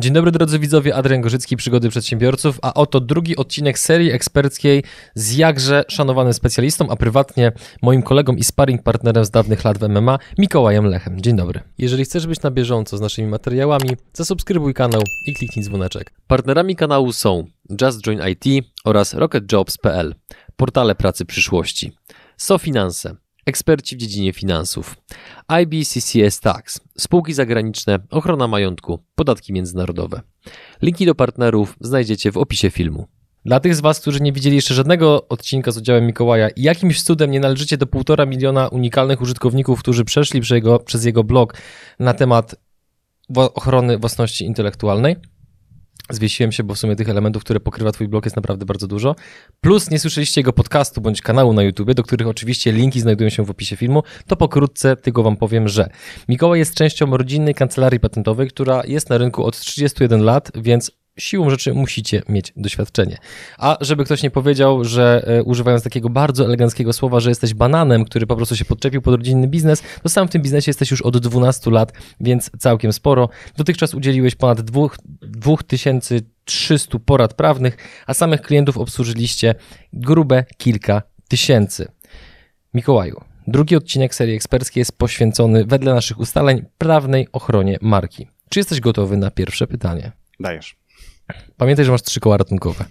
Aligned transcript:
Dzień 0.00 0.12
dobry 0.12 0.30
drodzy 0.30 0.58
widzowie, 0.58 0.94
Adrian 0.94 1.20
Gorzycki, 1.20 1.56
Przygody 1.56 1.88
Przedsiębiorców, 1.88 2.58
a 2.62 2.74
oto 2.74 3.00
drugi 3.00 3.36
odcinek 3.36 3.78
serii 3.78 4.10
eksperckiej 4.10 4.84
z 5.14 5.36
jakże 5.36 5.84
szanowanym 5.88 6.34
specjalistą, 6.34 6.90
a 6.90 6.96
prywatnie 6.96 7.52
moim 7.82 8.02
kolegą 8.02 8.32
i 8.34 8.44
sparring 8.44 8.82
partnerem 8.82 9.24
z 9.24 9.30
dawnych 9.30 9.64
lat 9.64 9.78
w 9.78 9.88
MMA, 9.88 10.18
Mikołajem 10.38 10.84
Lechem. 10.84 11.20
Dzień 11.20 11.36
dobry. 11.36 11.60
Jeżeli 11.78 12.04
chcesz 12.04 12.26
być 12.26 12.42
na 12.42 12.50
bieżąco 12.50 12.96
z 12.96 13.00
naszymi 13.00 13.28
materiałami, 13.28 13.90
zasubskrybuj 14.12 14.74
kanał 14.74 15.02
i 15.26 15.34
kliknij 15.34 15.64
dzwoneczek. 15.64 16.12
Partnerami 16.26 16.76
kanału 16.76 17.12
są 17.12 17.44
Just 17.82 18.00
Join 18.06 18.20
IT 18.28 18.66
oraz 18.84 19.14
RocketJobs.pl, 19.14 20.14
portale 20.56 20.94
pracy 20.94 21.24
przyszłości, 21.24 21.92
SoFinanse, 22.36 23.16
eksperci 23.48 23.96
w 23.96 23.98
dziedzinie 23.98 24.32
finansów, 24.32 24.96
IBCCS 25.62 26.40
Tax, 26.40 26.80
spółki 26.98 27.34
zagraniczne, 27.34 27.98
ochrona 28.10 28.48
majątku, 28.48 28.98
podatki 29.14 29.52
międzynarodowe. 29.52 30.20
Linki 30.82 31.06
do 31.06 31.14
partnerów 31.14 31.76
znajdziecie 31.80 32.32
w 32.32 32.36
opisie 32.36 32.70
filmu. 32.70 33.06
Dla 33.44 33.60
tych 33.60 33.74
z 33.74 33.80
Was, 33.80 34.00
którzy 34.00 34.20
nie 34.20 34.32
widzieli 34.32 34.56
jeszcze 34.56 34.74
żadnego 34.74 35.28
odcinka 35.28 35.70
z 35.70 35.78
udziałem 35.78 36.06
Mikołaja 36.06 36.48
i 36.48 36.62
jakimś 36.62 37.02
cudem 37.02 37.30
nie 37.30 37.40
należycie 37.40 37.76
do 37.76 37.86
półtora 37.86 38.26
miliona 38.26 38.68
unikalnych 38.68 39.20
użytkowników, 39.20 39.80
którzy 39.80 40.04
przeszli 40.04 40.40
przez 40.40 40.54
jego, 40.54 40.78
przez 40.78 41.04
jego 41.04 41.24
blog 41.24 41.54
na 41.98 42.14
temat 42.14 42.54
ochrony 43.36 43.98
własności 43.98 44.44
intelektualnej, 44.44 45.16
Zwiesiłem 46.10 46.52
się, 46.52 46.62
bo 46.62 46.74
w 46.74 46.78
sumie 46.78 46.96
tych 46.96 47.08
elementów, 47.08 47.44
które 47.44 47.60
pokrywa 47.60 47.92
Twój 47.92 48.08
blog 48.08 48.24
jest 48.24 48.36
naprawdę 48.36 48.66
bardzo 48.66 48.86
dużo. 48.86 49.16
Plus 49.60 49.90
nie 49.90 49.98
słyszeliście 49.98 50.40
jego 50.40 50.52
podcastu 50.52 51.00
bądź 51.00 51.22
kanału 51.22 51.52
na 51.52 51.62
YouTube, 51.62 51.94
do 51.94 52.02
których 52.02 52.28
oczywiście 52.28 52.72
linki 52.72 53.00
znajdują 53.00 53.30
się 53.30 53.44
w 53.44 53.50
opisie 53.50 53.76
filmu, 53.76 54.02
to 54.26 54.36
pokrótce 54.36 54.96
tylko 54.96 55.22
Wam 55.22 55.36
powiem, 55.36 55.68
że 55.68 55.90
Mikołaj 56.28 56.58
jest 56.58 56.74
częścią 56.74 57.16
rodzinnej 57.16 57.54
kancelarii 57.54 58.00
patentowej, 58.00 58.48
która 58.48 58.82
jest 58.86 59.10
na 59.10 59.18
rynku 59.18 59.44
od 59.44 59.60
31 59.60 60.24
lat, 60.24 60.50
więc 60.54 60.97
siłą 61.18 61.50
rzeczy 61.50 61.74
musicie 61.74 62.22
mieć 62.28 62.52
doświadczenie. 62.56 63.18
A 63.58 63.76
żeby 63.80 64.04
ktoś 64.04 64.22
nie 64.22 64.30
powiedział, 64.30 64.84
że 64.84 65.24
e, 65.26 65.42
używając 65.42 65.84
takiego 65.84 66.10
bardzo 66.10 66.44
eleganckiego 66.44 66.92
słowa, 66.92 67.20
że 67.20 67.30
jesteś 67.30 67.54
bananem, 67.54 68.04
który 68.04 68.26
po 68.26 68.36
prostu 68.36 68.56
się 68.56 68.64
podczepił 68.64 69.02
pod 69.02 69.14
rodzinny 69.14 69.48
biznes, 69.48 69.82
to 70.02 70.08
sam 70.08 70.28
w 70.28 70.30
tym 70.30 70.42
biznesie 70.42 70.70
jesteś 70.70 70.90
już 70.90 71.02
od 71.02 71.18
12 71.18 71.70
lat, 71.70 71.92
więc 72.20 72.50
całkiem 72.58 72.92
sporo. 72.92 73.28
Dotychczas 73.56 73.94
udzieliłeś 73.94 74.34
ponad 74.34 74.60
2300 74.60 76.98
porad 76.98 77.34
prawnych, 77.34 77.76
a 78.06 78.14
samych 78.14 78.42
klientów 78.42 78.78
obsłużyliście 78.78 79.54
grube 79.92 80.44
kilka 80.56 81.02
tysięcy. 81.28 81.88
Mikołaju, 82.74 83.20
drugi 83.46 83.76
odcinek 83.76 84.14
serii 84.14 84.34
eksperckiej 84.34 84.80
jest 84.80 84.98
poświęcony 84.98 85.64
wedle 85.64 85.94
naszych 85.94 86.20
ustaleń 86.20 86.64
prawnej 86.78 87.28
ochronie 87.32 87.78
marki. 87.80 88.28
Czy 88.48 88.60
jesteś 88.60 88.80
gotowy 88.80 89.16
na 89.16 89.30
pierwsze 89.30 89.66
pytanie? 89.66 90.12
Dajesz. 90.40 90.76
Pamiętaj, 91.56 91.84
że 91.84 91.92
masz 91.92 92.02
trzy 92.02 92.20
koła 92.20 92.36
ratunkowe. 92.36 92.84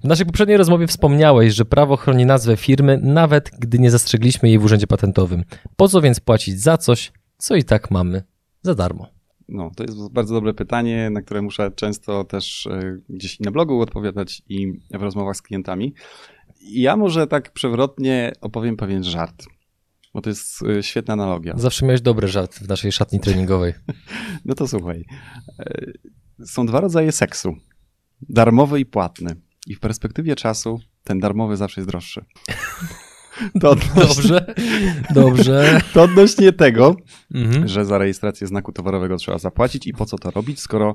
W 0.00 0.04
naszej 0.04 0.26
poprzedniej 0.26 0.58
rozmowie 0.58 0.86
wspomniałeś, 0.86 1.54
że 1.54 1.64
prawo 1.64 1.96
chroni 1.96 2.26
nazwę 2.26 2.56
firmy, 2.56 2.98
nawet 3.02 3.50
gdy 3.58 3.78
nie 3.78 3.90
zastrzegliśmy 3.90 4.48
jej 4.48 4.58
w 4.58 4.64
urzędzie 4.64 4.86
patentowym. 4.86 5.44
Po 5.76 5.88
co 5.88 6.00
więc 6.00 6.20
płacić 6.20 6.60
za 6.60 6.78
coś, 6.78 7.12
co 7.38 7.56
i 7.56 7.64
tak 7.64 7.90
mamy 7.90 8.22
za 8.62 8.74
darmo? 8.74 9.06
No, 9.48 9.70
to 9.76 9.84
jest 9.84 10.12
bardzo 10.12 10.34
dobre 10.34 10.54
pytanie, 10.54 11.10
na 11.10 11.22
które 11.22 11.42
muszę 11.42 11.70
często 11.70 12.24
też 12.24 12.66
e, 12.66 12.98
gdzieś 13.08 13.40
na 13.40 13.50
blogu 13.50 13.80
odpowiadać 13.80 14.42
i 14.48 14.72
w 14.90 15.02
rozmowach 15.02 15.36
z 15.36 15.42
klientami. 15.42 15.94
Ja 16.62 16.96
może 16.96 17.26
tak 17.26 17.52
przewrotnie 17.52 18.32
opowiem 18.40 18.76
pewien 18.76 19.04
żart, 19.04 19.46
bo 20.14 20.20
to 20.20 20.30
jest 20.30 20.62
e, 20.62 20.82
świetna 20.82 21.14
analogia. 21.14 21.54
Zawsze 21.56 21.86
miałeś 21.86 22.00
dobry 22.00 22.28
żart 22.28 22.54
w 22.54 22.68
naszej 22.68 22.92
szatni 22.92 23.20
treningowej. 23.20 23.72
no 24.44 24.54
to 24.54 24.68
słuchaj. 24.68 25.04
Są 26.44 26.66
dwa 26.66 26.80
rodzaje 26.80 27.12
seksu. 27.12 27.56
Darmowy 28.28 28.80
i 28.80 28.86
płatny. 28.86 29.36
I 29.66 29.74
w 29.74 29.80
perspektywie 29.80 30.36
czasu 30.36 30.80
ten 31.04 31.20
darmowy 31.20 31.56
zawsze 31.56 31.80
jest 31.80 31.90
droższy. 31.90 32.24
To 33.60 33.70
odnośnie, 33.76 34.04
dobrze, 34.04 34.54
dobrze. 35.14 35.80
To 35.94 36.02
odnośnie 36.02 36.52
tego, 36.52 36.96
mhm. 37.34 37.68
że 37.68 37.84
za 37.84 37.98
rejestrację 37.98 38.46
znaku 38.46 38.72
towarowego 38.72 39.16
trzeba 39.16 39.38
zapłacić 39.38 39.86
i 39.86 39.92
po 39.92 40.06
co 40.06 40.18
to 40.18 40.30
robić, 40.30 40.60
skoro 40.60 40.94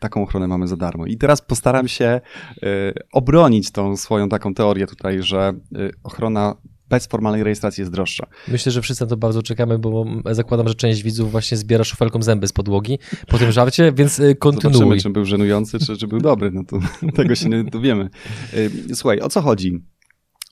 taką 0.00 0.22
ochronę 0.22 0.46
mamy 0.48 0.68
za 0.68 0.76
darmo. 0.76 1.06
I 1.06 1.16
teraz 1.16 1.42
postaram 1.42 1.88
się 1.88 2.20
y, 2.62 2.92
obronić 3.12 3.70
tą 3.70 3.96
swoją 3.96 4.28
taką 4.28 4.54
teorię 4.54 4.86
tutaj, 4.86 5.22
że 5.22 5.52
y, 5.76 5.92
ochrona 6.02 6.56
bez 6.88 7.06
formalnej 7.06 7.44
rejestracji 7.44 7.80
jest 7.82 7.92
droższa. 7.92 8.26
Myślę, 8.48 8.72
że 8.72 8.82
wszyscy 8.82 9.04
na 9.04 9.10
to 9.10 9.16
bardzo 9.16 9.42
czekamy, 9.42 9.78
bo 9.78 10.04
zakładam, 10.30 10.68
że 10.68 10.74
część 10.74 11.02
widzów 11.02 11.30
właśnie 11.30 11.56
zbiera 11.56 11.84
szufelką 11.84 12.22
zęby 12.22 12.48
z 12.48 12.52
podłogi 12.52 12.98
po 13.26 13.38
tym 13.38 13.52
żarcie, 13.52 13.92
więc 13.92 14.18
y, 14.18 14.34
kontynuuj. 14.34 14.78
Zobaczymy, 14.78 15.02
czy 15.02 15.10
był 15.10 15.24
żenujący, 15.24 15.78
czy, 15.78 15.96
czy 15.96 16.06
był 16.06 16.20
dobry. 16.20 16.50
No 16.50 16.64
to 16.64 16.78
tego 17.16 17.34
się 17.34 17.48
nie 17.48 17.64
dowiemy. 17.64 18.10
Y, 18.54 18.94
słuchaj, 18.94 19.20
o 19.20 19.28
co 19.28 19.42
chodzi? 19.42 19.80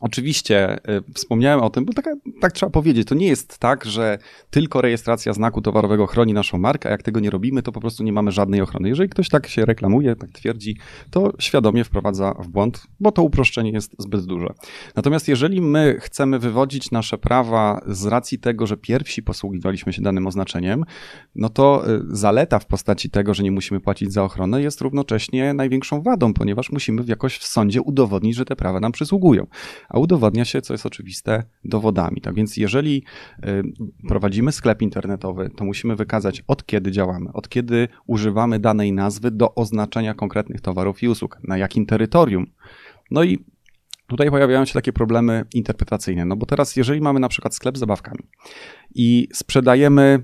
Oczywiście 0.05 0.79
y, 0.91 1.03
wspomniałem 1.15 1.61
o 1.61 1.71
tym, 1.71 1.85
bo 1.85 1.93
tak, 1.93 2.05
tak, 2.41 2.53
trzeba 2.53 2.71
powiedzieć. 2.71 3.09
To 3.09 3.15
nie 3.15 3.27
jest 3.27 3.59
tak, 3.59 3.85
że 3.85 4.19
tylko 4.51 4.81
rejestracja 4.81 5.33
znaku 5.33 5.63
towarowego 5.63 6.07
chroni 6.07 6.33
naszą 6.33 6.59
markę, 6.59 6.89
a 6.89 6.93
jak 6.93 7.03
tego 7.03 7.21
nie 7.21 7.31
robimy, 7.31 7.63
to 7.63 7.73
po 7.73 7.81
prostu 7.81 8.05
nie 8.05 8.13
mamy 8.13 8.33
żadnej 8.33 8.61
ochrony. 8.61 8.89
Jeżeli 8.89 9.09
ktoś 9.09 9.29
tak 9.29 9.47
się 9.47 9.65
reklamuje, 9.65 10.17
tak 10.17 10.31
twierdzi, 10.31 10.77
to 11.11 11.33
świadomie 11.39 11.85
wprowadza 11.85 12.35
w 12.39 12.49
błąd, 12.49 12.87
bo 13.01 13.13
to 13.13 13.23
uproszczenie 13.23 13.71
jest 13.71 13.95
zbyt 13.99 14.25
duże. 14.25 14.47
Natomiast 14.97 15.29
jeżeli 15.29 15.61
my 15.61 15.97
chcemy 16.01 16.39
wywodzić 16.39 16.91
nasze 16.91 17.19
prawa 17.19 17.81
z 17.87 18.07
racji 18.07 18.39
tego, 18.39 18.67
że 18.67 18.77
pierwsi 18.77 19.23
posługiwaliśmy 19.23 19.93
się 19.93 20.03
danym 20.03 20.27
oznaczeniem, 20.27 20.85
no 21.35 21.49
to 21.49 21.91
y, 21.91 22.01
zaleta 22.09 22.59
w 22.59 22.67
postaci 22.67 23.11
tego, 23.11 23.35
że 23.35 23.43
nie 23.43 23.53
musimy 23.53 23.81
płacić 23.81 24.13
za 24.13 24.25
ochronę, 24.25 24.63
jest 24.63 24.81
równocześnie 24.81 25.55
największą 25.55 26.03
wadą, 26.03 26.35
ponieważ 26.35 26.71
musimy 26.71 27.05
jakoś 27.07 27.39
w 27.39 27.47
sądzie 27.47 27.83
udowodnić, 27.83 28.37
że 28.37 28.45
te 28.45 28.57
prawa 28.57 28.81
nam 28.81 28.93
przysługują 28.93 29.47
a 29.95 29.99
udowodnia 29.99 30.45
się, 30.45 30.63
co 30.63 30.75
jest 30.75 30.87
oczywiste, 30.87 31.45
dowodami. 31.65 32.21
Tak 32.21 32.35
więc, 32.35 32.57
jeżeli 32.57 33.05
y, 33.47 33.63
prowadzimy 34.09 34.53
sklep 34.53 34.83
internetowy, 34.83 35.51
to 35.57 35.65
musimy 35.65 35.97
wykazać, 35.97 36.45
od 36.47 36.67
kiedy 36.67 36.91
działamy, 36.91 37.33
od 37.33 37.49
kiedy 37.49 37.89
używamy 38.07 38.59
danej 38.59 38.93
nazwy 38.93 39.31
do 39.31 39.55
oznaczenia 39.55 40.15
konkretnych 40.15 40.61
towarów 40.61 41.03
i 41.03 41.09
usług, 41.09 41.39
na 41.45 41.59
jakim 41.59 41.87
terytorium. 41.87 42.47
No 43.11 43.25
i 43.25 43.45
Tutaj 44.07 44.31
pojawiają 44.31 44.65
się 44.65 44.73
takie 44.73 44.93
problemy 44.93 45.45
interpretacyjne, 45.55 46.25
no 46.25 46.37
bo 46.37 46.47
teraz, 46.47 46.77
jeżeli 46.77 47.01
mamy 47.01 47.21
na 47.21 47.29
przykład 47.29 47.55
sklep 47.55 47.77
z 47.77 47.81
zabawkami 47.81 48.29
i 48.95 49.29
sprzedajemy 49.33 50.23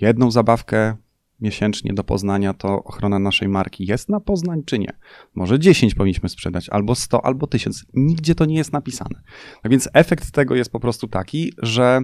jedną 0.00 0.30
zabawkę 0.30 0.96
miesięcznie 1.42 1.92
do 1.92 2.04
Poznania, 2.04 2.54
to 2.54 2.84
ochrona 2.84 3.18
naszej 3.18 3.48
marki 3.48 3.86
jest 3.86 4.08
na 4.08 4.20
Poznań, 4.20 4.62
czy 4.66 4.78
nie? 4.78 4.92
Może 5.34 5.58
10 5.58 5.94
powinniśmy 5.94 6.28
sprzedać, 6.28 6.68
albo 6.68 6.94
100, 6.94 7.24
albo 7.24 7.46
1000. 7.46 7.84
Nigdzie 7.94 8.34
to 8.34 8.44
nie 8.44 8.56
jest 8.56 8.72
napisane. 8.72 9.22
Tak 9.62 9.72
więc 9.72 9.88
efekt 9.92 10.30
tego 10.30 10.54
jest 10.54 10.72
po 10.72 10.80
prostu 10.80 11.08
taki, 11.08 11.52
że 11.58 12.00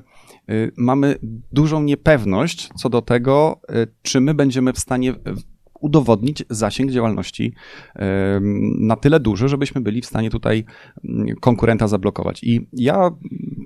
y, 0.50 0.72
mamy 0.76 1.16
dużą 1.52 1.82
niepewność 1.82 2.68
co 2.76 2.88
do 2.88 3.02
tego, 3.02 3.60
y, 3.70 3.86
czy 4.02 4.20
my 4.20 4.34
będziemy 4.34 4.72
w 4.72 4.78
stanie 4.78 5.14
udowodnić 5.80 6.44
zasięg 6.50 6.90
działalności 6.90 7.54
na 8.78 8.96
tyle 8.96 9.20
duży, 9.20 9.48
żebyśmy 9.48 9.80
byli 9.80 10.00
w 10.00 10.06
stanie 10.06 10.30
tutaj 10.30 10.64
mm, 11.04 11.36
konkurenta 11.40 11.88
zablokować. 11.88 12.44
I 12.44 12.68
ja, 12.72 13.10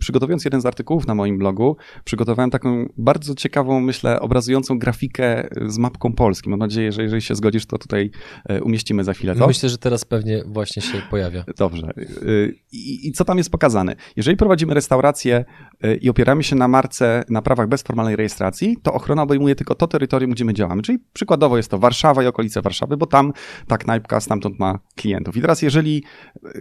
przygotowując 0.02 0.44
jeden 0.44 0.60
z 0.60 0.66
artykułów 0.66 1.06
na 1.06 1.14
moim 1.14 1.38
blogu, 1.38 1.76
przygotowałem 2.04 2.50
taką 2.50 2.88
bardzo 2.96 3.34
ciekawą, 3.34 3.80
myślę, 3.80 4.20
obrazującą 4.20 4.78
grafikę 4.78 5.48
z 5.66 5.78
mapką 5.78 6.12
Polski. 6.12 6.50
Mam 6.50 6.58
nadzieję, 6.58 6.92
że 6.92 7.02
jeżeli 7.02 7.22
się 7.22 7.34
zgodzisz, 7.34 7.66
to 7.66 7.78
tutaj 7.78 8.10
e, 8.48 8.62
umieścimy 8.62 9.04
za 9.04 9.12
chwilę 9.12 9.36
to. 9.36 9.46
Myślę, 9.46 9.68
że 9.68 9.78
teraz 9.78 10.04
pewnie 10.04 10.42
właśnie 10.46 10.82
się 10.82 10.98
pojawia. 11.10 11.44
Dobrze. 11.58 11.92
Y, 12.22 12.54
I, 12.72 13.08
I, 13.08 13.12
co 13.12 13.24
tam 13.24 13.38
jest 13.38 13.50
pokazane? 13.50 13.96
Jeżeli 14.16 14.36
prowadzimy 14.36 14.74
restaurację 14.74 15.44
i 16.00 16.10
opieramy 16.10 16.42
się 16.42 16.56
na 16.56 16.68
marce, 16.68 17.24
na 17.28 17.42
prawach 17.42 17.68
bez 17.68 17.82
formalnej 17.82 18.16
rejestracji, 18.16 18.76
to 18.82 18.92
ochrona 18.92 19.22
obejmuje 19.22 19.54
tylko 19.54 19.74
to 19.74 19.86
terytorium, 19.86 20.30
gdzie 20.30 20.44
my 20.44 20.54
działamy. 20.54 20.82
Czyli 20.82 20.98
przykładowo 21.12 21.56
jest 21.56 21.70
to 21.70 21.78
Warszawa, 21.78 22.02
Warszawa 22.02 22.22
i 22.22 22.26
okolice 22.26 22.62
Warszawy, 22.62 22.96
bo 22.96 23.06
tam 23.06 23.32
ta 23.66 23.78
knajpka 23.78 24.20
stamtąd 24.20 24.58
ma 24.58 24.78
klientów. 24.96 25.36
I 25.36 25.40
teraz 25.40 25.62
jeżeli 25.62 26.02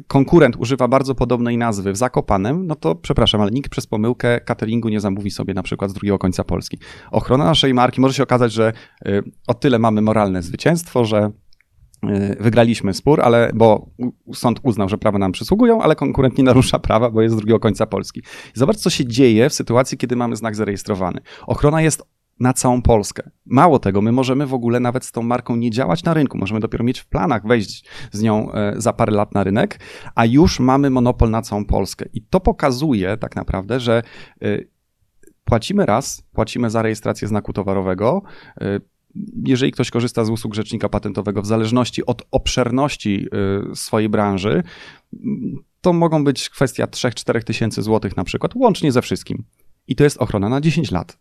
konkurent 0.08 0.56
używa 0.56 0.88
bardzo 0.88 1.16
podobnej 1.16 1.58
nazwy 1.58 1.92
w 1.92 1.98
Zakopanem, 1.98 2.68
no 2.68 2.76
to 2.76 2.96
przepraszam, 2.96 3.31
ale 3.40 3.52
nikt 3.52 3.72
przez 3.72 3.88
pomyłkę 3.88 4.40
cateringu 4.40 4.90
nie 4.90 5.00
zamówi 5.00 5.32
sobie 5.32 5.54
na 5.54 5.64
przykład 5.64 5.92
z 5.92 5.94
drugiego 5.94 6.20
końca 6.20 6.44
Polski. 6.44 6.78
Ochrona 7.12 7.46
naszej 7.46 7.74
marki 7.74 8.02
może 8.02 8.14
się 8.14 8.24
okazać, 8.24 8.54
że 8.54 8.74
y, 9.08 9.24
o 9.48 9.54
tyle 9.54 9.80
mamy 9.80 10.02
moralne 10.02 10.44
zwycięstwo, 10.44 11.06
że 11.06 11.32
y, 12.06 12.38
wygraliśmy 12.40 12.94
spór, 12.94 13.22
ale 13.22 13.52
bo 13.54 13.90
sąd 14.34 14.60
uznał, 14.64 14.90
że 14.90 14.98
prawa 14.98 15.20
nam 15.20 15.32
przysługują, 15.32 15.82
ale 15.82 15.96
konkurent 15.96 16.38
nie 16.38 16.44
narusza 16.44 16.80
prawa, 16.80 17.10
bo 17.10 17.22
jest 17.22 17.36
z 17.36 17.38
drugiego 17.38 17.60
końca 17.60 17.86
Polski. 17.86 18.22
Zobacz, 18.54 18.78
co 18.78 18.90
się 18.90 19.06
dzieje 19.06 19.50
w 19.50 19.54
sytuacji, 19.54 19.98
kiedy 19.98 20.16
mamy 20.16 20.36
znak 20.36 20.56
zarejestrowany. 20.56 21.22
Ochrona 21.48 21.82
jest 21.82 22.04
na 22.42 22.54
całą 22.54 22.82
Polskę. 22.82 23.30
Mało 23.46 23.80
tego, 23.80 24.02
my 24.02 24.12
możemy 24.12 24.48
w 24.48 24.54
ogóle 24.54 24.80
nawet 24.80 25.06
z 25.06 25.12
tą 25.12 25.22
marką 25.22 25.56
nie 25.56 25.72
działać 25.72 26.04
na 26.04 26.14
rynku. 26.14 26.38
Możemy 26.38 26.60
dopiero 26.60 26.84
mieć 26.84 27.00
w 27.00 27.06
planach 27.06 27.48
wejść 27.48 27.86
z 28.12 28.22
nią 28.22 28.52
e, 28.52 28.74
za 28.78 28.94
parę 28.94 29.12
lat 29.12 29.34
na 29.34 29.44
rynek, 29.44 29.80
a 30.16 30.26
już 30.26 30.60
mamy 30.60 30.90
monopol 30.90 31.30
na 31.30 31.42
całą 31.42 31.66
Polskę. 31.66 32.06
I 32.14 32.22
to 32.22 32.40
pokazuje 32.40 33.18
tak 33.18 33.36
naprawdę, 33.36 33.80
że 33.80 34.04
e, 34.42 34.58
płacimy 35.44 35.86
raz, 35.86 36.24
płacimy 36.34 36.70
za 36.70 36.82
rejestrację 36.82 37.28
znaku 37.28 37.54
towarowego, 37.54 38.22
e, 38.62 38.80
jeżeli 39.46 39.72
ktoś 39.72 39.92
korzysta 39.92 40.26
z 40.26 40.30
usług 40.30 40.54
rzecznika 40.54 40.90
patentowego 40.90 41.42
w 41.42 41.46
zależności 41.46 42.06
od 42.06 42.24
obszerności 42.32 43.28
swojej 43.74 44.10
branży, 44.10 44.64
to 45.82 45.94
mogą 45.94 46.24
być 46.24 46.50
kwestia 46.50 46.86
3-4 46.86 47.44
tysięcy 47.44 47.82
złotych 47.82 48.18
na 48.18 48.24
przykład, 48.24 48.56
łącznie 48.56 48.92
ze 48.92 49.02
wszystkim. 49.02 49.44
I 49.88 49.96
to 49.96 50.04
jest 50.04 50.18
ochrona 50.18 50.50
na 50.50 50.62
10 50.62 50.92
lat. 50.92 51.18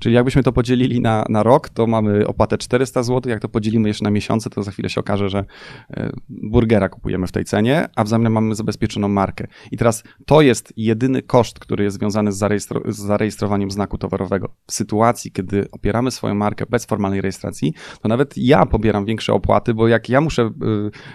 Czyli 0.00 0.14
jakbyśmy 0.14 0.42
to 0.42 0.52
podzielili 0.52 1.00
na, 1.00 1.24
na 1.28 1.42
rok, 1.42 1.68
to 1.68 1.86
mamy 1.86 2.26
opłatę 2.26 2.58
400 2.58 3.02
zł. 3.02 3.30
Jak 3.30 3.40
to 3.40 3.48
podzielimy 3.48 3.88
jeszcze 3.88 4.04
na 4.04 4.10
miesiące, 4.10 4.50
to 4.50 4.62
za 4.62 4.70
chwilę 4.70 4.90
się 4.90 5.00
okaże, 5.00 5.28
że 5.28 5.44
e, 5.90 6.12
burgera 6.28 6.88
kupujemy 6.88 7.26
w 7.26 7.32
tej 7.32 7.44
cenie, 7.44 7.88
a 7.96 8.04
w 8.04 8.08
zamian 8.08 8.32
mamy 8.32 8.54
zabezpieczoną 8.54 9.08
markę. 9.08 9.46
I 9.70 9.76
teraz 9.76 10.04
to 10.26 10.40
jest 10.40 10.72
jedyny 10.76 11.22
koszt, 11.22 11.58
który 11.58 11.84
jest 11.84 11.96
związany 11.96 12.32
z, 12.32 12.36
zarejestro 12.36 12.80
z 12.88 12.96
zarejestrowaniem 12.96 13.70
znaku 13.70 13.98
towarowego. 13.98 14.54
W 14.66 14.72
sytuacji, 14.72 15.32
kiedy 15.32 15.66
opieramy 15.72 16.10
swoją 16.10 16.34
markę 16.34 16.66
bez 16.70 16.86
formalnej 16.86 17.20
rejestracji, 17.20 17.74
to 18.02 18.08
nawet 18.08 18.34
ja 18.36 18.66
pobieram 18.66 19.04
większe 19.04 19.32
opłaty, 19.32 19.74
bo 19.74 19.88
jak 19.88 20.08
ja 20.08 20.20
muszę 20.20 20.42
e, 20.42 20.50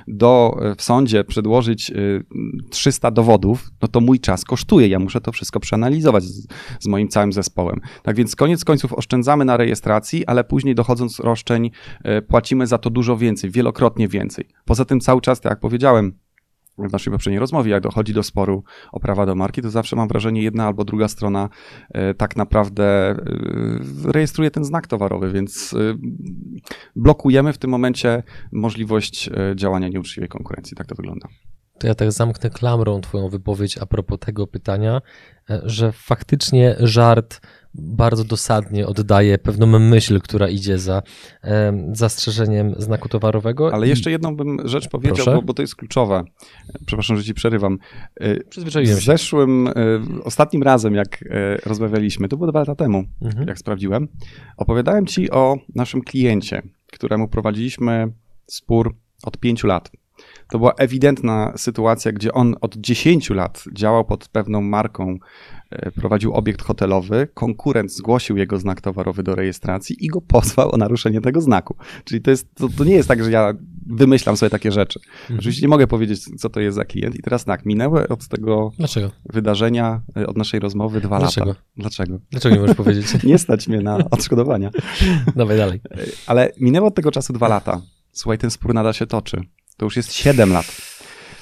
do, 0.07 0.57
w 0.77 0.83
sądzie 0.83 1.23
przedłożyć 1.23 1.91
300 2.69 3.07
e, 3.07 3.11
dowodów, 3.11 3.69
no 3.81 3.87
to 3.87 4.01
mój 4.01 4.19
czas 4.19 4.43
kosztuje. 4.43 4.87
Ja 4.87 4.99
muszę 4.99 5.21
to 5.21 5.31
wszystko 5.31 5.59
przeanalizować 5.59 6.23
z, 6.23 6.47
z 6.79 6.87
moim 6.87 7.07
całym 7.07 7.33
zespołem. 7.33 7.81
Tak 8.03 8.15
więc 8.15 8.35
koniec 8.35 8.65
końców 8.65 8.74
końców 8.75 8.93
oszczędzamy 8.93 9.45
na 9.45 9.57
rejestracji, 9.57 10.25
ale 10.25 10.43
później 10.43 10.75
dochodząc 10.75 11.19
roszczeń 11.19 11.71
e, 12.03 12.21
płacimy 12.21 12.67
za 12.67 12.77
to 12.77 12.89
dużo 12.89 13.17
więcej, 13.17 13.51
wielokrotnie 13.51 14.07
więcej. 14.07 14.45
Poza 14.65 14.85
tym 14.85 14.99
cały 14.99 15.21
czas, 15.21 15.41
tak 15.41 15.49
jak 15.49 15.59
powiedziałem, 15.59 16.19
w 16.77 16.91
naszej 16.91 17.13
poprzedniej 17.13 17.39
rozmowie, 17.39 17.71
jak 17.71 17.83
dochodzi 17.83 18.13
do 18.13 18.23
sporu 18.23 18.63
o 18.91 18.99
prawa 18.99 19.25
do 19.25 19.35
marki, 19.35 19.61
to 19.61 19.69
zawsze 19.69 19.95
mam 19.95 20.07
wrażenie, 20.07 20.41
jedna 20.41 20.65
albo 20.65 20.83
druga 20.83 21.07
strona 21.07 21.49
e, 21.89 22.13
tak 22.13 22.35
naprawdę 22.35 22.83
e, 22.83 23.17
rejestruje 24.05 24.51
ten 24.51 24.63
znak 24.63 24.87
towarowy, 24.87 25.31
więc 25.31 25.75
blokujemy 26.95 27.53
w 27.53 27.57
tym 27.57 27.69
momencie 27.69 28.23
możliwość 28.51 29.29
działania 29.55 29.87
nieuczciwej 29.87 30.29
konkurencji. 30.29 30.77
Tak 30.77 30.87
to 30.87 30.95
wygląda. 30.95 31.27
To 31.79 31.87
ja 31.87 31.95
tak 31.95 32.11
zamknę 32.11 32.49
klamrą 32.49 33.01
Twoją 33.01 33.29
wypowiedź 33.29 33.77
a 33.77 33.85
propos 33.85 34.19
tego 34.19 34.47
pytania, 34.47 35.01
że 35.63 35.91
faktycznie 35.91 36.75
żart 36.79 37.41
bardzo 37.77 38.23
dosadnie 38.23 38.87
oddaje 38.87 39.37
pewną 39.37 39.79
myśl, 39.79 40.19
która 40.21 40.49
idzie 40.49 40.79
za 40.79 41.01
zastrzeżeniem 41.93 42.75
znaku 42.77 43.09
towarowego. 43.09 43.73
Ale 43.73 43.87
jeszcze 43.87 44.11
jedną 44.11 44.35
bym 44.35 44.67
rzecz 44.67 44.89
powiedział, 44.89 45.25
bo, 45.25 45.41
bo, 45.41 45.53
to 45.53 45.61
jest 45.61 45.75
kluczowe. 45.75 46.23
Przepraszam, 46.85 47.17
że 47.17 47.23
ci 47.23 47.33
przerywam. 47.33 47.77
E, 48.15 48.43
Przyzwyczaiłem 48.43 48.99
się. 48.99 49.05
Zeszłym, 49.05 49.67
e, 49.67 49.73
ostatnim 50.23 50.63
razem, 50.63 50.95
jak 50.95 51.23
e, 51.23 51.57
rozmawialiśmy, 51.65 52.27
to 52.27 52.37
było 52.37 52.51
dwa 52.51 52.59
lata 52.59 52.75
temu, 52.75 53.03
mhm. 53.21 53.47
jak 53.47 53.59
sprawdziłem, 53.59 54.07
opowiadałem 54.57 55.05
ci 55.05 55.31
o 55.31 55.57
naszym 55.75 56.01
kliencie, 56.01 56.61
któremu 56.91 57.27
prowadziliśmy 57.27 58.11
spór 58.47 58.95
od 59.23 59.37
pięciu 59.37 59.67
lat. 59.67 59.91
To 60.49 60.57
była 60.57 60.73
ewidentna 60.73 61.53
sytuacja, 61.57 62.11
gdzie 62.11 62.33
on 62.33 62.55
od 62.61 62.75
10 62.75 63.29
lat 63.29 63.63
działał 63.73 64.05
pod 64.05 64.27
pewną 64.27 64.61
marką, 64.61 65.17
prowadził 65.95 66.33
obiekt 66.33 66.61
hotelowy, 66.61 67.27
konkurent 67.33 67.91
zgłosił 67.91 68.37
jego 68.37 68.59
znak 68.59 68.81
towarowy 68.81 69.23
do 69.23 69.35
rejestracji 69.35 70.05
i 70.05 70.07
go 70.07 70.21
pozwał 70.21 70.75
o 70.75 70.77
naruszenie 70.77 71.21
tego 71.21 71.41
znaku. 71.41 71.75
Czyli 72.03 72.21
to, 72.21 72.31
jest, 72.31 72.55
to, 72.55 72.69
to 72.77 72.83
nie 72.83 72.93
jest 72.93 73.07
tak, 73.07 73.23
że 73.23 73.31
ja 73.31 73.53
wymyślam 73.85 74.37
sobie 74.37 74.49
takie 74.49 74.71
rzeczy. 74.71 74.99
Mhm. 75.21 75.39
Oczywiście 75.39 75.61
nie 75.61 75.67
mogę 75.67 75.87
powiedzieć, 75.87 76.23
co 76.39 76.49
to 76.49 76.59
jest 76.59 76.75
za 76.75 76.85
klient. 76.85 77.15
I 77.15 77.21
teraz 77.21 77.45
tak, 77.45 77.65
minęły 77.65 78.07
od 78.07 78.27
tego 78.27 78.71
Dlaczego? 78.77 79.11
wydarzenia, 79.33 80.01
e, 80.17 80.27
od 80.27 80.37
naszej 80.37 80.59
rozmowy 80.59 81.01
dwa 81.01 81.19
Dlaczego? 81.19 81.47
lata. 81.47 81.61
Dlaczego? 81.77 82.19
Dlaczego 82.31 82.55
nie 82.55 82.61
możesz 82.61 82.75
powiedzieć? 82.75 83.05
nie 83.23 83.37
stać 83.37 83.67
mnie 83.67 83.81
na 83.81 83.97
odszkodowania. 84.11 84.71
Dawaj 85.35 85.57
dalej. 85.57 85.81
E, 85.91 85.97
ale 86.27 86.51
minęło 86.59 86.87
od 86.87 86.95
tego 86.95 87.11
czasu 87.11 87.33
dwa 87.33 87.47
lata. 87.47 87.81
Słuchaj, 88.11 88.37
ten 88.37 88.51
spór 88.51 88.73
nadal 88.73 88.93
się 88.93 89.07
toczy. 89.07 89.41
To 89.77 89.85
już 89.85 89.97
jest 89.97 90.13
7 90.13 90.51
lat. 90.51 90.94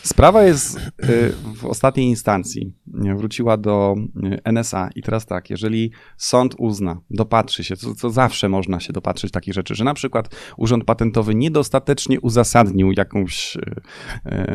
Sprawa 0.04 0.44
jest 0.44 0.78
y, 0.78 1.34
w 1.56 1.66
ostatniej 1.66 2.08
instancji. 2.08 2.74
Wróciła 3.16 3.58
do 3.58 3.96
y, 4.24 4.40
NSA 4.44 4.90
i 4.96 5.02
teraz 5.02 5.26
tak, 5.26 5.50
jeżeli 5.50 5.92
sąd 6.18 6.56
uzna, 6.58 7.02
dopatrzy 7.10 7.64
się, 7.64 7.78
co, 7.78 7.96
co 7.96 8.10
zawsze 8.10 8.50
można 8.50 8.80
się 8.80 8.94
dopatrzyć 8.94 9.32
takich 9.32 9.54
rzeczy, 9.54 9.76
że 9.76 9.84
na 9.84 9.94
przykład 9.94 10.36
Urząd 10.58 10.86
Patentowy 10.86 11.36
niedostatecznie 11.36 12.20
uzasadnił 12.22 12.92
jakąś 12.98 13.58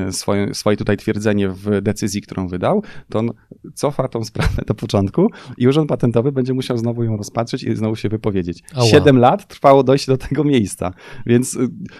y, 0.08 0.12
swoje, 0.12 0.54
swoje 0.54 0.76
tutaj 0.76 0.96
twierdzenie 0.96 1.48
w 1.48 1.80
decyzji, 1.82 2.22
którą 2.22 2.48
wydał, 2.48 2.82
to 3.08 3.18
on 3.18 3.30
cofa 3.74 4.08
tą 4.08 4.24
sprawę 4.24 4.62
do 4.66 4.74
początku 4.74 5.30
i 5.58 5.68
Urząd 5.68 5.88
Patentowy 5.88 6.32
będzie 6.32 6.54
musiał 6.54 6.78
znowu 6.78 7.04
ją 7.04 7.16
rozpatrzeć 7.16 7.62
i 7.62 7.76
znowu 7.76 7.96
się 7.96 8.08
wypowiedzieć. 8.08 8.62
Siedem 8.90 9.18
lat 9.18 9.48
trwało 9.48 9.82
dojście 9.82 10.12
do 10.12 10.18
tego 10.18 10.44
miejsca, 10.44 10.92
więc 11.26 11.58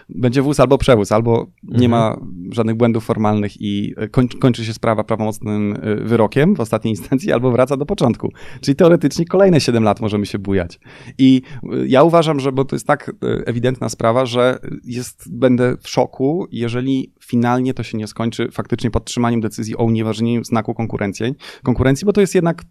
będzie 0.09 0.43
wóz 0.43 0.61
albo 0.61 0.79
przewóz, 0.79 1.13
albo 1.13 1.47
nie 1.63 1.87
mhm. 1.87 1.91
ma 1.91 2.17
żadnych 2.53 2.77
błędów 2.77 3.05
formalnych, 3.05 3.38
i 3.61 3.95
kończy, 4.11 4.39
kończy 4.39 4.65
się 4.65 4.73
sprawa 4.73 5.05
prawomocnym 5.05 5.79
e, 5.83 5.97
wyrokiem 5.97 6.55
w 6.55 6.61
ostatniej 6.61 6.93
instancji 6.93 7.33
albo 7.33 7.51
wraca 7.51 7.77
do 7.77 7.87
początku. 7.87 8.33
Czyli 8.61 8.77
teoretycznie 8.77 9.25
kolejne 9.25 9.61
7 9.61 9.85
lat 9.85 10.01
możemy 10.01 10.27
się 10.27 10.39
bujać. 10.39 10.81
I 11.19 11.43
e, 11.63 11.87
ja 11.87 12.03
uważam, 12.03 12.41
że 12.41 12.53
bo 12.53 12.65
to 12.65 12.77
jest 12.77 12.87
tak 12.87 13.09
e, 13.09 13.27
ewidentna 13.47 13.89
sprawa, 13.89 14.27
że 14.27 14.59
jest, 14.85 15.37
będę 15.37 15.77
w 15.81 15.89
szoku, 15.89 16.47
jeżeli 16.53 17.13
finalnie 17.21 17.75
to 17.75 17.83
się 17.83 17.99
nie 17.99 18.07
skończy 18.07 18.49
faktycznie 18.53 18.91
podtrzymaniem 18.91 19.41
decyzji 19.41 19.77
o 19.77 19.85
unieważnieniu 19.85 20.45
znaku 20.45 20.75
konkurencji, 20.75 21.35
konkurencji 21.63 22.05
bo 22.05 22.13
to 22.13 22.21
jest 22.21 22.35
jednak 22.35 22.65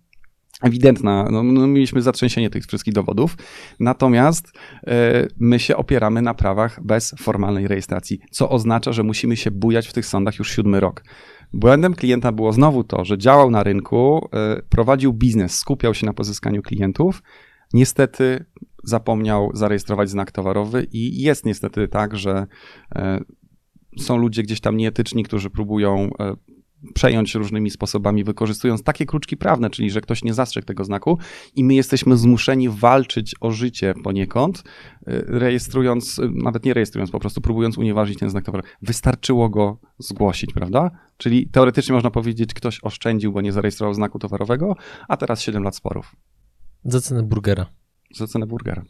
ewidentna. 0.61 1.27
No, 1.31 1.43
no, 1.43 1.67
mieliśmy 1.67 2.01
zatrzęsienie 2.01 2.49
tych 2.49 2.65
wszystkich 2.65 2.93
dowodów. 2.93 3.37
Natomiast 3.79 4.51
e, 4.87 5.27
my 5.39 5.59
się 5.59 5.77
opieramy 5.77 6.21
na 6.21 6.33
prawach 6.33 6.83
bez 6.83 7.15
formalnej 7.19 7.67
rejestracji, 7.67 8.19
co 8.31 8.49
oznacza, 8.49 8.91
że 8.91 9.03
musimy 9.03 9.37
się 9.37 9.51
bujać 9.51 9.87
w 9.87 9.93
tych 9.93 10.05
sądach 10.05 10.39
już 10.39 10.51
siódmy 10.51 10.79
rok. 10.79 11.03
Błędem 11.53 11.93
klienta 11.93 12.31
było 12.31 12.53
znowu 12.53 12.83
to, 12.83 13.05
że 13.05 13.17
działał 13.17 13.51
na 13.51 13.63
rynku, 13.63 14.29
e, 14.33 14.61
prowadził 14.69 15.13
biznes, 15.13 15.57
skupiał 15.59 15.93
się 15.93 16.05
na 16.05 16.13
pozyskaniu 16.13 16.61
klientów. 16.61 17.23
Niestety 17.73 18.45
zapomniał 18.83 19.51
zarejestrować 19.53 20.09
znak 20.09 20.31
towarowy 20.31 20.87
i 20.91 21.21
jest 21.21 21.45
niestety 21.45 21.87
tak, 21.87 22.17
że 22.17 22.47
e, 22.95 23.19
są 23.99 24.17
ludzie 24.17 24.43
gdzieś 24.43 24.59
tam 24.61 24.77
nieetyczni, 24.77 25.23
którzy 25.23 25.49
próbują 25.49 26.09
przejąć 26.93 27.35
różnymi 27.35 27.69
sposobami, 27.69 28.23
wykorzystując 28.23 28.83
takie 28.83 29.05
kruczki 29.05 29.37
prawne, 29.37 29.69
czyli 29.69 29.91
że 29.91 30.01
ktoś 30.01 30.23
nie 30.23 30.33
zastrzegł 30.33 30.67
tego 30.67 30.83
znaku 30.83 31.17
i 31.55 31.63
my 31.63 31.73
jesteśmy 31.73 32.17
zmuszeni 32.17 32.69
walczyć 32.69 33.35
o 33.39 33.51
życie 33.51 33.93
poniekąd, 34.03 34.59
y, 34.59 34.63
rejestrując, 35.27 36.19
y, 36.19 36.29
nawet 36.33 36.65
nie 36.65 36.73
rejestrując, 36.73 37.11
po 37.11 37.19
prostu 37.19 37.41
próbując 37.41 37.77
unieważnić 37.77 38.19
ten 38.19 38.29
znak 38.29 38.45
towarowy. 38.45 38.69
Wystarczyło 38.81 39.49
go 39.49 39.79
zgłosić, 39.99 40.53
prawda? 40.53 40.91
Czyli 41.17 41.49
teoretycznie 41.49 41.93
można 41.93 42.11
powiedzieć, 42.11 42.53
ktoś 42.53 42.79
oszczędził, 42.83 43.31
bo 43.31 43.41
nie 43.41 43.51
zarejestrował 43.51 43.93
znaku 43.93 44.19
towarowego, 44.19 44.75
a 45.07 45.17
teraz 45.17 45.41
7 45.41 45.63
lat 45.63 45.75
sporów. 45.75 46.15
Za 46.83 47.01
cenę 47.01 47.23
burgera. 47.23 47.65
Za 48.15 48.27
cenę 48.27 48.45
burgera. 48.45 48.83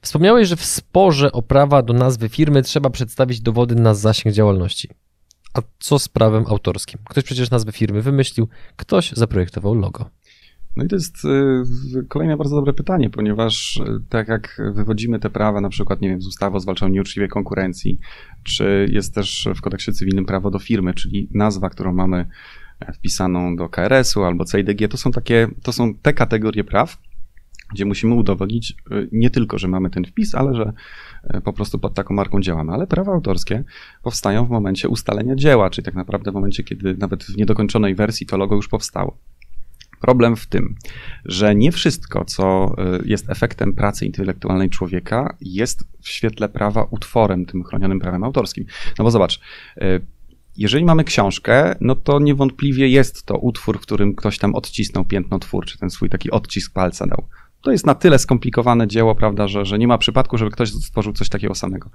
Wspomniałeś, 0.00 0.48
że 0.48 0.56
w 0.56 0.64
sporze 0.64 1.32
o 1.32 1.42
prawa 1.42 1.82
do 1.82 1.92
nazwy 1.92 2.28
firmy 2.28 2.62
trzeba 2.62 2.90
przedstawić 2.90 3.40
dowody 3.40 3.74
na 3.74 3.94
zasięg 3.94 4.34
działalności. 4.34 4.88
A 5.54 5.62
co 5.78 5.98
z 5.98 6.08
prawem 6.08 6.44
autorskim? 6.48 7.00
Ktoś 7.08 7.24
przecież 7.24 7.50
nazwę 7.50 7.72
firmy 7.72 8.02
wymyślił, 8.02 8.48
ktoś 8.76 9.12
zaprojektował 9.12 9.74
logo. 9.74 10.10
No 10.76 10.84
i 10.84 10.88
to 10.88 10.96
jest 10.96 11.24
y, 11.24 12.06
kolejne 12.08 12.36
bardzo 12.36 12.56
dobre 12.56 12.72
pytanie, 12.72 13.10
ponieważ 13.10 13.76
y, 13.76 14.00
tak 14.08 14.28
jak 14.28 14.62
wywodzimy 14.74 15.18
te 15.18 15.30
prawa, 15.30 15.60
na 15.60 15.68
przykład, 15.68 16.00
nie 16.00 16.08
wiem, 16.08 16.22
z 16.22 16.26
ustawy 16.26 16.56
o 16.56 16.60
zwalczaniu 16.60 16.94
nieuczciwej 16.94 17.28
konkurencji, 17.28 17.98
czy 18.42 18.88
jest 18.90 19.14
też 19.14 19.48
w 19.56 19.60
kodeksie 19.60 19.92
cywilnym 19.92 20.26
prawo 20.26 20.50
do 20.50 20.58
firmy, 20.58 20.94
czyli 20.94 21.28
nazwa, 21.34 21.70
którą 21.70 21.92
mamy 21.92 22.26
wpisaną 22.94 23.56
do 23.56 23.68
KRS-u 23.68 24.24
albo 24.24 24.44
CIDG, 24.44 24.88
to 24.88 24.96
są 24.96 25.12
takie, 25.12 25.48
to 25.62 25.72
są 25.72 25.94
te 25.94 26.12
kategorie 26.12 26.64
praw, 26.64 26.98
gdzie 27.72 27.84
musimy 27.84 28.14
udowodnić 28.14 28.70
y, 28.92 29.08
nie 29.12 29.30
tylko, 29.30 29.58
że 29.58 29.68
mamy 29.68 29.90
ten 29.90 30.04
wpis, 30.04 30.34
ale 30.34 30.54
że 30.54 30.72
po 31.44 31.52
prostu 31.52 31.78
pod 31.78 31.94
taką 31.94 32.14
marką 32.14 32.40
działamy. 32.40 32.72
Ale 32.72 32.86
prawa 32.86 33.12
autorskie 33.12 33.64
powstają 34.02 34.46
w 34.46 34.50
momencie 34.50 34.88
ustalenia 34.88 35.34
dzieła, 35.34 35.70
czyli 35.70 35.84
tak 35.84 35.94
naprawdę 35.94 36.30
w 36.30 36.34
momencie, 36.34 36.64
kiedy 36.64 36.96
nawet 36.96 37.24
w 37.24 37.36
niedokończonej 37.36 37.94
wersji 37.94 38.26
to 38.26 38.36
logo 38.36 38.56
już 38.56 38.68
powstało. 38.68 39.18
Problem 40.00 40.36
w 40.36 40.46
tym, 40.46 40.74
że 41.24 41.54
nie 41.54 41.72
wszystko, 41.72 42.24
co 42.24 42.74
y, 43.00 43.08
jest 43.08 43.30
efektem 43.30 43.72
pracy 43.72 44.06
intelektualnej 44.06 44.70
człowieka, 44.70 45.36
jest 45.40 45.84
w 46.00 46.08
świetle 46.08 46.48
prawa 46.48 46.86
utworem, 46.90 47.46
tym 47.46 47.64
chronionym 47.64 48.00
prawem 48.00 48.24
autorskim. 48.24 48.64
No 48.98 49.04
bo 49.04 49.10
zobacz, 49.10 49.40
jeżeli 50.56 50.84
mamy 50.84 51.04
książkę, 51.04 51.74
no 51.80 51.94
to 51.94 52.18
niewątpliwie 52.18 52.88
jest 52.88 53.26
to 53.26 53.38
utwór, 53.38 53.78
w 53.78 53.82
którym 53.82 54.14
ktoś 54.14 54.38
tam 54.38 54.54
odcisnął 54.54 55.04
piętno 55.04 55.38
twórcze, 55.38 55.78
ten 55.78 55.90
swój 55.90 56.08
taki 56.08 56.30
odcisk 56.30 56.72
palca 56.72 57.06
dał 57.06 57.24
to 57.62 57.72
jest 57.72 57.86
na 57.86 57.94
tyle 57.94 58.18
skomplikowane 58.18 58.88
dzieło, 58.88 59.14
prawda, 59.14 59.48
że, 59.48 59.64
że 59.64 59.78
nie 59.78 59.88
ma 59.88 59.98
przypadku, 59.98 60.38
żeby 60.38 60.50
ktoś 60.50 60.72
stworzył 60.72 61.12
coś 61.12 61.28
takiego 61.28 61.54
samego. 61.54 61.90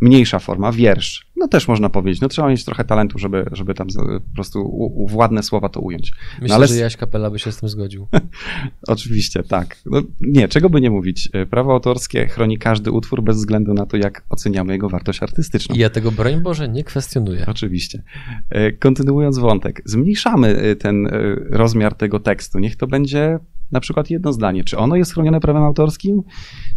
Mniejsza 0.00 0.38
forma, 0.38 0.72
wiersz. 0.72 1.26
No 1.36 1.48
też 1.48 1.68
można 1.68 1.90
powiedzieć, 1.90 2.20
no 2.20 2.28
trzeba 2.28 2.48
mieć 2.48 2.64
trochę 2.64 2.84
talentu, 2.84 3.18
żeby, 3.18 3.44
żeby 3.52 3.74
tam 3.74 3.86
po 4.28 4.34
prostu 4.34 4.60
u, 4.62 5.04
u, 5.04 5.08
w 5.08 5.14
ładne 5.14 5.42
słowa 5.42 5.68
to 5.68 5.80
ująć. 5.80 6.12
Myślę, 6.32 6.48
no, 6.48 6.54
ale... 6.54 6.66
że 6.66 6.76
Jaś 6.76 6.96
Kapela 6.96 7.30
by 7.30 7.38
się 7.38 7.52
z 7.52 7.56
tym 7.56 7.68
zgodził. 7.68 8.08
Oczywiście, 8.88 9.42
tak. 9.42 9.76
No, 9.86 10.02
nie, 10.20 10.48
czego 10.48 10.70
by 10.70 10.80
nie 10.80 10.90
mówić. 10.90 11.28
Prawo 11.50 11.72
autorskie 11.72 12.28
chroni 12.28 12.58
każdy 12.58 12.90
utwór 12.90 13.22
bez 13.22 13.36
względu 13.36 13.74
na 13.74 13.86
to, 13.86 13.96
jak 13.96 14.24
oceniamy 14.28 14.72
jego 14.72 14.88
wartość 14.88 15.22
artystyczną. 15.22 15.74
I 15.74 15.78
ja 15.78 15.90
tego, 15.90 16.12
broń 16.12 16.40
Boże, 16.40 16.68
nie 16.68 16.84
kwestionuję. 16.84 17.44
Oczywiście. 17.46 18.02
E, 18.50 18.72
kontynuując 18.72 19.38
wątek, 19.38 19.82
zmniejszamy 19.84 20.48
e, 20.48 20.76
ten 20.76 21.06
e, 21.06 21.10
rozmiar 21.50 21.94
tego 21.94 22.20
tekstu. 22.20 22.58
Niech 22.58 22.76
to 22.76 22.86
będzie 22.86 23.38
na 23.72 23.80
przykład 23.80 24.10
jedno 24.10 24.32
zdanie, 24.32 24.64
czy 24.64 24.78
ono 24.78 24.96
jest 24.96 25.14
chronione 25.14 25.40
prawem 25.40 25.62
autorskim, 25.62 26.22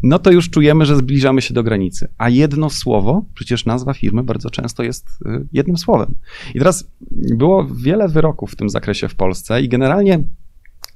no 0.04 0.20
to 0.20 0.32
już 0.32 0.50
czujemy, 0.50 0.86
że 0.86 0.96
zbliżamy 0.96 1.42
się 1.42 1.54
do 1.54 1.64
granicy. 1.64 2.08
A 2.18 2.30
jedno 2.30 2.70
słowo, 2.70 3.26
przecież 3.34 3.66
nazwa 3.66 3.94
firmy 3.94 4.24
bardzo 4.24 4.50
często 4.50 4.84
jest 4.84 5.08
y, 5.26 5.48
jednym 5.54 5.78
słowem. 5.78 6.16
I 6.56 6.60
teraz 6.60 6.92
było 7.12 7.66
wiele 7.66 8.08
wyroków 8.08 8.52
w 8.52 8.56
tym 8.56 8.70
zakresie 8.70 9.08
w 9.08 9.16
Polsce 9.16 9.62
i 9.62 9.70
generalnie 9.70 10.24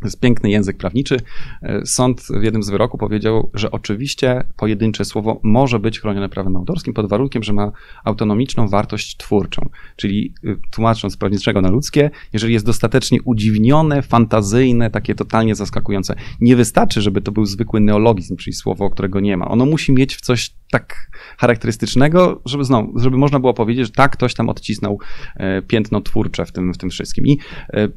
jest 0.04 0.20
piękny 0.20 0.50
język 0.50 0.78
prawniczy. 0.78 1.18
E, 1.62 1.86
sąd 1.86 2.22
w 2.22 2.44
jednym 2.44 2.64
z 2.64 2.70
wyroków 2.70 3.00
powiedział, 3.00 3.50
że 3.54 3.72
oczywiście 3.72 4.44
pojedyncze 4.58 5.06
słowo 5.06 5.40
może 5.44 5.80
być 5.80 6.00
chronione 6.00 6.30
prawem 6.30 6.56
autorskim 6.56 6.94
pod 6.94 7.10
warunkiem, 7.10 7.44
że 7.44 7.54
ma 7.54 7.72
autonomiczną 8.04 8.68
wartość 8.68 9.18
twórczą. 9.18 9.70
Czyli 9.96 10.34
y, 10.44 10.58
tłumacząc 10.72 11.14
z 11.14 11.18
prawniczego 11.18 11.62
na 11.62 11.70
ludzkie, 11.70 12.10
jeżeli 12.34 12.54
jest 12.54 12.66
dostatecznie 12.66 13.22
udziwnione, 13.22 14.02
fantazyjne, 14.02 14.90
takie 14.90 15.16
totalnie 15.16 15.56
zaskakujące. 15.56 16.16
Nie 16.42 16.56
wystarczy, 16.56 17.02
żeby 17.02 17.22
to 17.22 17.32
był 17.32 17.46
zwykły 17.46 17.82
neologizm, 17.82 18.36
czyli 18.36 18.54
słowo, 18.54 18.90
którego 18.90 19.20
nie 19.20 19.38
ma. 19.38 19.48
Ono 19.48 19.66
musi 19.66 19.92
mieć 19.92 20.16
w 20.16 20.22
coś 20.22 20.58
tak 20.72 21.12
charakterystycznego, 21.38 22.42
żeby 22.46 22.64
znowu, 22.64 23.00
żeby 23.00 23.18
można 23.18 23.40
było 23.40 23.54
powiedzieć, 23.54 23.86
że 23.86 23.92
tak, 23.92 24.12
ktoś 24.12 24.34
tam 24.34 24.50
odcisnął 24.50 25.00
e, 25.36 25.62
piętno 25.62 26.02
twórcze 26.02 26.46
w 26.46 26.52
tym, 26.52 26.74
w 26.74 26.78
tym 26.78 26.90
wszystkim. 26.90 27.26
I 27.28 27.40
e, 27.70 27.88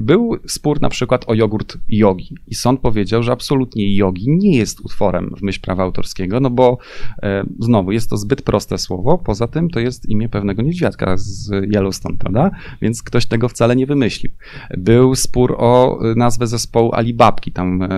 był 0.00 0.36
spór 0.46 0.80
na 0.80 0.88
przykład 0.88 1.24
o 1.26 1.34
jogurt 1.48 1.78
jogi. 1.88 2.34
I 2.46 2.54
sąd 2.54 2.80
powiedział, 2.80 3.22
że 3.22 3.32
absolutnie 3.32 3.96
jogi 3.96 4.24
nie 4.28 4.56
jest 4.56 4.80
utworem 4.80 5.34
w 5.36 5.42
myśl 5.42 5.60
prawa 5.60 5.82
autorskiego, 5.82 6.40
no 6.40 6.50
bo 6.50 6.78
e, 7.22 7.44
znowu 7.58 7.92
jest 7.92 8.10
to 8.10 8.16
zbyt 8.16 8.42
proste 8.42 8.78
słowo, 8.78 9.18
poza 9.18 9.48
tym 9.48 9.70
to 9.70 9.80
jest 9.80 10.08
imię 10.08 10.28
pewnego 10.28 10.62
niedźwiadka 10.62 11.16
z 11.16 11.50
Yellowstone, 11.74 12.16
prawda? 12.18 12.50
Więc 12.82 13.02
ktoś 13.02 13.26
tego 13.26 13.48
wcale 13.48 13.76
nie 13.76 13.86
wymyślił. 13.86 14.32
Był 14.78 15.14
spór 15.14 15.54
o 15.58 15.98
nazwę 16.16 16.46
zespołu 16.46 16.94
Alibabki, 16.94 17.52
tam 17.52 17.88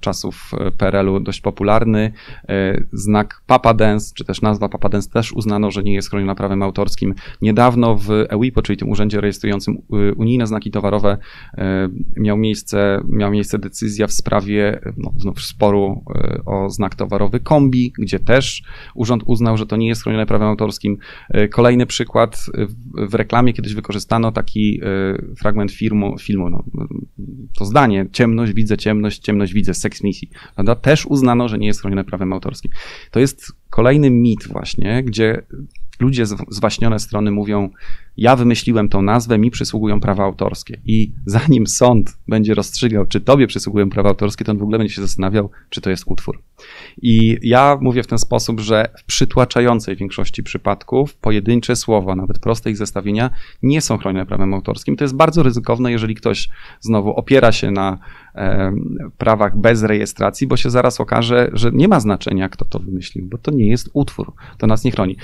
czasów 0.00 0.52
PRL-u 0.78 1.20
dość 1.20 1.40
popularny, 1.40 2.12
znak 2.92 3.42
Papa 3.46 3.74
Dance, 3.74 4.12
czy 4.14 4.24
też 4.24 4.42
nazwa 4.42 4.68
Papa 4.68 4.88
Dance 4.88 5.10
też 5.10 5.32
uznano, 5.32 5.70
że 5.70 5.82
nie 5.82 5.94
jest 5.94 6.10
chroniona 6.10 6.34
prawem 6.34 6.62
autorskim. 6.62 7.14
Niedawno 7.42 7.96
w 7.96 8.10
EWIPO, 8.28 8.62
czyli 8.62 8.76
tym 8.76 8.88
urzędzie 8.88 9.20
rejestrującym 9.20 9.78
unijne 10.16 10.46
znaki 10.46 10.70
towarowe, 10.70 11.18
y, 11.54 11.60
miał 12.16 12.36
miejsce, 12.36 12.69
miała 13.08 13.30
miejsce 13.30 13.58
decyzja 13.58 14.06
w 14.06 14.12
sprawie 14.12 14.80
no, 14.96 15.12
znów 15.16 15.42
sporu 15.42 16.04
y, 16.16 16.44
o 16.44 16.70
znak 16.70 16.94
towarowy 16.94 17.40
kombi, 17.40 17.92
gdzie 17.98 18.18
też 18.18 18.62
urząd 18.94 19.22
uznał, 19.26 19.56
że 19.56 19.66
to 19.66 19.76
nie 19.76 19.88
jest 19.88 20.02
chronione 20.02 20.26
prawem 20.26 20.48
autorskim. 20.48 20.98
Kolejny 21.50 21.86
przykład, 21.86 22.46
w 23.08 23.14
reklamie 23.14 23.52
kiedyś 23.52 23.74
wykorzystano 23.74 24.32
taki 24.32 24.80
fragment 25.38 25.72
filmu, 25.72 26.18
filmu 26.18 26.50
no, 26.50 26.64
to 27.58 27.64
zdanie, 27.64 28.06
ciemność, 28.12 28.52
widzę 28.52 28.76
ciemność, 28.76 29.18
ciemność, 29.18 29.52
widzę, 29.52 29.74
seks 29.74 30.02
misji, 30.02 30.30
prawda? 30.54 30.74
Też 30.74 31.06
uznano, 31.06 31.48
że 31.48 31.58
nie 31.58 31.66
jest 31.66 31.80
chronione 31.80 32.04
prawem 32.04 32.32
autorskim. 32.32 32.70
To 33.10 33.20
jest 33.20 33.52
kolejny 33.70 34.10
mit 34.10 34.48
właśnie, 34.48 35.02
gdzie 35.04 35.42
ludzie 36.00 36.24
zwaśnione 36.48 36.98
strony 36.98 37.30
mówią, 37.30 37.70
ja 38.16 38.36
wymyśliłem 38.36 38.88
tą 38.88 39.02
nazwę, 39.02 39.38
mi 39.38 39.50
przysługują 39.50 40.00
prawa 40.00 40.24
autorskie. 40.24 40.80
I 40.84 41.12
zanim 41.26 41.66
sąd 41.66 42.18
będzie 42.28 42.54
rozstrzygał, 42.54 43.06
czy 43.06 43.20
tobie 43.20 43.46
przysługują 43.46 43.90
prawa 43.90 44.08
autorskie, 44.08 44.44
to 44.44 44.52
on 44.52 44.58
w 44.58 44.62
ogóle 44.62 44.78
będzie 44.78 44.94
się 44.94 45.02
zastanawiał, 45.02 45.50
czy 45.68 45.80
to 45.80 45.90
jest 45.90 46.04
utwór. 46.06 46.42
I 47.02 47.38
ja 47.42 47.78
mówię 47.80 48.02
w 48.02 48.06
ten 48.06 48.18
sposób, 48.18 48.60
że 48.60 48.88
w 48.98 49.04
przytłaczającej 49.04 49.96
większości 49.96 50.42
przypadków 50.42 51.14
pojedyncze 51.14 51.76
słowa, 51.76 52.16
nawet 52.16 52.38
proste 52.38 52.70
ich 52.70 52.76
zestawienia, 52.76 53.30
nie 53.62 53.80
są 53.80 53.98
chronione 53.98 54.26
prawem 54.26 54.54
autorskim. 54.54 54.96
To 54.96 55.04
jest 55.04 55.16
bardzo 55.16 55.42
ryzykowne, 55.42 55.92
jeżeli 55.92 56.14
ktoś 56.14 56.48
znowu 56.80 57.10
opiera 57.10 57.52
się 57.52 57.70
na 57.70 57.98
prawach 59.18 59.58
bez 59.58 59.82
rejestracji, 59.82 60.46
bo 60.46 60.56
się 60.56 60.70
zaraz 60.70 61.00
okaże, 61.00 61.50
że 61.52 61.70
nie 61.72 61.88
ma 61.88 62.00
znaczenia, 62.00 62.48
kto 62.48 62.64
to 62.64 62.78
wymyślił, 62.78 63.26
bo 63.26 63.38
to 63.38 63.50
nie 63.50 63.68
jest 63.68 63.90
utwór. 63.92 64.32
To 64.58 64.66
nas 64.66 64.84
nie 64.84 64.90
chroni. 64.90 65.16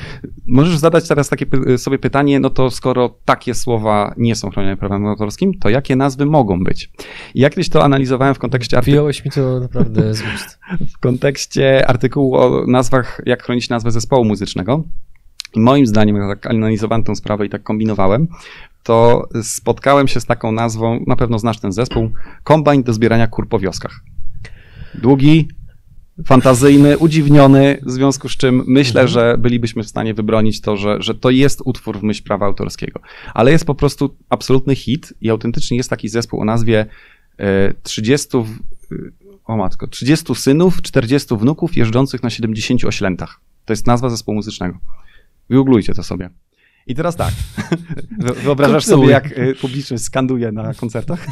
Możesz 0.46 0.78
zadać 0.78 1.08
teraz 1.08 1.28
takie 1.28 1.46
sobie 1.78 1.98
pytanie, 1.98 2.40
no 2.40 2.50
to 2.50 2.70
skoro 2.70 3.14
takie 3.24 3.54
słowa 3.54 4.14
nie 4.16 4.36
są 4.36 4.50
chronione 4.50 4.76
prawem 4.76 5.06
autorskim, 5.06 5.58
to 5.58 5.68
jakie 5.68 5.96
nazwy 5.96 6.26
mogą 6.26 6.64
być? 6.64 6.90
I 7.34 7.40
jak 7.40 7.52
kiedyś 7.52 7.68
to 7.68 7.84
analizowałem 7.84 8.34
w 8.34 8.38
kontekście 8.38 8.76
artykułu. 8.76 8.94
Wyjąłeś 8.94 9.24
mi 9.24 9.30
to 9.30 9.60
naprawdę 9.60 10.14
z 10.14 10.22
ust. 10.34 10.58
W 10.96 10.98
kontekście 10.98 11.86
artykułu 11.86 12.36
o 12.36 12.64
nazwach, 12.66 13.20
jak 13.26 13.42
chronić 13.42 13.68
nazwę 13.68 13.90
zespołu 13.90 14.24
muzycznego. 14.24 14.84
Moim 15.56 15.86
zdaniem, 15.86 16.16
jak 16.16 16.40
tak 16.40 16.50
analizowałem 16.50 17.04
tę 17.04 17.16
sprawę 17.16 17.46
i 17.46 17.50
tak 17.50 17.62
kombinowałem, 17.62 18.28
to 18.86 19.28
spotkałem 19.42 20.08
się 20.08 20.20
z 20.20 20.24
taką 20.24 20.52
nazwą, 20.52 21.04
na 21.06 21.16
pewno 21.16 21.38
znasz 21.38 21.60
ten 21.60 21.72
zespół, 21.72 22.10
kombajn 22.44 22.82
do 22.82 22.92
zbierania 22.92 23.26
kur 23.26 23.48
po 23.48 23.58
wioskach. 23.58 24.00
Długi, 24.94 25.48
fantazyjny, 26.26 26.98
udziwniony, 26.98 27.78
w 27.86 27.90
związku 27.90 28.28
z 28.28 28.36
czym 28.36 28.62
myślę, 28.66 29.00
mhm. 29.00 29.08
że 29.08 29.38
bylibyśmy 29.38 29.82
w 29.82 29.88
stanie 29.88 30.14
wybronić 30.14 30.60
to, 30.60 30.76
że, 30.76 30.96
że 31.00 31.14
to 31.14 31.30
jest 31.30 31.62
utwór 31.64 31.98
w 31.98 32.02
myśl 32.02 32.22
prawa 32.22 32.46
autorskiego. 32.46 33.00
Ale 33.34 33.50
jest 33.50 33.64
po 33.64 33.74
prostu 33.74 34.16
absolutny 34.28 34.74
hit 34.74 35.14
i 35.20 35.30
autentycznie 35.30 35.76
jest 35.76 35.90
taki 35.90 36.08
zespół 36.08 36.40
o 36.40 36.44
nazwie 36.44 36.86
30, 37.82 38.36
e, 38.36 38.44
o 39.44 39.56
matko, 39.56 39.86
30 39.86 40.34
synów, 40.34 40.82
40 40.82 41.36
wnuków 41.36 41.76
jeżdżących 41.76 42.22
na 42.22 42.30
70 42.30 42.84
oślętach. 42.84 43.40
To 43.64 43.72
jest 43.72 43.86
nazwa 43.86 44.08
zespołu 44.08 44.36
muzycznego. 44.36 44.78
Wygooglujcie 45.50 45.94
to 45.94 46.02
sobie. 46.02 46.30
I 46.86 46.94
teraz 46.94 47.16
tak. 47.16 47.34
Wyobrażasz 48.44 48.84
sobie, 48.84 49.06
jak 49.06 49.38
y, 49.38 49.54
publiczność 49.60 50.04
skanduje 50.04 50.52
na 50.52 50.74
koncertach? 50.74 51.26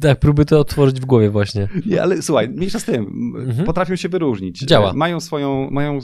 Tak, 0.00 0.18
próby 0.18 0.44
to 0.44 0.60
otworzyć 0.60 1.00
w 1.00 1.04
głowie 1.04 1.30
właśnie. 1.30 1.68
Nie, 1.86 2.02
ale 2.02 2.22
słuchaj, 2.22 2.48
mniejsza 2.48 2.80
z 2.80 2.84
tym. 2.84 3.06
Mhm. 3.36 3.66
Potrafią 3.66 3.96
się 3.96 4.08
wyróżnić. 4.08 4.60
Działa. 4.60 4.92
Mają 4.92 5.20
swoją, 5.20 5.70
mają, 5.70 5.98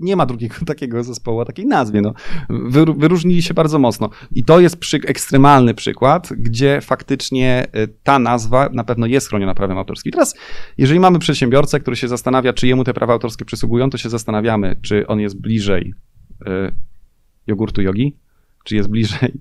nie 0.00 0.16
ma 0.16 0.26
drugiego 0.26 0.54
takiego 0.66 1.04
zespołu 1.04 1.38
o 1.38 1.44
takiej 1.44 1.66
nazwie. 1.66 2.00
No. 2.00 2.14
wyróżnili 2.96 3.42
się 3.42 3.54
bardzo 3.54 3.78
mocno. 3.78 4.10
I 4.32 4.44
to 4.44 4.60
jest 4.60 4.76
przy, 4.76 4.96
ekstremalny 4.96 5.74
przykład, 5.74 6.28
gdzie 6.36 6.80
faktycznie 6.80 7.66
y, 7.76 7.88
ta 8.02 8.18
nazwa 8.18 8.68
na 8.72 8.84
pewno 8.84 9.06
jest 9.06 9.28
chroniona 9.28 9.54
prawem 9.54 9.78
autorskim. 9.78 10.12
Teraz, 10.12 10.34
jeżeli 10.78 11.00
mamy 11.00 11.18
przedsiębiorcę, 11.18 11.80
który 11.80 11.96
się 11.96 12.08
zastanawia, 12.08 12.52
czy 12.52 12.66
jemu 12.66 12.84
te 12.84 12.94
prawa 12.94 13.12
autorskie 13.12 13.44
przysługują, 13.44 13.90
to 13.90 13.98
się 13.98 14.08
zastanawiamy, 14.08 14.76
czy 14.82 15.06
on 15.06 15.20
jest 15.20 15.40
bliżej 15.40 15.92
y, 16.46 16.87
jogurtu 17.48 17.82
jogi, 17.82 18.16
czy 18.68 18.76
jest 18.76 18.88
bliżej 18.88 19.32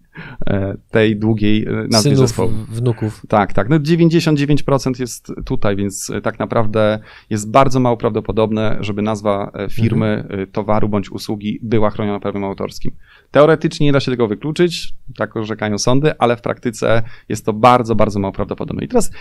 e, 0.48 0.78
tej 0.92 1.16
długiej 1.16 1.66
e, 1.68 1.72
nazwy 1.72 2.10
Synów, 2.10 2.18
zespołu. 2.18 2.52
wnuków. 2.70 3.22
Tak, 3.30 3.54
tak. 3.54 3.70
No 3.70 3.80
99% 3.80 5.00
jest 5.00 5.32
tutaj, 5.46 5.76
więc 5.76 6.10
e, 6.10 6.22
tak 6.22 6.40
naprawdę 6.40 7.00
jest 7.30 7.52
bardzo 7.52 7.80
mało 7.80 7.98
prawdopodobne, 7.98 8.78
żeby 8.80 9.02
nazwa 9.02 9.52
firmy, 9.72 10.08
mhm. 10.08 10.52
towaru 10.52 10.90
bądź 10.90 11.12
usługi 11.12 11.60
była 11.64 11.90
chroniona 11.90 12.20
prawem 12.20 12.44
autorskim. 12.44 12.92
Teoretycznie 13.32 13.86
nie 13.86 13.92
da 13.92 14.00
się 14.00 14.12
tego 14.12 14.28
wykluczyć, 14.28 14.94
tak 15.16 15.38
orzekają 15.38 15.78
sądy, 15.78 16.18
ale 16.20 16.38
w 16.38 16.42
praktyce 16.42 17.04
jest 17.30 17.46
to 17.46 17.54
bardzo, 17.54 17.96
bardzo 17.96 18.20
mało 18.20 18.32
prawdopodobne. 18.32 18.86
I 18.86 18.88
teraz 18.88 19.12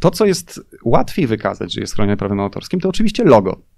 to, 0.00 0.10
co 0.10 0.26
jest 0.26 0.60
łatwiej 0.84 1.26
wykazać, 1.26 1.72
że 1.72 1.80
jest 1.80 1.94
chronione 1.94 2.16
prawem 2.16 2.40
autorskim, 2.40 2.80
to 2.80 2.88
oczywiście 2.88 3.24
logo. 3.24 3.73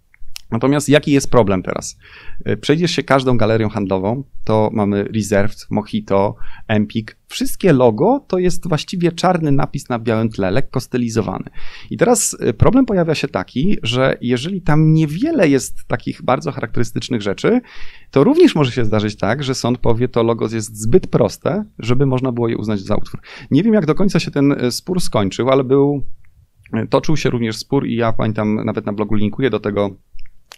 Natomiast 0.51 0.89
jaki 0.89 1.13
jest 1.13 1.31
problem 1.31 1.63
teraz? 1.63 1.99
E, 2.45 2.57
przejdziesz 2.57 2.91
się 2.91 3.03
każdą 3.03 3.37
galerią 3.37 3.69
handlową, 3.69 4.25
to 4.45 4.71
mamy 4.73 5.05
Reserved, 5.05 5.67
Mojito, 5.71 6.35
Empik. 6.69 7.17
Wszystkie 7.29 7.73
logo 7.73 8.25
to 8.29 8.39
jest 8.39 8.69
właściwie 8.69 9.13
czarny 9.13 9.53
napis 9.53 9.89
na 9.89 9.99
białym 9.99 10.29
tle, 10.29 10.51
lekko 10.51 10.81
stylizowany. 10.81 11.45
I 11.91 11.97
teraz 11.97 12.37
e, 12.41 12.53
problem 12.53 12.87
pojawia 12.87 13.15
się 13.15 13.29
taki, 13.29 13.77
że 13.83 14.19
jeżeli 14.21 14.63
tam 14.63 14.93
niewiele 14.93 15.49
jest 15.49 15.87
takich 15.87 16.23
bardzo 16.23 16.53
charakterystycznych 16.53 17.23
rzeczy, 17.23 17.61
to 18.11 18.25
również 18.25 18.55
może 18.55 18.73
się 18.73 18.85
zdarzyć 18.85 19.17
tak, 19.17 19.45
że 19.45 19.55
sąd 19.55 19.79
powie, 19.79 20.09
to 20.09 20.23
logo 20.23 20.49
jest 20.53 20.77
zbyt 20.83 21.07
proste, 21.07 21.65
żeby 21.79 22.07
można 22.07 22.33
było 22.33 22.49
je 22.49 22.57
uznać 22.57 22.81
za 22.81 22.97
utwór. 22.97 23.21
Nie 23.51 23.63
wiem, 23.63 23.75
jak 23.75 23.87
do 23.87 23.95
końca 23.95 24.21
się 24.21 24.31
ten 24.31 24.53
e, 24.53 24.71
spór 24.71 25.01
skończył, 25.01 25.51
ale 25.51 25.65
był 25.65 26.03
Toczył 26.91 27.17
się 27.17 27.31
również 27.31 27.57
spór 27.57 27.87
i 27.87 27.97
ja 27.97 28.13
pamiętam, 28.13 28.65
nawet 28.65 28.87
na 28.87 28.93
blogu 28.93 29.15
linkuję 29.15 29.51
do 29.51 29.61
tego 29.61 29.91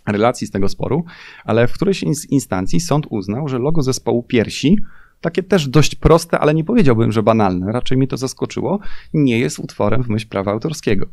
relacji 0.07 0.47
z 0.47 0.50
tego 0.50 0.68
sporu, 0.68 1.04
ale 1.45 1.68
w 1.68 1.73
którejś 1.73 2.02
instancji 2.30 2.80
sąd 2.80 3.07
uznał, 3.11 3.49
że 3.49 3.59
logo 3.59 3.83
zespołu 3.83 4.23
piersi, 4.23 4.78
takie 5.21 5.42
też 5.42 5.68
dość 5.68 5.95
proste, 5.95 6.38
ale 6.38 6.54
nie 6.54 6.64
powiedziałbym, 6.64 7.12
że 7.12 7.23
banalne, 7.23 7.73
raczej 7.73 7.99
mnie 7.99 8.07
to 8.07 8.16
zaskoczyło, 8.16 8.78
nie 9.14 9.38
jest 9.38 9.59
utworem 9.59 10.02
w 10.02 10.09
myśl 10.09 10.28
prawa 10.28 10.52
autorskiego. 10.52 11.07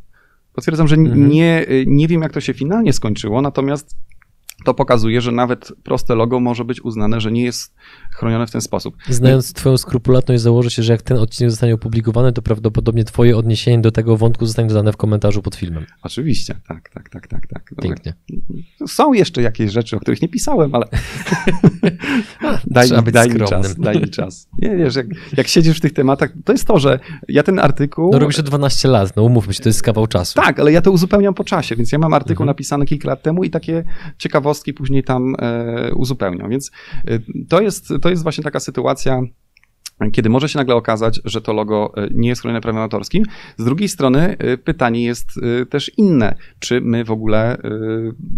Potwierdzam, 0.54 0.88
że 0.88 0.96
mhm. 0.96 1.30
nie, 1.30 1.66
nie 1.86 2.08
wiem, 2.08 2.22
jak 2.22 2.34
to 2.34 2.42
się 2.42 2.54
finalnie 2.54 2.94
skończyło, 2.94 3.42
natomiast 3.42 3.96
to 4.66 4.74
pokazuje, 4.74 5.22
że 5.22 5.32
nawet 5.32 5.72
proste 5.84 6.16
logo 6.16 6.40
może 6.40 6.66
być 6.66 6.82
uznane, 6.82 7.22
że 7.22 7.32
nie 7.32 7.44
jest 7.44 7.76
chronione 8.16 8.48
w 8.48 8.52
ten 8.52 8.62
sposób. 8.62 8.98
Znając 9.10 9.54
twoją 9.54 9.78
skrupulatność, 9.78 10.42
założę 10.42 10.70
się, 10.70 10.84
że 10.84 10.94
jak 10.94 11.02
ten 11.02 11.18
odcinek 11.18 11.52
zostanie 11.52 11.74
opublikowany, 11.74 12.34
to 12.34 12.42
prawdopodobnie 12.42 13.04
twoje 13.04 13.38
odniesienie 13.38 13.82
do 13.82 13.92
tego 13.92 14.18
wątku 14.18 14.46
zostanie 14.46 14.70
dodane 14.70 14.92
w 14.92 14.98
komentarzu 14.98 15.42
pod 15.42 15.56
filmem. 15.56 15.86
Oczywiście, 16.04 16.56
tak, 16.68 16.90
tak, 16.90 17.10
tak, 17.10 17.28
tak. 17.28 17.48
tak. 17.48 17.72
Pięknie. 17.82 18.14
Są 18.88 19.14
jeszcze 19.14 19.42
jakieś 19.42 19.72
rzeczy, 19.72 19.96
o 19.96 20.00
których 20.00 20.22
nie 20.22 20.28
pisałem, 20.28 20.76
ale 20.76 20.86
daj, 22.68 22.92
mi, 22.92 23.12
daj 23.12 23.30
mi 23.30 23.40
czas, 23.40 23.76
daj 23.86 24.02
mi 24.02 24.10
czas. 24.10 24.48
Nie, 24.62 24.76
wiesz, 24.76 24.96
jak, 24.96 25.08
jak 25.38 25.48
siedzisz 25.48 25.78
w 25.78 25.82
tych 25.82 25.94
tematach, 25.94 26.32
to 26.46 26.52
jest 26.52 26.68
to, 26.68 26.80
że 26.80 27.00
ja 27.28 27.44
ten 27.44 27.60
artykuł... 27.60 28.10
No 28.12 28.20
robisz 28.20 28.42
12 28.42 28.88
lat, 28.88 29.16
no 29.16 29.24
umówmy 29.24 29.54
się, 29.54 29.64
to 29.64 29.70
jest 29.70 29.84
kawał 29.84 30.08
czasu. 30.08 30.42
Tak, 30.42 30.60
ale 30.60 30.72
ja 30.72 30.82
to 30.82 30.92
uzupełniam 30.92 31.34
po 31.34 31.44
czasie, 31.44 31.76
więc 31.76 31.92
ja 31.92 32.00
mam 32.00 32.14
artykuł 32.14 32.44
mhm. 32.44 32.48
napisany 32.48 32.86
kilka 32.86 33.10
lat 33.10 33.24
temu 33.24 33.44
i 33.44 33.50
takie 33.50 33.84
ciekawostki 34.18 34.74
później 34.74 35.04
tam 35.04 35.36
e, 35.40 35.94
uzupełniam, 35.94 36.50
więc 36.50 36.72
e, 37.08 37.20
to 37.50 37.62
jest, 37.62 37.94
to 38.06 38.10
jest 38.10 38.24
właśnie 38.24 38.44
taka 38.44 38.60
sytuacja, 38.60 39.22
kiedy 40.12 40.30
może 40.30 40.50
się 40.50 40.60
nagle 40.60 40.76
okazać, 40.76 41.22
że 41.26 41.42
to 41.42 41.54
logo 41.54 41.94
e, 41.98 42.08
nie 42.12 42.30
jest 42.30 42.42
chronione 42.42 42.62
prawem 42.62 42.82
autorskim. 42.82 43.24
Z 43.58 43.66
drugiej 43.66 43.90
strony 43.90 44.38
e, 44.38 44.58
pytanie 44.58 45.04
jest 45.04 45.30
e, 45.62 45.66
też 45.66 45.92
inne. 45.98 46.36
Czy 46.60 46.82
my 46.82 47.04
w 47.04 47.12
ogóle 47.12 47.58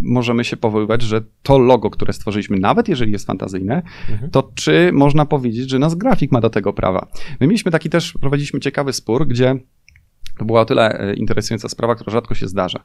możemy 0.02 0.44
się 0.44 0.58
powoływać, 0.58 1.02
że 1.02 1.22
to 1.44 1.60
logo, 1.60 1.90
które 1.90 2.14
stworzyliśmy, 2.14 2.58
nawet 2.60 2.88
jeżeli 2.88 3.12
jest 3.12 3.26
fantazyjne, 3.26 3.82
mhm. 4.12 4.32
to 4.32 4.52
czy 4.56 4.90
można 4.94 5.26
powiedzieć, 5.26 5.70
że 5.70 5.80
nasz 5.80 5.96
grafik 5.96 6.32
ma 6.32 6.42
do 6.42 6.50
tego 6.50 6.74
prawa? 6.74 7.08
My 7.40 7.48
mieliśmy 7.48 7.72
taki 7.72 7.90
też, 7.90 8.14
prowadziliśmy 8.22 8.60
ciekawy 8.60 8.94
spór, 8.94 9.28
gdzie 9.28 9.56
to 10.40 10.46
była 10.46 10.62
o 10.62 10.66
tyle 10.66 11.14
interesująca 11.18 11.70
sprawa, 11.70 11.96
która 11.96 12.12
rzadko 12.12 12.36
się 12.36 12.48
zdarza. 12.48 12.84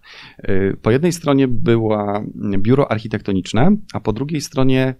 Po 0.83 0.91
jednej 0.91 1.13
stronie 1.13 1.49
było 1.49 2.25
biuro 2.59 2.93
architektoniczne, 2.93 3.77
a 3.93 4.01
po 4.01 4.13
drugiej 4.13 4.41
stronie 4.41 4.95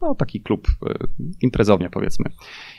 no, 0.00 0.14
taki 0.14 0.40
klub, 0.40 0.68
e, 0.86 0.94
imprezownia 1.40 1.90
powiedzmy. 1.90 2.24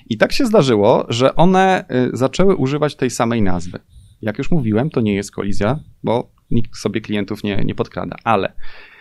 I 0.09 0.17
tak 0.17 0.33
się 0.33 0.45
zdarzyło, 0.45 1.05
że 1.09 1.35
one 1.35 1.85
e, 1.87 2.09
zaczęły 2.13 2.55
używać 2.55 2.95
tej 2.95 3.09
samej 3.09 3.41
nazwy. 3.41 3.79
Jak 4.21 4.37
już 4.37 4.51
mówiłem, 4.51 4.89
to 4.89 5.01
nie 5.01 5.15
jest 5.15 5.31
kolizja, 5.31 5.79
bo 6.03 6.31
nikt 6.51 6.75
sobie 6.75 7.01
klientów 7.01 7.43
nie, 7.43 7.55
nie 7.65 7.75
podkrada, 7.75 8.15
ale 8.23 8.53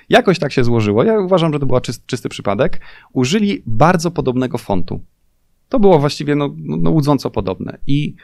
jakoś 0.09 0.39
tak 0.39 0.53
się 0.53 0.65
złożyło, 0.65 1.05
ja 1.05 1.21
uważam, 1.21 1.53
że 1.53 1.59
to 1.59 1.67
był 1.67 1.81
czysty, 1.81 2.05
czysty 2.07 2.29
przypadek, 2.29 2.81
użyli 3.13 3.63
bardzo 3.67 4.11
podobnego 4.11 4.59
fontu. 4.59 5.05
To 5.69 5.81
było 5.81 5.99
właściwie 5.99 6.37
no, 6.37 6.55
no, 6.57 6.77
no 6.77 6.91
łudząco 6.91 7.31
podobne 7.31 7.79
i 7.87 8.15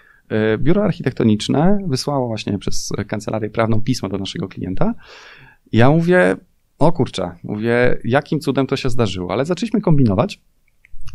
biuro 0.58 0.84
architektoniczne 0.84 1.78
wysłało 1.86 2.28
właśnie 2.28 2.58
przez 2.58 2.92
kancelarię 3.08 3.50
prawną 3.50 3.80
pismo 3.80 4.08
do 4.08 4.18
naszego 4.18 4.48
klienta. 4.48 4.94
Ja 5.72 5.90
mówię, 5.90 6.36
o 6.78 6.92
kurczę, 6.92 7.30
mówię, 7.45 7.99
jakim 8.04 8.40
cudem 8.40 8.66
to 8.66 8.76
się 8.76 8.90
zdarzyło, 8.90 9.33
ale 9.33 9.45
zaczęliśmy 9.45 9.80
kombinować 9.80 10.40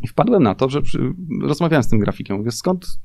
i 0.04 0.08
wpadłem 0.08 0.44
na 0.44 0.56
to, 0.56 0.70
że 0.70 0.82
przy, 0.82 1.14
rozmawiałem 1.42 1.84
z 1.84 1.88
tym 1.88 2.00
grafikiem, 2.00 2.38
mówię, 2.38 2.52
skąd 2.52 3.00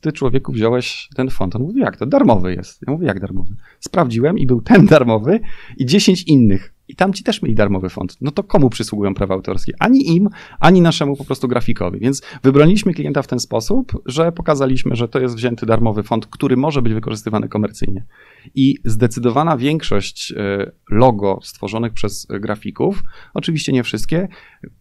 ty 0.00 0.12
człowieku 0.12 0.52
wziąłeś 0.52 1.08
ten 1.16 1.30
font? 1.30 1.56
On 1.56 1.62
mówi, 1.62 1.80
jak 1.80 1.96
to? 1.96 2.06
Darmowy 2.06 2.54
jest. 2.54 2.82
Ja 2.86 2.92
mówię, 2.92 3.06
jak 3.06 3.20
darmowy? 3.20 3.54
Sprawdziłem 3.80 4.38
i 4.38 4.46
był 4.46 4.60
ten 4.60 4.86
darmowy 4.96 5.40
i 5.76 5.86
10 5.86 6.22
innych. 6.22 6.72
I 6.88 6.96
tam 6.96 7.12
ci 7.12 7.24
też 7.24 7.42
mieli 7.42 7.54
darmowy 7.54 7.88
font. 7.88 8.16
No 8.20 8.30
to 8.30 8.42
komu 8.44 8.70
przysługują 8.70 9.14
prawa 9.14 9.34
autorskie? 9.34 9.72
Ani 9.78 10.16
im, 10.16 10.28
ani 10.60 10.80
naszemu 10.80 11.16
po 11.16 11.24
prostu 11.24 11.48
grafikowi. 11.48 12.00
Więc 12.00 12.22
wybroniliśmy 12.42 12.94
klienta 12.94 13.22
w 13.22 13.26
ten 13.26 13.40
sposób, 13.40 14.02
że 14.06 14.32
pokazaliśmy, 14.32 14.96
że 14.96 15.08
to 15.08 15.18
jest 15.18 15.36
wzięty 15.36 15.66
darmowy 15.66 16.02
font, 16.02 16.26
który 16.26 16.56
może 16.56 16.82
być 16.82 16.94
wykorzystywany 16.94 17.48
komercyjnie. 17.48 18.04
I 18.54 18.78
zdecydowana 18.84 19.56
większość 19.56 20.32
e, 20.32 20.70
logo 20.90 21.38
stworzonych 21.42 21.92
przez 21.92 22.26
grafików, 22.30 23.02
oczywiście 23.34 23.72
nie 23.72 23.82
wszystkie, 23.82 24.28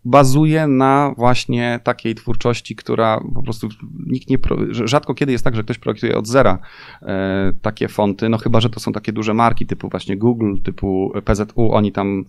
bazuje 0.06 0.68
na 0.68 1.14
właśnie 1.18 1.80
takiej 1.84 2.16
twórczości, 2.16 2.76
która 2.76 3.22
po 3.36 3.44
prostu 3.44 3.70
nikt 4.08 4.30
nie. 4.30 4.38
Rzadko 4.72 5.14
kiedy 5.14 5.32
jest 5.32 5.44
tak, 5.44 5.56
że 5.56 5.64
ktoś 5.64 5.78
projektuje 5.78 6.18
od 6.18 6.28
zera 6.28 6.60
e, 7.02 7.54
takie 7.62 7.88
fonty, 7.88 8.30
no 8.30 8.38
chyba, 8.38 8.62
że 8.62 8.70
to 8.70 8.80
są 8.80 8.92
takie 8.92 9.14
duże 9.14 9.34
marki 9.34 9.66
typu 9.66 9.90
właśnie 9.90 10.18
Google, 10.18 10.54
typu 10.64 11.12
PZU, 11.26 11.72
oni 11.72 11.92
tam 11.92 12.26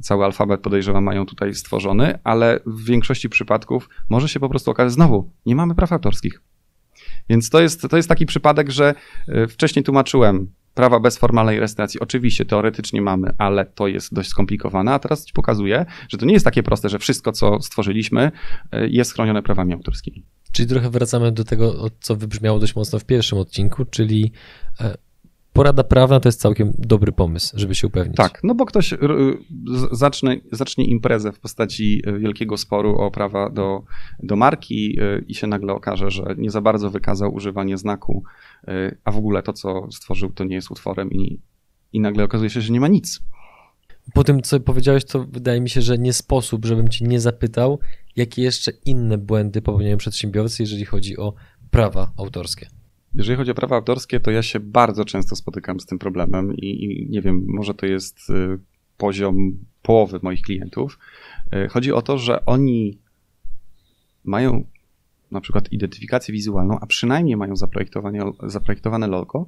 cały 0.00 0.24
alfabet 0.24 0.60
podejrzewam 0.60 1.04
mają 1.04 1.26
tutaj 1.26 1.54
stworzony, 1.54 2.18
ale 2.24 2.60
w 2.66 2.84
większości 2.84 3.28
przypadków 3.28 3.88
może 4.08 4.28
się 4.28 4.40
po 4.40 4.48
prostu 4.48 4.70
okazać 4.70 4.92
znowu, 4.92 5.30
nie 5.46 5.56
mamy 5.56 5.74
praw 5.74 5.92
autorskich. 5.92 6.40
Więc 7.28 7.50
to 7.50 7.60
jest, 7.60 7.88
to 7.90 7.96
jest 7.96 8.08
taki 8.08 8.26
przypadek, 8.26 8.70
że 8.70 8.94
e, 9.28 9.46
wcześniej 9.46 9.84
tłumaczyłem, 9.84 10.46
prawa 10.74 11.00
bez 11.00 11.18
formalnej 11.18 11.56
rejestracji. 11.56 12.00
Oczywiście, 12.00 12.44
teoretycznie 12.44 13.02
mamy, 13.02 13.32
ale 13.38 13.66
to 13.66 13.88
jest 13.88 14.14
dość 14.14 14.28
skomplikowane, 14.28 14.92
a 14.92 14.98
teraz 14.98 15.24
ci 15.24 15.32
pokazuję, 15.32 15.86
że 16.08 16.18
to 16.18 16.26
nie 16.26 16.32
jest 16.32 16.44
takie 16.44 16.62
proste, 16.62 16.88
że 16.88 16.98
wszystko, 16.98 17.32
co 17.32 17.62
stworzyliśmy, 17.62 18.32
e, 18.72 18.88
jest 18.88 19.14
chronione 19.14 19.42
prawami 19.42 19.72
autorskimi. 19.72 20.24
Czyli 20.52 20.68
trochę 20.68 20.90
wracamy 20.90 21.32
do 21.32 21.44
tego, 21.44 21.90
co 22.00 22.16
wybrzmiało 22.16 22.58
dość 22.58 22.76
mocno 22.76 22.98
w 22.98 23.04
pierwszym 23.04 23.38
odcinku, 23.38 23.84
czyli 23.84 24.32
e, 24.80 24.96
porada 25.52 25.84
prawna 25.84 26.20
to 26.20 26.28
jest 26.28 26.40
całkiem 26.40 26.72
dobry 26.78 27.12
pomysł, 27.12 27.58
żeby 27.58 27.74
się 27.74 27.86
upewnić. 27.86 28.16
Tak, 28.16 28.40
no 28.44 28.54
bo 28.54 28.66
ktoś 28.66 28.94
zacznie, 29.92 30.40
zacznie 30.52 30.84
imprezę 30.84 31.32
w 31.32 31.40
postaci 31.40 32.02
e, 32.06 32.18
wielkiego 32.18 32.56
sporu 32.56 32.98
o 32.98 33.10
prawa 33.10 33.50
do, 33.50 33.82
do 34.22 34.36
marki 34.36 34.98
e, 35.00 35.18
i 35.28 35.34
się 35.34 35.46
nagle 35.46 35.72
okaże, 35.72 36.10
że 36.10 36.34
nie 36.38 36.50
za 36.50 36.60
bardzo 36.60 36.90
wykazał 36.90 37.34
używanie 37.34 37.78
znaku, 37.78 38.24
a 39.04 39.10
w 39.10 39.16
ogóle 39.16 39.42
to, 39.42 39.52
co 39.52 39.92
stworzył, 39.92 40.32
to 40.32 40.44
nie 40.44 40.54
jest 40.54 40.70
utworem 40.70 41.10
i, 41.10 41.40
i 41.92 42.00
nagle 42.00 42.24
okazuje 42.24 42.50
się, 42.50 42.60
że 42.60 42.72
nie 42.72 42.80
ma 42.80 42.88
nic. 42.88 43.20
Po 44.14 44.24
tym, 44.24 44.42
co 44.42 44.60
powiedziałeś, 44.60 45.04
to 45.04 45.24
wydaje 45.24 45.60
mi 45.60 45.70
się, 45.70 45.82
że 45.82 45.98
nie 45.98 46.12
sposób, 46.12 46.64
żebym 46.64 46.88
cię 46.88 47.04
nie 47.04 47.20
zapytał, 47.20 47.78
jakie 48.16 48.42
jeszcze 48.42 48.72
inne 48.84 49.18
błędy 49.18 49.62
popełniają 49.62 49.96
przedsiębiorcy, 49.96 50.62
jeżeli 50.62 50.84
chodzi 50.84 51.16
o 51.16 51.34
prawa 51.70 52.12
autorskie. 52.16 52.79
Jeżeli 53.14 53.36
chodzi 53.36 53.50
o 53.50 53.54
prawa 53.54 53.76
autorskie, 53.76 54.20
to 54.20 54.30
ja 54.30 54.42
się 54.42 54.60
bardzo 54.60 55.04
często 55.04 55.36
spotykam 55.36 55.80
z 55.80 55.86
tym 55.86 55.98
problemem 55.98 56.54
i, 56.56 56.84
i 56.84 57.06
nie 57.10 57.22
wiem, 57.22 57.44
może 57.48 57.74
to 57.74 57.86
jest 57.86 58.30
y, 58.30 58.58
poziom 58.96 59.58
połowy 59.82 60.20
moich 60.22 60.42
klientów. 60.42 60.98
Y, 61.54 61.68
chodzi 61.68 61.92
o 61.92 62.02
to, 62.02 62.18
że 62.18 62.44
oni 62.44 62.98
mają 64.24 64.64
na 65.30 65.40
przykład 65.40 65.72
identyfikację 65.72 66.32
wizualną, 66.32 66.78
a 66.80 66.86
przynajmniej 66.86 67.36
mają 67.36 67.56
zaprojektowane, 67.56 68.32
zaprojektowane 68.42 69.06
logo 69.06 69.46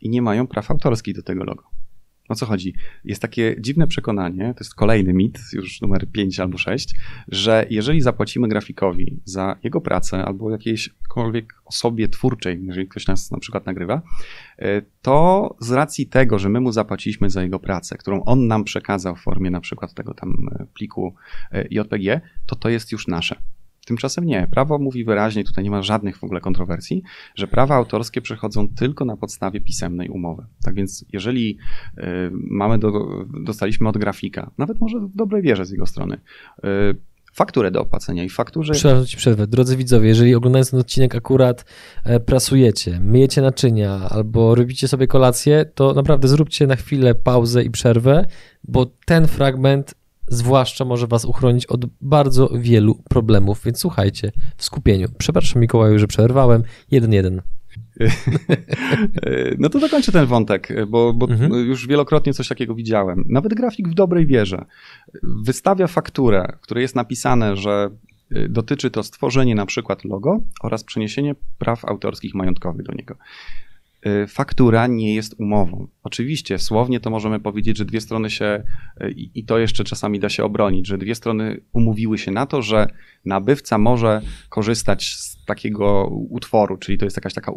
i 0.00 0.08
nie 0.08 0.22
mają 0.22 0.46
praw 0.46 0.70
autorskich 0.70 1.14
do 1.14 1.22
tego 1.22 1.44
logo. 1.44 1.64
O 2.28 2.34
co 2.34 2.46
chodzi? 2.46 2.74
Jest 3.04 3.22
takie 3.22 3.56
dziwne 3.60 3.86
przekonanie, 3.86 4.54
to 4.54 4.64
jest 4.64 4.74
kolejny 4.74 5.12
mit, 5.12 5.38
już 5.52 5.80
numer 5.80 6.10
5 6.12 6.40
albo 6.40 6.58
6, 6.58 6.94
że 7.28 7.66
jeżeli 7.70 8.00
zapłacimy 8.00 8.48
grafikowi 8.48 9.20
za 9.24 9.56
jego 9.62 9.80
pracę 9.80 10.24
albo 10.24 10.50
jakiejśkolwiek 10.50 11.54
osobie 11.64 12.08
twórczej, 12.08 12.60
jeżeli 12.66 12.88
ktoś 12.88 13.06
nas 13.06 13.30
na 13.30 13.38
przykład 13.38 13.66
nagrywa, 13.66 14.02
e, 14.58 14.82
to 15.02 15.56
z 15.60 15.70
racji 15.70 16.06
tego, 16.06 16.38
że 16.38 16.48
my 16.48 16.60
mu 16.60 16.72
zapłaciliśmy 16.72 17.30
za 17.30 17.42
jego 17.42 17.58
pracę, 17.58 17.98
którą 17.98 18.24
on 18.24 18.46
nam 18.46 18.64
przekazał 18.64 19.16
w 19.16 19.20
formie 19.20 19.50
na 19.50 19.60
przykład 19.60 19.94
tego 19.94 20.14
tam 20.14 20.48
e, 20.52 20.66
pliku 20.74 21.14
e, 21.52 21.66
JPG, 21.70 22.20
to 22.46 22.56
to 22.56 22.68
jest 22.68 22.92
już 22.92 23.06
nasze. 23.06 23.36
Tymczasem 23.86 24.24
nie. 24.24 24.48
Prawo 24.50 24.78
mówi 24.78 25.04
wyraźnie, 25.04 25.44
tutaj 25.44 25.64
nie 25.64 25.70
ma 25.70 25.82
żadnych 25.82 26.18
w 26.18 26.24
ogóle 26.24 26.40
kontrowersji, 26.40 27.02
że 27.34 27.46
prawa 27.46 27.74
autorskie 27.74 28.20
przechodzą 28.20 28.68
tylko 28.68 29.04
na 29.04 29.16
podstawie 29.16 29.60
pisemnej 29.60 30.08
umowy. 30.08 30.46
Tak 30.64 30.74
więc, 30.74 31.04
jeżeli 31.12 31.58
y, 31.98 32.02
mamy 32.32 32.78
do, 32.78 32.92
dostaliśmy 33.44 33.88
od 33.88 33.98
grafika, 33.98 34.50
nawet 34.58 34.80
może 34.80 35.00
w 35.00 35.16
dobrej 35.16 35.42
wierze 35.42 35.66
z 35.66 35.70
jego 35.70 35.86
strony, 35.86 36.20
y, 36.64 36.68
fakturę 37.32 37.70
do 37.70 37.80
opłacenia 37.80 38.24
i 38.24 38.28
fakturze. 38.28 38.72
Przepraszam 38.72 39.06
ci 39.06 39.16
przerwę. 39.16 39.46
Drodzy 39.46 39.76
widzowie, 39.76 40.08
jeżeli 40.08 40.34
oglądając 40.34 40.70
ten 40.70 40.80
odcinek 40.80 41.14
akurat 41.14 41.64
e, 42.04 42.20
prasujecie, 42.20 43.00
myjecie 43.00 43.42
naczynia 43.42 44.08
albo 44.10 44.54
robicie 44.54 44.88
sobie 44.88 45.06
kolację, 45.06 45.64
to 45.74 45.94
naprawdę 45.94 46.28
zróbcie 46.28 46.66
na 46.66 46.76
chwilę 46.76 47.14
pauzę 47.14 47.64
i 47.64 47.70
przerwę, 47.70 48.26
bo 48.64 48.86
ten 49.06 49.28
fragment 49.28 49.94
zwłaszcza 50.32 50.84
może 50.84 51.06
was 51.06 51.24
uchronić 51.24 51.66
od 51.66 51.86
bardzo 52.00 52.48
wielu 52.48 52.94
problemów, 52.94 53.64
więc 53.64 53.78
słuchajcie 53.78 54.32
w 54.56 54.64
skupieniu. 54.64 55.08
Przepraszam 55.18 55.62
Mikołaju, 55.62 55.98
że 55.98 56.06
przerwałem. 56.06 56.62
Jeden, 56.90 57.12
jeden. 57.12 57.42
No 59.58 59.68
to 59.68 59.78
dokończę 59.78 60.12
ten 60.12 60.26
wątek, 60.26 60.68
bo, 60.88 61.12
bo 61.12 61.28
mhm. 61.28 61.52
już 61.52 61.86
wielokrotnie 61.86 62.34
coś 62.34 62.48
takiego 62.48 62.74
widziałem. 62.74 63.24
Nawet 63.28 63.54
grafik 63.54 63.88
w 63.88 63.94
dobrej 63.94 64.26
wierze 64.26 64.64
wystawia 65.22 65.86
fakturę, 65.86 66.52
w 66.60 66.62
której 66.62 66.82
jest 66.82 66.96
napisane, 66.96 67.56
że 67.56 67.90
y, 68.36 68.48
dotyczy 68.48 68.90
to 68.90 69.02
stworzenie 69.02 69.54
na 69.54 69.66
przykład 69.66 70.04
logo 70.04 70.40
oraz 70.62 70.84
przeniesienie 70.84 71.34
praw 71.58 71.84
autorskich 71.84 72.34
majątkowych 72.34 72.82
do 72.82 72.92
niego. 72.92 73.14
Y, 74.06 74.26
faktura 74.26 74.86
nie 74.86 75.14
jest 75.14 75.34
umową. 75.38 75.88
Oczywiście, 76.02 76.58
słownie 76.58 77.00
to 77.00 77.10
możemy 77.10 77.40
powiedzieć, 77.40 77.78
że 77.78 77.84
dwie 77.84 78.00
strony 78.00 78.30
się, 78.30 78.62
i, 79.16 79.30
i 79.34 79.44
to 79.44 79.58
jeszcze 79.58 79.84
czasami 79.84 80.20
da 80.20 80.28
się 80.28 80.44
obronić, 80.44 80.86
że 80.86 80.98
dwie 80.98 81.14
strony 81.14 81.60
umówiły 81.72 82.18
się 82.18 82.30
na 82.30 82.46
to, 82.46 82.62
że 82.62 82.86
nabywca 83.24 83.78
może 83.78 84.22
korzystać 84.48 85.14
z 85.14 85.31
takiego 85.46 86.06
utworu, 86.06 86.76
czyli 86.76 86.98
to 86.98 87.04
jest 87.04 87.16
jakaś 87.16 87.34
taka 87.34 87.52
y, 87.52 87.54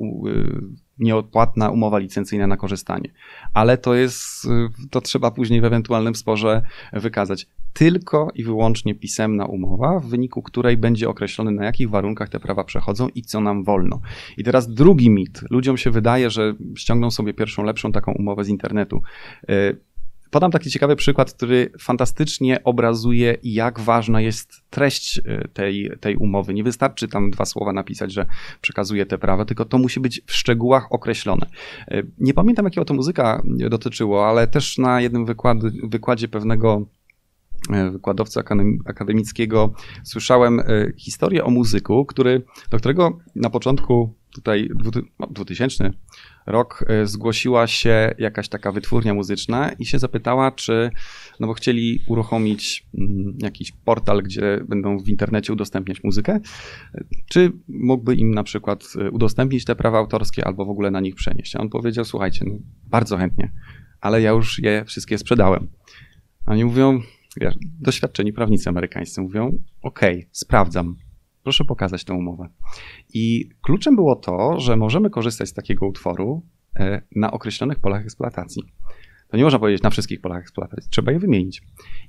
nieodpłatna 1.00 1.70
umowa 1.70 1.98
licencyjna 1.98 2.48
na 2.48 2.58
korzystanie. 2.58 3.10
Ale 3.54 3.78
to 3.78 3.96
jest, 3.96 4.46
y, 4.46 4.90
to 4.90 5.02
trzeba 5.02 5.32
później 5.32 5.62
w 5.62 5.66
ewentualnym 5.66 6.16
sporze 6.16 6.62
wykazać. 6.94 7.48
Tylko 7.74 8.32
i 8.36 8.44
wyłącznie 8.44 8.96
pisemna 8.96 9.46
umowa, 9.46 10.00
w 10.00 10.06
wyniku 10.06 10.42
której 10.42 10.78
będzie 10.78 11.10
określony, 11.10 11.52
na 11.52 11.66
jakich 11.66 11.90
warunkach 11.90 12.30
te 12.30 12.40
prawa 12.40 12.64
przechodzą 12.64 13.08
i 13.16 13.22
co 13.22 13.42
nam 13.42 13.64
wolno. 13.64 14.00
I 14.38 14.44
teraz 14.44 14.74
drugi 14.74 15.10
mit. 15.10 15.42
Ludziom 15.50 15.78
się 15.78 15.92
wydaje, 15.92 16.30
że 16.30 16.54
ściągną 16.76 17.12
sobie 17.12 17.34
pierwszą, 17.34 17.64
lepszą 17.64 17.92
taką 17.92 18.12
umowę 18.12 18.44
z 18.44 18.50
internetu. 18.50 19.02
Y, 20.36 20.40
Podam 20.46 20.52
taki 20.52 20.70
ciekawy 20.70 20.96
przykład, 20.96 21.34
który 21.34 21.72
fantastycznie 21.80 22.64
obrazuje, 22.64 23.38
jak 23.44 23.80
ważna 23.80 24.22
jest 24.22 24.62
treść 24.70 25.22
e, 25.26 25.48
tej, 25.48 25.92
tej 26.00 26.16
umowy. 26.16 26.54
Nie 26.54 26.64
wystarczy 26.64 27.08
tam 27.08 27.32
dwa 27.32 27.46
słowa 27.46 27.74
napisać, 27.74 28.14
że 28.14 28.26
przekazuje 28.62 29.06
te 29.06 29.18
prawa, 29.18 29.46
tylko 29.46 29.66
to 29.66 29.78
musi 29.78 30.00
być 30.00 30.22
w 30.26 30.34
szczegółach 30.34 30.92
określone. 30.92 31.46
E, 31.88 32.04
nie 32.18 32.34
pamiętam, 32.34 32.66
jakiego 32.66 32.86
to 32.86 32.94
muzyka 32.94 33.42
dotyczyło, 33.70 34.28
ale 34.28 34.48
też 34.48 34.78
na 34.78 35.02
jednym 35.02 35.26
wykład, 35.26 35.58
wykładzie 35.84 36.28
pewnego 36.28 36.86
wykładowcy 37.92 38.40
akademickiego 38.86 39.74
słyszałem 40.04 40.62
historię 40.98 41.44
o 41.44 41.50
muzyku, 41.50 42.06
który, 42.06 42.42
do 42.70 42.78
którego 42.78 43.18
na 43.36 43.50
początku 43.50 44.14
tutaj 44.36 44.70
2000 45.30 45.94
rok 46.46 46.86
e, 46.88 47.08
zgłosiła 47.08 47.68
się 47.68 48.16
jakaś 48.18 48.50
taka 48.50 48.72
wytwórnia 48.72 49.14
muzyczna 49.14 49.72
i 49.72 49.86
się 49.86 50.00
zapytała, 50.00 50.52
czy, 50.52 50.90
no 51.40 51.48
bo 51.48 51.54
chcieli 51.54 52.00
uruchomić 52.08 52.88
mm, 52.98 53.38
jakiś 53.42 53.72
portal, 53.72 54.24
gdzie 54.24 54.60
będą 54.68 55.00
w 55.00 55.10
internecie 55.10 55.54
udostępniać 55.54 56.04
muzykę, 56.04 56.40
czy 57.30 57.52
mógłby 57.68 58.16
im 58.16 58.34
na 58.34 58.44
przykład 58.44 58.84
e, 59.02 59.12
udostępnić 59.12 59.66
te 59.66 59.76
prawa 59.76 59.98
autorskie 59.98 60.46
albo 60.48 60.66
w 60.66 60.70
ogóle 60.70 60.92
na 60.92 61.00
nich 61.00 61.16
przenieść. 61.16 61.56
A 61.56 61.60
on 61.60 61.70
powiedział, 61.70 62.06
słuchajcie, 62.06 62.46
no, 62.48 62.56
bardzo 62.88 63.18
chętnie, 63.18 63.52
ale 64.02 64.22
ja 64.22 64.32
już 64.32 64.60
je 64.60 64.86
wszystkie 64.86 65.18
sprzedałem. 65.18 65.68
A 66.46 66.52
oni 66.52 66.66
mówią, 66.66 67.02
wiesz, 67.42 67.56
doświadczeni 67.82 68.34
prawnicy 68.34 68.70
amerykańscy 68.70 69.22
mówią, 69.22 69.48
okej, 69.82 70.16
okay, 70.16 70.30
sprawdzam, 70.32 70.96
Proszę 71.46 71.66
pokazać 71.66 72.04
tę 72.04 72.14
umowę. 72.14 72.50
I 73.14 73.50
kluczem 73.62 73.96
było 73.96 74.16
to, 74.16 74.60
że 74.60 74.78
możemy 74.78 75.10
korzystać 75.10 75.50
z 75.50 75.54
takiego 75.54 75.88
utworu 75.88 76.42
e, 76.76 77.02
na 77.16 77.32
określonych 77.32 77.80
polach 77.80 78.02
eksploatacji. 78.02 78.64
To 79.28 79.38
nie 79.38 79.44
można 79.44 79.60
powiedzieć 79.60 79.84
na 79.84 79.90
wszystkich 79.90 80.22
polach 80.22 80.42
eksploatacji, 80.42 80.90
trzeba 80.92 81.12
je 81.12 81.20
wymienić. 81.20 81.62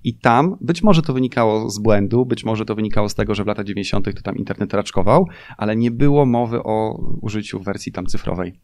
I 0.04 0.14
tam 0.14 0.56
być 0.60 0.82
może 0.82 1.02
to 1.02 1.12
wynikało 1.12 1.70
z 1.70 1.78
błędu, 1.78 2.26
być 2.26 2.44
może 2.44 2.64
to 2.64 2.74
wynikało 2.74 3.08
z 3.08 3.14
tego, 3.14 3.34
że 3.34 3.44
w 3.44 3.46
latach 3.46 3.66
90. 3.66 4.14
to 4.16 4.22
tam 4.22 4.36
internet 4.36 4.74
raczkował, 4.74 5.26
ale 5.56 5.76
nie 5.76 5.90
było 5.90 6.26
mowy 6.26 6.62
o 6.62 7.00
użyciu 7.20 7.60
wersji 7.60 7.92
tam 7.92 8.06
cyfrowej 8.06 8.60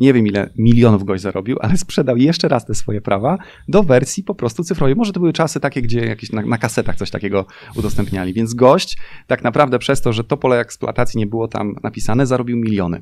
nie 0.00 0.12
wiem 0.12 0.26
ile 0.26 0.50
milionów 0.58 1.04
gość 1.04 1.22
zarobił, 1.22 1.56
ale 1.60 1.76
sprzedał 1.76 2.16
jeszcze 2.16 2.48
raz 2.48 2.66
te 2.66 2.74
swoje 2.74 3.00
prawa 3.00 3.38
do 3.68 3.82
wersji 3.82 4.24
po 4.24 4.34
prostu 4.34 4.64
cyfrowej. 4.64 4.96
Może 4.96 5.12
to 5.12 5.20
były 5.20 5.32
czasy 5.32 5.60
takie, 5.60 5.82
gdzie 5.82 6.00
jakieś 6.00 6.32
na, 6.32 6.42
na 6.42 6.58
kasetach 6.58 6.96
coś 6.96 7.10
takiego 7.10 7.46
udostępniali. 7.76 8.32
Więc 8.32 8.54
gość 8.54 8.98
tak 9.26 9.44
naprawdę 9.44 9.78
przez 9.78 10.00
to, 10.00 10.12
że 10.12 10.24
to 10.24 10.36
pole 10.36 10.60
eksploatacji 10.60 11.18
nie 11.18 11.26
było 11.26 11.48
tam 11.48 11.74
napisane, 11.82 12.26
zarobił 12.26 12.56
miliony. 12.56 13.00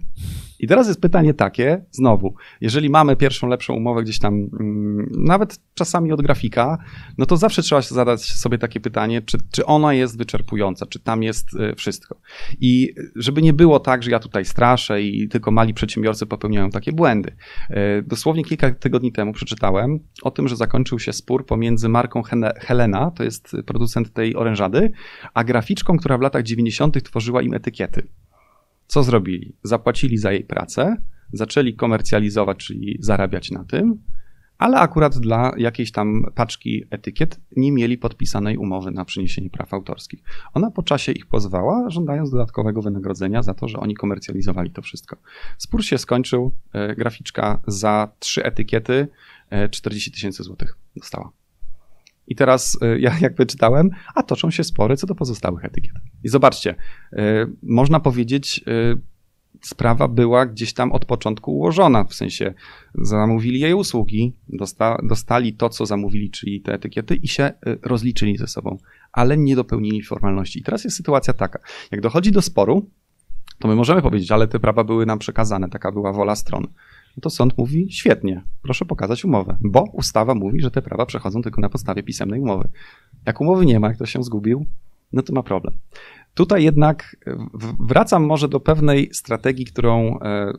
I 0.61 0.66
teraz 0.66 0.88
jest 0.88 1.00
pytanie 1.00 1.34
takie, 1.34 1.84
znowu, 1.90 2.34
jeżeli 2.61 2.90
mamy 2.90 3.16
pierwszą, 3.16 3.48
lepszą 3.48 3.74
umowę 3.74 4.02
gdzieś 4.02 4.18
tam, 4.18 4.34
mm, 4.34 5.11
nawet 5.16 5.61
czasami 5.74 6.12
od 6.12 6.22
grafika, 6.22 6.78
no 7.18 7.26
to 7.26 7.37
zawsze 7.37 7.62
trzeba 7.62 7.80
zadać 7.82 8.22
sobie 8.22 8.58
takie 8.58 8.80
pytanie, 8.80 9.22
czy, 9.22 9.38
czy 9.50 9.66
ona 9.66 9.94
jest 9.94 10.18
wyczerpująca, 10.18 10.87
czy 10.87 10.98
tam 10.98 11.22
jest 11.22 11.54
y, 11.54 11.74
wszystko. 11.74 12.20
I 12.61 12.94
żeby 13.16 13.42
nie 13.42 13.52
było 13.52 13.80
tak, 13.80 14.02
że 14.02 14.11
ja 14.11 14.18
tutaj 14.18 14.44
straszę 14.44 15.02
i 15.02 15.28
tylko 15.28 15.50
mali 15.50 15.74
przedsiębiorcy 15.74 16.26
popełniają 16.26 16.70
takie 16.70 16.88
błędy. 16.92 17.37
Y, 17.70 17.74
dosłownie 18.07 18.44
kilka 18.44 18.70
tygodni 18.70 19.12
temu 19.12 19.33
przeczytałem 19.33 20.01
o 20.22 20.31
tym, 20.31 20.48
że 20.48 20.57
zakończył 20.57 20.98
się 20.98 21.12
spór 21.12 21.46
pomiędzy 21.46 21.88
marką 21.88 22.22
Helena, 22.59 23.11
to 23.11 23.24
jest 23.24 23.57
producent 23.66 24.12
tej 24.12 24.37
orężady, 24.37 24.92
a 25.35 25.44
graficzką, 25.44 25.98
która 25.98 26.18
w 26.18 26.20
latach 26.20 26.42
90. 26.42 27.03
tworzyła 27.03 27.42
im 27.42 27.55
etykiety. 27.55 28.07
Co 28.87 29.03
zrobili? 29.03 29.57
Zapłacili 29.62 30.18
za 30.18 30.33
jej 30.33 30.44
pracę, 30.44 30.96
zaczęli 31.33 31.74
komercjalizować, 31.74 32.59
czyli 32.59 32.96
zarabiać 33.01 33.51
na 33.51 33.64
tym, 33.64 33.98
ale 34.59 34.79
akurat 34.79 35.18
dla 35.18 35.53
jakiejś 35.57 35.92
tam 35.92 36.25
paczki 36.35 36.85
etykiet 36.90 37.40
nie 37.57 37.73
mieli 37.73 37.99
podpisanej 37.99 38.57
umowy 38.57 38.90
na 38.90 39.05
przyniesienie 39.05 39.51
praw 39.51 39.75
autorskich. 39.75 40.23
Ona 40.55 40.71
po 40.71 40.83
czasie 40.83 41.12
ich 41.12 41.27
pozwała, 41.27 41.90
żądając 41.90 42.31
dodatkowego 42.31 42.83
wynagrodzenia 42.83 43.42
za 43.42 43.55
to, 43.55 43.68
że 43.68 43.81
oni 43.81 43.94
komercjalizowali 43.94 44.71
to 44.71 44.83
wszystko. 44.83 45.16
Spór 45.59 45.85
się 45.85 45.99
skończył, 45.99 46.53
e, 46.73 46.94
graficzka 46.94 47.61
za 47.66 48.09
trzy 48.18 48.44
etykiety 48.44 49.09
40 49.71 50.11
e, 50.11 50.12
tysięcy 50.12 50.42
złotych 50.42 50.77
dostała. 50.97 51.31
I 52.27 52.35
teraz 52.35 52.79
y, 52.83 53.01
ja 53.01 53.18
jakby 53.21 53.47
czytałem, 53.47 53.90
a 54.14 54.23
toczą 54.23 54.51
się 54.51 54.64
spory 54.64 54.97
co 54.97 55.07
do 55.07 55.14
pozostałych 55.14 55.64
etykiet. 55.64 55.92
I 56.25 56.29
zobaczcie, 56.29 56.75
można 57.62 58.01
powiedzieć, 58.01 58.64
sprawa 59.62 60.08
była 60.08 60.46
gdzieś 60.46 60.72
tam 60.72 60.92
od 60.92 61.04
początku 61.04 61.52
ułożona, 61.56 62.04
w 62.04 62.14
sensie 62.14 62.54
zamówili 62.94 63.61
jej 63.61 63.74
usługi, 63.74 64.32
dosta, 64.48 64.98
dostali 65.02 65.52
to, 65.52 65.68
co 65.68 65.87
zamówili, 65.87 66.30
czyli 66.30 66.61
te 66.61 66.74
etykiety 66.74 67.14
i 67.14 67.28
się 67.28 67.52
rozliczyli 67.82 68.37
ze 68.37 68.46
sobą, 68.46 68.78
ale 69.12 69.37
nie 69.37 69.56
dopełnili 69.56 70.02
formalności. 70.02 70.58
I 70.58 70.62
teraz 70.62 70.84
jest 70.84 70.96
sytuacja 70.96 71.34
taka, 71.34 71.58
jak 71.90 72.00
dochodzi 72.00 72.32
do 72.32 72.42
sporu, 72.42 72.90
to 73.58 73.68
my 73.68 73.74
możemy 73.74 74.02
powiedzieć, 74.02 74.32
ale 74.32 74.48
te 74.48 74.61
prawa 74.61 74.84
były 74.84 75.06
nam 75.06 75.18
przekazane, 75.18 75.68
taka 75.68 75.92
była 75.92 76.12
wola 76.12 76.37
stron 76.37 76.66
no 77.18 77.20
to 77.22 77.30
sąd 77.30 77.58
mówi 77.58 77.87
świetnie, 77.90 78.42
proszę 78.62 78.84
pokazać 78.84 79.24
umowę, 79.24 79.56
bo 79.61 79.84
ustawa 79.92 80.34
mówi, 80.34 80.61
że 80.61 80.70
te 80.70 80.82
prawa 80.82 81.06
przechodzą 81.06 81.42
tylko 81.42 81.61
na 81.61 81.68
podstawie 81.68 82.02
pisemnej 82.02 82.40
umowy. 82.40 82.68
Jak 83.26 83.40
umowy 83.40 83.66
nie 83.66 83.80
ma, 83.80 83.87
jak 83.87 83.96
ktoś 83.96 84.11
się 84.11 84.22
zgubił, 84.22 84.66
no 85.12 85.22
to 85.22 85.32
ma 85.32 85.42
problem. 85.42 85.74
Tutaj 86.38 86.64
jednak 86.64 87.16
wracam 87.81 88.24
może 88.24 88.48
do 88.48 88.61
pewnej 88.61 89.09
strategii, 89.12 89.64
którą, 89.64 90.18
e, 90.20 90.53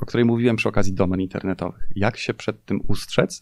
o 0.00 0.06
której 0.06 0.24
mówiłem 0.26 0.56
przy 0.56 0.68
okazji 0.68 0.92
domen 0.92 1.20
internetowych. 1.20 1.88
Jak 1.96 2.16
się 2.16 2.34
przed 2.34 2.64
tym 2.64 2.80
ustrzec, 2.88 3.40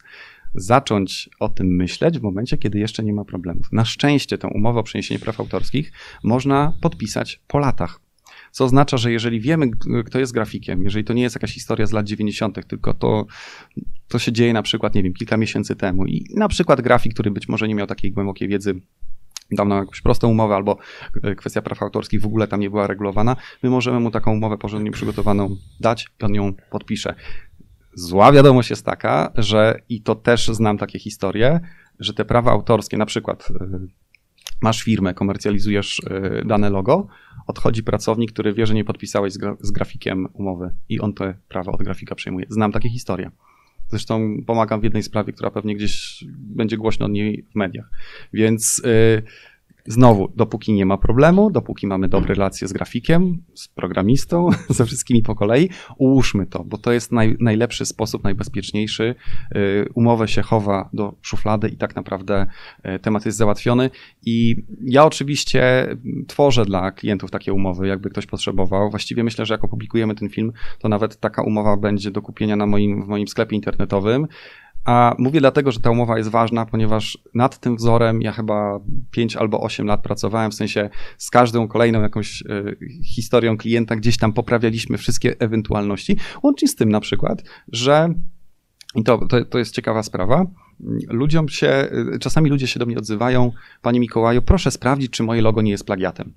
zacząć 0.54 1.30
o 1.40 1.48
tym 1.48 1.66
myśleć 1.66 2.18
w 2.18 2.22
momencie, 2.22 2.58
kiedy 2.58 2.78
jeszcze 2.78 3.04
nie 3.04 3.12
ma 3.12 3.24
problemów. 3.24 3.72
Na 3.72 3.84
szczęście 3.84 4.38
tę 4.38 4.48
umowę 4.48 4.80
o 4.80 4.82
przeniesienie 4.82 5.20
praw 5.20 5.40
autorskich 5.40 5.92
można 6.24 6.72
podpisać 6.80 7.40
po 7.46 7.58
latach. 7.58 8.00
Co 8.50 8.64
oznacza, 8.64 8.96
że 8.96 9.12
jeżeli 9.12 9.40
wiemy, 9.40 9.70
kto 10.06 10.18
jest 10.18 10.32
grafikiem, 10.32 10.82
jeżeli 10.82 11.04
to 11.04 11.12
nie 11.12 11.22
jest 11.22 11.36
jakaś 11.36 11.52
historia 11.52 11.86
z 11.86 11.92
lat 11.92 12.06
90., 12.06 12.66
tylko 12.66 12.94
to, 12.94 13.26
to 14.08 14.18
się 14.18 14.32
dzieje 14.32 14.52
na 14.52 14.62
przykład, 14.62 14.94
nie 14.94 15.02
wiem, 15.02 15.12
kilka 15.12 15.36
miesięcy 15.36 15.76
temu 15.76 16.06
i 16.06 16.24
na 16.34 16.48
przykład 16.48 16.80
grafik, 16.80 17.14
który 17.14 17.30
być 17.30 17.48
może 17.48 17.68
nie 17.68 17.74
miał 17.74 17.86
takiej 17.86 18.12
głębokiej 18.12 18.48
wiedzy 18.48 18.80
dał 19.50 19.68
nam 19.68 19.78
jakąś 19.78 20.00
prostą 20.00 20.28
umowę, 20.28 20.54
albo 20.54 20.78
e, 21.22 21.34
kwestia 21.34 21.62
praw 21.62 21.82
autorskich 21.82 22.20
w 22.20 22.26
ogóle 22.26 22.48
tam 22.48 22.60
nie 22.60 22.70
była 22.70 22.86
regulowana, 22.86 23.36
my 23.62 23.70
możemy 23.70 24.00
mu 24.00 24.10
taką 24.10 24.32
umowę 24.32 24.58
porządnie 24.58 24.90
przygotowaną 24.90 25.56
dać 25.80 26.06
i 26.20 26.24
on 26.24 26.34
ją 26.34 26.52
podpisze. 26.70 27.14
Zła 27.94 28.32
wiadomość 28.32 28.70
jest 28.70 28.84
taka, 28.84 29.32
że 29.34 29.80
i 29.88 30.02
to 30.02 30.14
też 30.14 30.48
znam 30.48 30.78
takie 30.78 30.98
historie, 30.98 31.60
że 31.98 32.14
te 32.14 32.24
prawa 32.24 32.50
autorskie, 32.50 32.96
na 32.96 33.06
przykład 33.06 33.48
e, 33.60 33.78
masz 34.62 34.82
firmę, 34.82 35.14
komercjalizujesz 35.14 36.00
e, 36.10 36.44
dane 36.44 36.70
logo, 36.70 37.06
odchodzi 37.46 37.82
pracownik, 37.82 38.32
który 38.32 38.52
wie, 38.52 38.66
że 38.66 38.74
nie 38.74 38.84
podpisałeś 38.84 39.32
z, 39.32 39.38
gra 39.38 39.56
z 39.60 39.70
grafikiem 39.70 40.28
umowy 40.32 40.70
i 40.88 41.00
on 41.00 41.12
te 41.12 41.34
prawa 41.48 41.72
od 41.72 41.82
grafika 41.82 42.14
przejmuje. 42.14 42.46
Znam 42.48 42.72
takie 42.72 42.90
historie. 42.90 43.30
Zresztą 43.88 44.42
pomagam 44.46 44.80
w 44.80 44.84
jednej 44.84 45.02
sprawie, 45.02 45.32
która 45.32 45.50
pewnie 45.50 45.76
gdzieś 45.76 46.24
będzie 46.28 46.76
głośno 46.76 47.06
o 47.06 47.08
niej 47.08 47.44
w 47.50 47.54
mediach. 47.54 47.90
Więc 48.32 48.82
yy, 48.84 49.22
Znowu, 49.88 50.32
dopóki 50.36 50.72
nie 50.72 50.86
ma 50.86 50.96
problemu, 50.96 51.50
dopóki 51.50 51.86
mamy 51.86 52.08
dobre 52.08 52.34
relacje 52.34 52.68
z 52.68 52.72
grafikiem, 52.72 53.42
z 53.54 53.68
programistą, 53.68 54.48
ze 54.68 54.86
wszystkimi 54.86 55.22
po 55.22 55.34
kolei, 55.34 55.68
ułóżmy 55.98 56.46
to, 56.46 56.64
bo 56.64 56.78
to 56.78 56.92
jest 56.92 57.12
naj, 57.12 57.36
najlepszy 57.40 57.86
sposób, 57.86 58.24
najbezpieczniejszy. 58.24 59.14
Y, 59.56 59.88
umowę 59.94 60.28
się 60.28 60.42
chowa 60.42 60.88
do 60.92 61.14
szuflady 61.22 61.68
i 61.68 61.76
tak 61.76 61.96
naprawdę 61.96 62.46
y, 62.96 62.98
temat 62.98 63.26
jest 63.26 63.38
załatwiony. 63.38 63.90
I 64.24 64.64
ja 64.84 65.04
oczywiście 65.04 65.86
tworzę 66.26 66.64
dla 66.64 66.92
klientów 66.92 67.30
takie 67.30 67.52
umowy, 67.52 67.86
jakby 67.86 68.10
ktoś 68.10 68.26
potrzebował. 68.26 68.90
Właściwie 68.90 69.24
myślę, 69.24 69.46
że 69.46 69.54
jak 69.54 69.64
opublikujemy 69.64 70.14
ten 70.14 70.28
film, 70.28 70.52
to 70.78 70.88
nawet 70.88 71.20
taka 71.20 71.42
umowa 71.42 71.76
będzie 71.76 72.10
do 72.10 72.22
kupienia 72.22 72.56
na 72.56 72.66
moim, 72.66 73.04
w 73.04 73.08
moim 73.08 73.28
sklepie 73.28 73.56
internetowym. 73.56 74.26
A 74.86 75.14
mówię 75.18 75.40
dlatego, 75.40 75.72
że 75.72 75.80
ta 75.80 75.90
umowa 75.90 76.18
jest 76.18 76.30
ważna, 76.30 76.66
ponieważ 76.66 77.18
nad 77.34 77.58
tym 77.60 77.76
wzorem 77.76 78.22
ja 78.22 78.32
chyba 78.32 78.80
5 79.10 79.36
albo 79.36 79.60
8 79.60 79.86
lat 79.86 80.02
pracowałem, 80.02 80.50
w 80.50 80.54
sensie 80.54 80.90
z 81.18 81.30
każdą 81.30 81.68
kolejną 81.68 82.02
jakąś 82.02 82.42
y, 82.42 82.76
historią 83.14 83.56
klienta 83.56 83.96
gdzieś 83.96 84.16
tam 84.16 84.32
poprawialiśmy 84.32 84.98
wszystkie 84.98 85.36
ewentualności, 85.38 86.16
łącznie 86.42 86.68
z 86.68 86.74
tym 86.74 86.88
na 86.88 87.00
przykład, 87.00 87.42
że 87.72 88.14
I 88.94 89.04
to, 89.04 89.26
to, 89.28 89.44
to 89.44 89.58
jest 89.58 89.74
ciekawa 89.74 90.02
sprawa. 90.02 90.46
Ludziom 91.08 91.48
się, 91.48 91.88
czasami 92.20 92.50
ludzie 92.50 92.66
się 92.66 92.80
do 92.80 92.86
mnie 92.86 92.98
odzywają, 92.98 93.52
Panie 93.82 94.00
Mikołaju, 94.00 94.42
proszę 94.42 94.70
sprawdzić, 94.70 95.10
czy 95.10 95.22
moje 95.22 95.42
logo 95.42 95.62
nie 95.62 95.70
jest 95.70 95.86
plagiatem. 95.86 96.32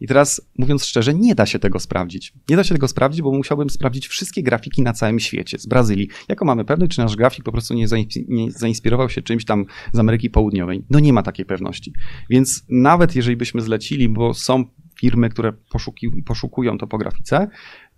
I 0.00 0.06
teraz, 0.06 0.40
mówiąc 0.58 0.84
szczerze, 0.84 1.14
nie 1.14 1.34
da 1.34 1.46
się 1.46 1.58
tego 1.58 1.80
sprawdzić. 1.80 2.32
Nie 2.48 2.56
da 2.56 2.64
się 2.64 2.74
tego 2.74 2.88
sprawdzić, 2.88 3.22
bo 3.22 3.32
musiałbym 3.32 3.70
sprawdzić 3.70 4.08
wszystkie 4.08 4.42
grafiki 4.42 4.82
na 4.82 4.92
całym 4.92 5.20
świecie, 5.20 5.58
z 5.58 5.66
Brazylii. 5.66 6.08
Jako 6.28 6.44
mamy 6.44 6.64
pewność, 6.64 6.92
czy 6.92 7.00
nasz 7.00 7.16
grafik 7.16 7.44
po 7.44 7.52
prostu 7.52 7.74
nie, 7.74 7.86
nie 8.28 8.50
zainspirował 8.50 9.08
się 9.08 9.22
czymś 9.22 9.44
tam 9.44 9.64
z 9.92 9.98
Ameryki 9.98 10.30
Południowej. 10.30 10.84
No 10.90 11.00
nie 11.00 11.12
ma 11.12 11.22
takiej 11.22 11.46
pewności. 11.46 11.92
Więc 12.30 12.64
nawet 12.68 13.16
jeżeli 13.16 13.36
byśmy 13.36 13.60
zlecili, 13.60 14.08
bo 14.08 14.34
są 14.34 14.64
firmy, 15.00 15.28
które 15.28 15.52
poszuki, 15.52 16.10
poszukują 16.26 16.78
topografice, 16.78 17.48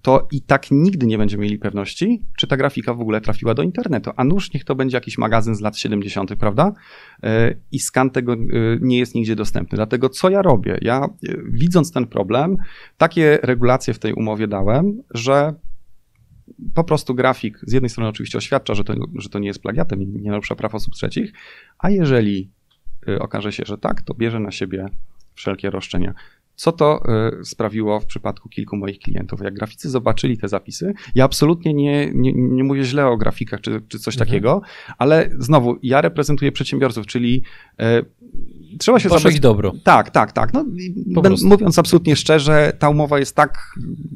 to 0.02 0.28
i 0.32 0.42
tak 0.42 0.70
nigdy 0.70 1.06
nie 1.06 1.18
będziemy 1.18 1.42
mieli 1.42 1.58
pewności, 1.58 2.22
czy 2.36 2.46
ta 2.46 2.56
grafika 2.56 2.94
w 2.94 3.00
ogóle 3.00 3.20
trafiła 3.20 3.54
do 3.54 3.62
internetu. 3.62 4.10
A 4.16 4.24
nuż 4.24 4.52
niech 4.52 4.64
to 4.64 4.74
będzie 4.74 4.96
jakiś 4.96 5.18
magazyn 5.18 5.54
z 5.54 5.60
lat 5.60 5.78
70., 5.78 6.36
prawda? 6.36 6.72
E, 7.22 7.54
I 7.72 7.78
skan 7.78 8.10
tego 8.10 8.32
e, 8.32 8.36
nie 8.80 8.98
jest 8.98 9.14
nigdzie 9.14 9.36
dostępny. 9.36 9.76
Dlatego 9.76 10.08
co 10.08 10.30
ja 10.30 10.42
robię? 10.42 10.78
Ja 10.80 11.04
e, 11.04 11.08
widząc 11.52 11.92
ten 11.92 12.06
problem, 12.06 12.56
takie 12.96 13.38
regulacje 13.42 13.94
w 13.94 13.98
tej 13.98 14.12
umowie 14.12 14.48
dałem, 14.48 15.02
że 15.10 15.54
po 16.74 16.84
prostu 16.84 17.14
grafik 17.14 17.58
z 17.62 17.72
jednej 17.72 17.90
strony 17.90 18.10
oczywiście 18.10 18.38
oświadcza, 18.38 18.74
że 18.74 18.84
to, 18.84 18.94
że 19.14 19.28
to 19.28 19.38
nie 19.38 19.48
jest 19.48 19.62
plagiatem 19.62 20.02
i 20.02 20.06
nie 20.06 20.30
narusza 20.30 20.54
praw 20.54 20.74
osób 20.74 20.94
trzecich, 20.94 21.32
a 21.78 21.90
jeżeli 21.90 22.50
okaże 23.20 23.52
się, 23.52 23.62
że 23.66 23.78
tak, 23.78 24.02
to 24.02 24.14
bierze 24.14 24.40
na 24.40 24.50
siebie 24.50 24.88
wszelkie 25.34 25.70
roszczenia. 25.70 26.14
Co 26.62 26.72
to 26.72 27.02
y, 27.40 27.44
sprawiło 27.44 28.00
w 28.00 28.06
przypadku 28.06 28.48
kilku 28.48 28.76
moich 28.76 28.98
klientów? 28.98 29.40
Jak 29.40 29.54
graficy 29.54 29.90
zobaczyli 29.90 30.38
te 30.38 30.48
zapisy, 30.48 30.94
ja 31.14 31.24
absolutnie 31.24 31.74
nie, 31.74 32.10
nie, 32.14 32.32
nie 32.32 32.64
mówię 32.64 32.84
źle 32.84 33.06
o 33.06 33.16
grafikach 33.16 33.60
czy, 33.60 33.82
czy 33.88 33.98
coś 33.98 34.14
mhm. 34.14 34.28
takiego, 34.28 34.60
ale 34.98 35.30
znowu, 35.38 35.76
ja 35.82 36.00
reprezentuję 36.00 36.52
przedsiębiorców, 36.52 37.06
czyli 37.06 37.42
y, 37.80 38.78
trzeba 38.78 38.98
się 38.98 39.08
zobaczyć. 39.08 39.40
dobro. 39.40 39.72
Tak, 39.84 40.10
tak, 40.10 40.32
tak. 40.32 40.52
No, 40.52 40.64
mówiąc 41.44 41.78
absolutnie 41.78 42.16
szczerze, 42.16 42.72
ta 42.78 42.88
umowa 42.88 43.18
jest 43.18 43.36
tak, 43.36 43.58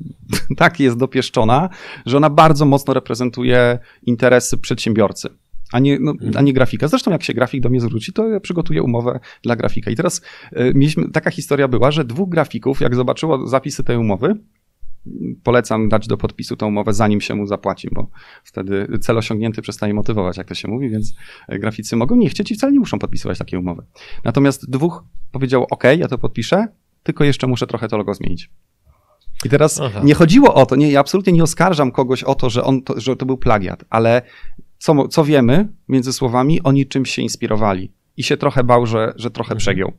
tak 0.56 0.80
jest 0.80 0.96
dopieszczona, 0.96 1.68
że 2.06 2.16
ona 2.16 2.30
bardzo 2.30 2.64
mocno 2.64 2.94
reprezentuje 2.94 3.78
interesy 4.02 4.58
przedsiębiorcy 4.58 5.28
a 5.72 5.78
nie, 5.78 5.98
no, 6.00 6.14
a 6.36 6.42
nie 6.42 6.52
grafika. 6.52 6.88
Zresztą 6.88 7.10
jak 7.10 7.22
się 7.22 7.34
grafik 7.34 7.62
do 7.62 7.68
mnie 7.68 7.80
zwróci, 7.80 8.12
to 8.12 8.28
ja 8.28 8.40
przygotuję 8.40 8.82
umowę 8.82 9.20
dla 9.42 9.56
grafika. 9.56 9.90
I 9.90 9.96
teraz 9.96 10.22
y, 10.52 10.72
mieliśmy, 10.74 11.10
taka 11.10 11.30
historia 11.30 11.68
była, 11.68 11.90
że 11.90 12.04
dwóch 12.04 12.28
grafików, 12.28 12.80
jak 12.80 12.94
zobaczyło 12.94 13.46
zapisy 13.46 13.84
tej 13.84 13.96
umowy, 13.96 14.36
polecam 15.42 15.88
dać 15.88 16.06
do 16.06 16.16
podpisu 16.16 16.56
tą 16.56 16.66
umowę, 16.66 16.92
zanim 16.92 17.20
się 17.20 17.34
mu 17.34 17.46
zapłaci, 17.46 17.88
bo 17.92 18.10
wtedy 18.44 18.98
cel 19.00 19.18
osiągnięty 19.18 19.62
przestaje 19.62 19.94
motywować, 19.94 20.36
jak 20.36 20.48
to 20.48 20.54
się 20.54 20.68
mówi, 20.68 20.90
więc 20.90 21.14
e, 21.48 21.58
graficy 21.58 21.96
mogą 21.96 22.16
nie 22.16 22.28
chcieć 22.28 22.50
i 22.50 22.54
wcale 22.54 22.72
nie 22.72 22.78
muszą 22.78 22.98
podpisywać 22.98 23.38
takiej 23.38 23.58
umowy. 23.58 23.82
Natomiast 24.24 24.70
dwóch 24.70 25.04
powiedziało, 25.32 25.66
OK, 25.70 25.84
ja 25.98 26.08
to 26.08 26.18
podpiszę, 26.18 26.68
tylko 27.02 27.24
jeszcze 27.24 27.46
muszę 27.46 27.66
trochę 27.66 27.88
to 27.88 27.96
logo 27.96 28.14
zmienić. 28.14 28.50
I 29.44 29.48
teraz 29.48 29.80
Aha. 29.80 30.00
nie 30.04 30.14
chodziło 30.14 30.54
o 30.54 30.66
to, 30.66 30.76
nie, 30.76 30.90
ja 30.90 31.00
absolutnie 31.00 31.32
nie 31.32 31.42
oskarżam 31.42 31.92
kogoś 31.92 32.22
o 32.22 32.34
to, 32.34 32.50
że, 32.50 32.64
on 32.64 32.82
to, 32.82 33.00
że 33.00 33.16
to 33.16 33.26
był 33.26 33.38
plagiat, 33.38 33.84
ale 33.90 34.22
co, 34.78 35.08
co 35.08 35.24
wiemy 35.24 35.68
między 35.88 36.12
słowami, 36.12 36.62
oni 36.62 36.86
czymś 36.86 37.10
się 37.10 37.22
inspirowali 37.22 37.92
i 38.16 38.22
się 38.22 38.36
trochę 38.36 38.64
bał, 38.64 38.86
że, 38.86 39.12
że 39.16 39.30
trochę 39.30 39.48
mhm. 39.48 39.58
przegiął. 39.58 39.92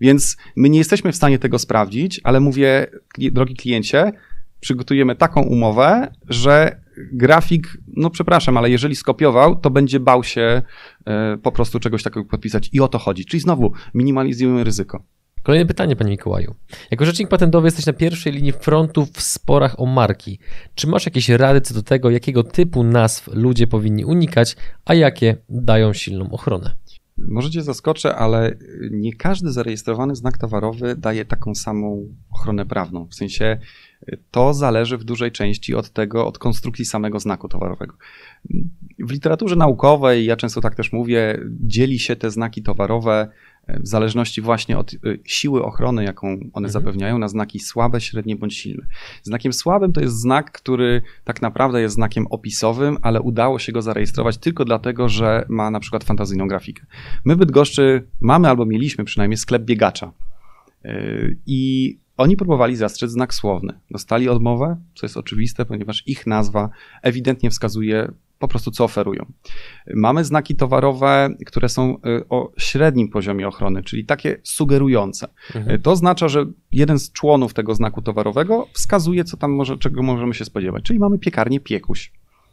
Więc 0.00 0.36
my 0.56 0.68
nie 0.68 0.78
jesteśmy 0.78 1.12
w 1.12 1.16
stanie 1.16 1.38
tego 1.38 1.58
sprawdzić, 1.58 2.20
ale 2.24 2.40
mówię, 2.40 2.86
drogi 3.18 3.56
kliencie, 3.56 4.12
przygotujemy 4.60 5.16
taką 5.16 5.42
umowę, 5.42 6.12
że 6.28 6.82
grafik, 7.12 7.78
no 7.96 8.10
przepraszam, 8.10 8.56
ale 8.56 8.70
jeżeli 8.70 8.96
skopiował, 8.96 9.56
to 9.56 9.70
będzie 9.70 10.00
bał 10.00 10.24
się 10.24 10.62
e, 11.06 11.36
po 11.42 11.52
prostu 11.52 11.80
czegoś 11.80 12.02
takiego 12.02 12.24
podpisać. 12.24 12.70
I 12.72 12.80
o 12.80 12.88
to 12.88 12.98
chodzi. 12.98 13.24
Czyli 13.24 13.40
znowu 13.40 13.72
minimalizujemy 13.94 14.64
ryzyko. 14.64 15.02
Kolejne 15.42 15.66
pytanie, 15.66 15.96
panie 15.96 16.10
Mikołaju. 16.10 16.54
Jako 16.90 17.04
rzecznik 17.04 17.28
patentowy 17.28 17.66
jesteś 17.66 17.86
na 17.86 17.92
pierwszej 17.92 18.32
linii 18.32 18.52
frontu 18.52 19.06
w 19.12 19.22
sporach 19.22 19.80
o 19.80 19.86
marki. 19.86 20.38
Czy 20.74 20.86
masz 20.86 21.06
jakieś 21.06 21.28
rady 21.28 21.60
co 21.60 21.74
do 21.74 21.82
tego, 21.82 22.10
jakiego 22.10 22.44
typu 22.44 22.84
nazw 22.84 23.28
ludzie 23.32 23.66
powinni 23.66 24.04
unikać, 24.04 24.56
a 24.84 24.94
jakie 24.94 25.36
dają 25.48 25.92
silną 25.92 26.30
ochronę? 26.30 26.74
Może 27.18 27.50
cię 27.50 27.62
zaskoczę, 27.62 28.16
ale 28.16 28.56
nie 28.90 29.12
każdy 29.12 29.52
zarejestrowany 29.52 30.16
znak 30.16 30.38
towarowy 30.38 30.96
daje 30.96 31.24
taką 31.24 31.54
samą 31.54 32.08
ochronę 32.30 32.66
prawną. 32.66 33.06
W 33.06 33.14
sensie 33.14 33.58
to 34.30 34.54
zależy 34.54 34.98
w 34.98 35.04
dużej 35.04 35.32
części 35.32 35.74
od 35.74 35.90
tego, 35.90 36.26
od 36.26 36.38
konstrukcji 36.38 36.84
samego 36.84 37.20
znaku 37.20 37.48
towarowego. 37.48 37.94
W 38.98 39.10
literaturze 39.10 39.56
naukowej, 39.56 40.24
ja 40.24 40.36
często 40.36 40.60
tak 40.60 40.74
też 40.74 40.92
mówię, 40.92 41.40
dzieli 41.60 41.98
się 41.98 42.16
te 42.16 42.30
znaki 42.30 42.62
towarowe 42.62 43.28
w 43.68 43.88
zależności 43.88 44.40
właśnie 44.40 44.78
od 44.78 44.94
y, 44.94 44.98
siły 45.24 45.64
ochrony, 45.64 46.04
jaką 46.04 46.26
one 46.28 46.38
mhm. 46.66 46.70
zapewniają, 46.70 47.18
na 47.18 47.28
znaki 47.28 47.60
słabe, 47.60 48.00
średnie 48.00 48.36
bądź 48.36 48.56
silne. 48.56 48.86
Znakiem 49.22 49.52
słabym 49.52 49.92
to 49.92 50.00
jest 50.00 50.20
znak, 50.20 50.52
który 50.52 51.02
tak 51.24 51.42
naprawdę 51.42 51.80
jest 51.80 51.94
znakiem 51.94 52.26
opisowym, 52.26 52.98
ale 53.02 53.20
udało 53.20 53.58
się 53.58 53.72
go 53.72 53.82
zarejestrować 53.82 54.38
tylko 54.38 54.64
dlatego, 54.64 55.08
że 55.08 55.44
ma 55.48 55.70
na 55.70 55.80
przykład 55.80 56.04
fantazyjną 56.04 56.48
grafikę. 56.48 56.86
My 57.24 57.34
w 57.34 57.38
Bydgoszczy 57.38 58.06
mamy 58.20 58.48
albo 58.48 58.66
mieliśmy 58.66 59.04
przynajmniej 59.04 59.36
sklep 59.36 59.62
biegacza. 59.62 60.12
Y, 60.84 61.36
I 61.46 61.98
oni 62.16 62.36
próbowali 62.36 62.76
zastrzec 62.76 63.10
znak 63.10 63.34
słowny. 63.34 63.72
Dostali 63.90 64.28
odmowę, 64.28 64.76
co 64.94 65.06
jest 65.06 65.16
oczywiste, 65.16 65.64
ponieważ 65.64 66.02
ich 66.06 66.26
nazwa 66.26 66.70
ewidentnie 67.02 67.50
wskazuje 67.50 68.12
po 68.42 68.48
prostu 68.48 68.70
co 68.70 68.84
oferują. 68.84 69.26
Mamy 69.94 70.24
znaki 70.24 70.56
towarowe, 70.56 71.30
które 71.46 71.68
są 71.68 71.96
y, 71.96 72.28
o 72.28 72.52
średnim 72.58 73.08
poziomie 73.08 73.48
ochrony, 73.48 73.82
czyli 73.82 74.04
takie 74.04 74.40
sugerujące. 74.44 75.28
Mhm. 75.54 75.82
To 75.82 75.90
oznacza, 75.90 76.28
że 76.28 76.46
jeden 76.72 76.98
z 76.98 77.12
członów 77.12 77.54
tego 77.54 77.74
znaku 77.74 78.02
towarowego 78.02 78.66
wskazuje, 78.72 79.24
co 79.24 79.36
tam 79.36 79.52
może, 79.52 79.78
czego 79.78 80.02
możemy 80.02 80.34
się 80.34 80.44
spodziewać. 80.44 80.82
Czyli 80.82 80.98
mamy 80.98 81.18
piekarnię 81.18 81.60
piekuś. 81.60 82.12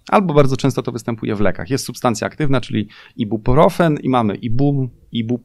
Albo 0.09 0.33
bardzo 0.33 0.57
często 0.57 0.83
to 0.83 0.91
występuje 0.91 1.35
w 1.35 1.41
lekach. 1.41 1.69
Jest 1.69 1.85
substancja 1.85 2.27
aktywna, 2.27 2.61
czyli 2.61 2.87
ibuprofen 3.15 3.97
i 4.03 4.09
mamy 4.09 4.35
ibu, 4.35 4.89
ibu, 5.11 5.43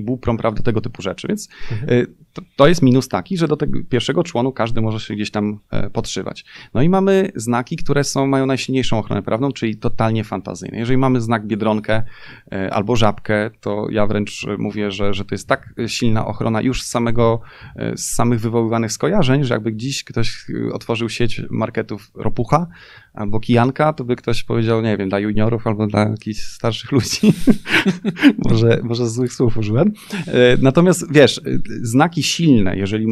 ibuprom, 0.00 0.36
prawda, 0.36 0.62
tego 0.62 0.80
typu 0.80 1.02
rzeczy. 1.02 1.28
Więc 1.28 1.48
mhm. 1.72 1.90
Y, 1.92 2.06
to, 2.32 2.42
to, 2.56 2.66
jest 2.68 2.82
minus 2.82 3.08
taki, 3.08 3.36
że 3.36 3.48
do 3.48 3.56
tego 3.56 3.78
pierwszego 3.88 4.22
członu 4.22 4.52
każdy 4.52 4.80
może 4.80 5.00
się 5.00 5.14
gdzieś 5.14 5.30
tam 5.30 5.58
e, 5.70 5.90
podszywać. 5.90 6.44
No 6.74 6.82
i 6.82 6.88
mamy 6.88 7.32
znaki, 7.34 7.76
które 7.76 8.04
są, 8.04 8.26
mają 8.26 8.46
najsilniejszą 8.46 8.98
ochronę 8.98 9.22
prawną, 9.22 9.52
czyli 9.52 9.76
totalnie 9.76 10.24
fantazyjne. 10.24 10.78
Jeżeli 10.78 10.96
mamy 10.96 11.20
znak 11.20 11.46
biedronkę 11.46 12.02
e, 12.52 12.74
albo 12.74 12.96
żabkę, 12.96 13.50
to 13.60 13.86
ja 13.90 14.06
wręcz 14.06 14.46
mówię, 14.58 14.90
że, 14.90 15.14
że 15.14 15.24
to 15.24 15.34
jest 15.34 15.48
tak 15.48 15.74
silna 15.86 16.26
ochrona 16.26 16.60
już 16.60 16.82
z 16.82 16.86
samego, 16.86 17.40
e, 17.76 17.96
z 17.96 18.10
samych 18.10 18.40
wywoływanych 18.40 18.92
skojarzeń, 18.92 19.44
że 19.44 19.54
jakby 19.54 19.76
dziś 19.76 20.04
ktoś 20.04 20.46
otworzył 20.72 21.08
sieć 21.08 21.42
marketów 21.50 22.10
ropucha 22.14 22.66
albo 23.14 23.40
kijanka, 23.40 23.92
to 23.92 24.04
by 24.04 24.16
ktoś 24.16 24.42
powiedział, 24.42 24.82
nie 24.82 24.96
wiem, 24.96 25.08
dla 25.08 25.18
juniorów 25.18 25.66
albo 25.66 25.86
dla 25.86 26.08
jakichś 26.08 26.40
starszych 26.40 26.92
ludzi. 26.92 27.32
może, 28.48 28.80
może 28.82 29.08
złych 29.08 29.32
słów 29.32 29.56
użyłem. 29.56 29.89
Natomiast 30.62 31.12
wiesz, 31.12 31.40
znaki 31.82 32.22
silne, 32.22 32.76
jeżeli 32.76 33.06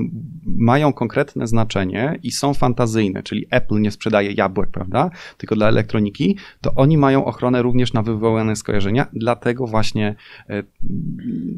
mają 0.47 0.93
konkretne 0.93 1.47
znaczenie 1.47 2.19
i 2.23 2.31
są 2.31 2.55
fantazyjne, 2.55 3.23
czyli 3.23 3.47
Apple 3.51 3.81
nie 3.81 3.91
sprzedaje 3.91 4.33
jabłek, 4.33 4.71
prawda, 4.71 5.11
tylko 5.37 5.55
dla 5.55 5.69
elektroniki, 5.69 6.37
to 6.61 6.75
oni 6.75 6.99
mają 6.99 7.25
ochronę 7.25 7.63
również 7.63 7.93
na 7.93 8.03
wywołane 8.03 8.57
skojarzenia, 8.57 9.07
dlatego 9.13 9.67
właśnie 9.67 10.15
e, 10.49 10.63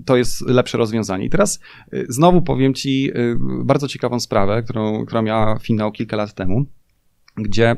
to 0.04 0.16
jest 0.16 0.40
lepsze 0.40 0.78
rozwiązanie. 0.78 1.24
I 1.24 1.30
teraz 1.30 1.60
e, 1.92 2.04
znowu 2.08 2.42
powiem 2.42 2.74
Ci 2.74 3.10
e, 3.14 3.14
bardzo 3.64 3.88
ciekawą 3.88 4.20
sprawę, 4.20 4.62
którą, 4.62 5.06
która 5.06 5.22
miała 5.22 5.58
finał 5.58 5.92
kilka 5.92 6.16
lat 6.16 6.34
temu, 6.34 6.64
gdzie 7.36 7.76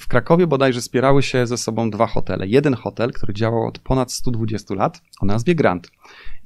w 0.00 0.08
Krakowie 0.08 0.46
bodajże 0.46 0.82
spierały 0.82 1.22
się 1.22 1.46
ze 1.46 1.56
sobą 1.56 1.90
dwa 1.90 2.06
hotele. 2.06 2.46
Jeden 2.46 2.74
hotel, 2.74 3.12
który 3.12 3.34
działał 3.34 3.66
od 3.66 3.78
ponad 3.78 4.12
120 4.12 4.74
lat 4.74 5.02
o 5.20 5.26
nazwie 5.26 5.54
Grand. 5.54 5.90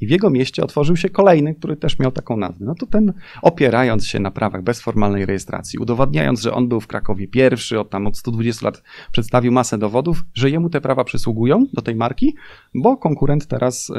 I 0.01 0.07
w 0.07 0.11
jego 0.11 0.31
mieście 0.31 0.65
otworzył 0.65 0.97
się 0.97 1.09
kolejny, 1.09 1.55
który 1.55 1.77
też 1.77 1.99
miał 1.99 2.13
taką 2.13 2.37
nazwę. 2.37 2.65
No 2.65 2.75
to 2.75 2.87
ten, 2.87 3.13
opierając 3.43 4.07
się 4.07 4.21
na 4.21 4.31
prawach 4.31 4.63
bez 4.63 4.81
formalnej 4.81 5.27
rejestracji, 5.27 5.79
udowadniając, 5.79 6.41
że 6.41 6.53
on 6.55 6.69
był 6.69 6.81
w 6.81 6.87
Krakowie 6.87 7.29
pierwszy, 7.29 7.81
od 7.81 7.91
tam 7.91 8.07
od 8.07 8.19
120 8.19 8.67
lat 8.67 8.83
przedstawił 9.13 9.53
masę 9.53 9.79
dowodów, 9.79 10.25
że 10.35 10.51
jemu 10.51 10.71
te 10.71 10.81
prawa 10.81 11.05
przysługują 11.05 11.67
do 11.73 11.83
tej 11.83 11.95
marki, 11.95 12.35
bo 12.75 12.97
konkurent 12.97 13.47
teraz 13.47 13.91
y, 13.91 13.95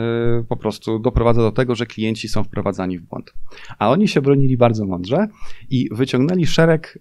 po 0.50 0.58
prostu 0.58 1.00
doprowadza 1.00 1.42
do 1.42 1.52
tego, 1.52 1.76
że 1.76 1.86
klienci 1.86 2.30
są 2.30 2.44
wprowadzani 2.44 3.00
w 3.00 3.02
błąd. 3.02 3.34
A 3.80 3.90
oni 3.90 4.08
się 4.08 4.22
bronili 4.22 4.58
bardzo 4.58 4.86
mądrze 4.86 5.28
i 5.70 5.90
wyciągnęli 5.92 6.46
szereg 6.46 7.00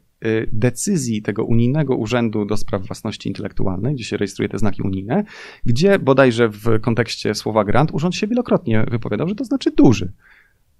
decyzji 0.53 1.23
tego 1.23 1.45
unijnego 1.45 1.97
urzędu 1.97 2.45
do 2.45 2.57
spraw 2.57 2.87
własności 2.87 3.29
intelektualnej, 3.29 3.95
gdzie 3.95 4.05
się 4.05 4.17
rejestruje 4.17 4.49
te 4.49 4.59
znaki 4.59 4.83
unijne, 4.83 5.25
gdzie 5.67 5.99
bodajże 5.99 6.49
w 6.49 6.81
kontekście 6.81 7.35
słowa 7.35 7.65
grant 7.65 7.91
urząd 7.93 8.15
się 8.15 8.27
wielokrotnie 8.27 8.87
wypowiadał, 8.91 9.29
że 9.29 9.35
to 9.35 9.45
znaczy 9.45 9.71
duży. 9.71 10.13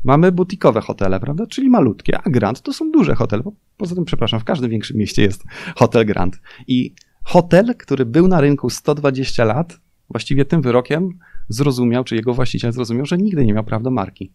Mamy 0.05 0.33
butikowe 0.33 0.81
hotele, 0.81 1.21
prawda, 1.21 1.47
czyli 1.47 1.71
malutkie, 1.71 2.19
a 2.19 2.31
Grand 2.31 2.63
to 2.63 2.73
są 2.73 2.91
duże 2.91 3.15
hotele. 3.15 3.43
Poza 3.77 3.95
tym, 3.95 4.05
przepraszam, 4.05 4.41
w 4.41 4.45
każdym 4.45 4.71
większym 4.71 4.97
mieście 4.97 5.23
jest 5.23 5.45
hotel 5.77 6.07
Grand. 6.07 6.41
I 6.67 6.95
Hotel, 7.25 7.75
który 7.79 8.07
był 8.07 8.29
na 8.29 8.41
rynku 8.41 8.71
120 8.71 9.45
lat, 9.45 9.81
właściwie 10.09 10.45
tym 10.45 10.63
wyrokiem 10.63 11.19
zrozumiał, 11.49 12.05
czy 12.05 12.17
jego 12.17 12.35
właściciel 12.35 12.73
zrozumiał, 12.73 13.07
że 13.07 13.19
nigdy 13.19 13.47
nie 13.47 13.55
miał 13.55 13.65
praw 13.65 13.83
do 13.83 13.91
marki. 13.91 14.33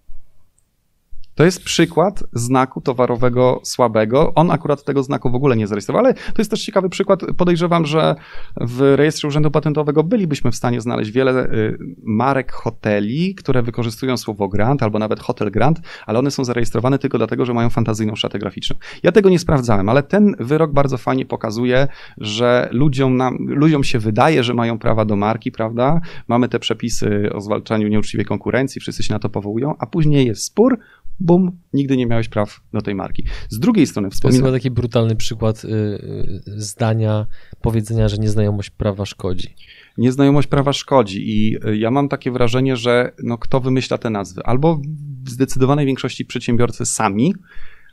To 1.36 1.45
jest 1.45 1.63
przykład 1.63 2.24
znaku 2.34 2.82
towarowego 2.82 3.62
słabego. 3.63 4.34
On 4.36 4.52
akurat 4.52 4.84
tego 4.84 5.04
znaku 5.04 5.32
w 5.32 5.36
ogóle 5.36 5.56
nie 5.56 5.67
zarejestrował, 5.67 6.06
ale 6.06 6.13
to 6.13 6.38
jest 6.38 6.52
też 6.52 6.63
ciekawy 6.63 6.89
przykład. 6.89 7.21
Podejrzewam, 7.38 7.86
że 7.86 8.15
w 8.62 8.93
rejestrze 8.95 9.28
Urzędu 9.28 9.52
Patentowego 9.52 10.04
bylibyśmy 10.04 10.52
w 10.52 10.56
stanie 10.56 10.82
znaleźć 10.82 11.12
wiele 11.12 11.45
y, 11.45 11.78
marek 12.04 12.52
hoteli, 12.52 13.36
które 13.36 13.62
wykorzystują 13.62 14.17
słowo 14.17 14.48
grant 14.48 14.84
albo 14.84 15.00
nawet 15.00 15.19
hotel 15.19 15.52
grant, 15.52 15.80
ale 16.06 16.19
one 16.19 16.32
są 16.32 16.45
zarejestrowane 16.45 17.00
tylko 17.00 17.17
dlatego, 17.17 17.45
że 17.45 17.54
mają 17.54 17.69
fantazyjną 17.69 18.15
szatę 18.15 18.39
graficzną. 18.39 18.76
Ja 19.04 19.12
tego 19.12 19.30
nie 19.30 19.39
sprawdzałem, 19.39 19.89
ale 19.89 20.04
ten 20.04 20.36
wyrok 20.39 20.74
bardzo 20.74 20.98
fajnie 20.98 21.26
pokazuje, 21.26 21.88
że 22.17 22.69
ludziom, 22.71 23.17
nam, 23.17 23.38
ludziom 23.39 23.84
się 23.84 24.00
wydaje, 24.00 24.43
że 24.43 24.54
mają 24.54 24.80
prawa 24.80 25.06
do 25.06 25.15
marki, 25.15 25.52
prawda? 25.52 26.02
Mamy 26.28 26.50
te 26.50 26.60
przepisy 26.60 27.30
o 27.34 27.41
zwalczaniu 27.41 27.88
nieuczciwej 27.88 28.26
konkurencji, 28.26 28.82
wszyscy 28.82 29.04
się 29.04 29.13
na 29.13 29.19
to 29.19 29.30
powołują, 29.30 29.76
a 29.80 29.86
później 29.86 30.28
jest 30.28 30.43
spór, 30.43 30.80
bum, 31.19 31.60
nigdy 31.73 31.97
nie 31.97 32.06
miałeś 32.06 32.30
praw 32.30 32.60
do 32.73 32.82
tej 32.82 32.95
marki. 32.95 33.23
Z 33.49 33.60
drugiej 33.60 33.88
strony 33.88 34.10
wspominam... 34.10 34.41
To 34.41 34.47
jest 34.47 34.63
taki 34.63 34.71
brutalny 34.71 35.15
przykład 35.15 35.65
y, 35.65 35.67
y, 35.67 36.41
zdania, 36.45 37.25
powiedzenia, 37.62 38.08
że 38.08 38.17
nieznajomość 38.17 38.69
prawa 38.69 39.06
szkodzi. 39.06 39.56
Nieznajomość 39.97 40.47
prawa 40.47 40.73
szkodzi 40.73 41.23
i 41.30 41.58
y, 41.67 41.78
ja 41.78 41.91
mam 41.91 42.10
takie 42.10 42.32
wrażenie, 42.32 42.75
że 42.75 43.12
no, 43.23 43.38
kto 43.38 43.60
wymyśla 43.60 43.97
te 43.97 44.10
nazwy? 44.10 44.41
Albo 44.43 44.82
w 45.23 45.30
zdecydowanej 45.30 45.86
większości 45.86 46.25
przedsiębiorcy 46.25 46.86
sami, 46.86 47.34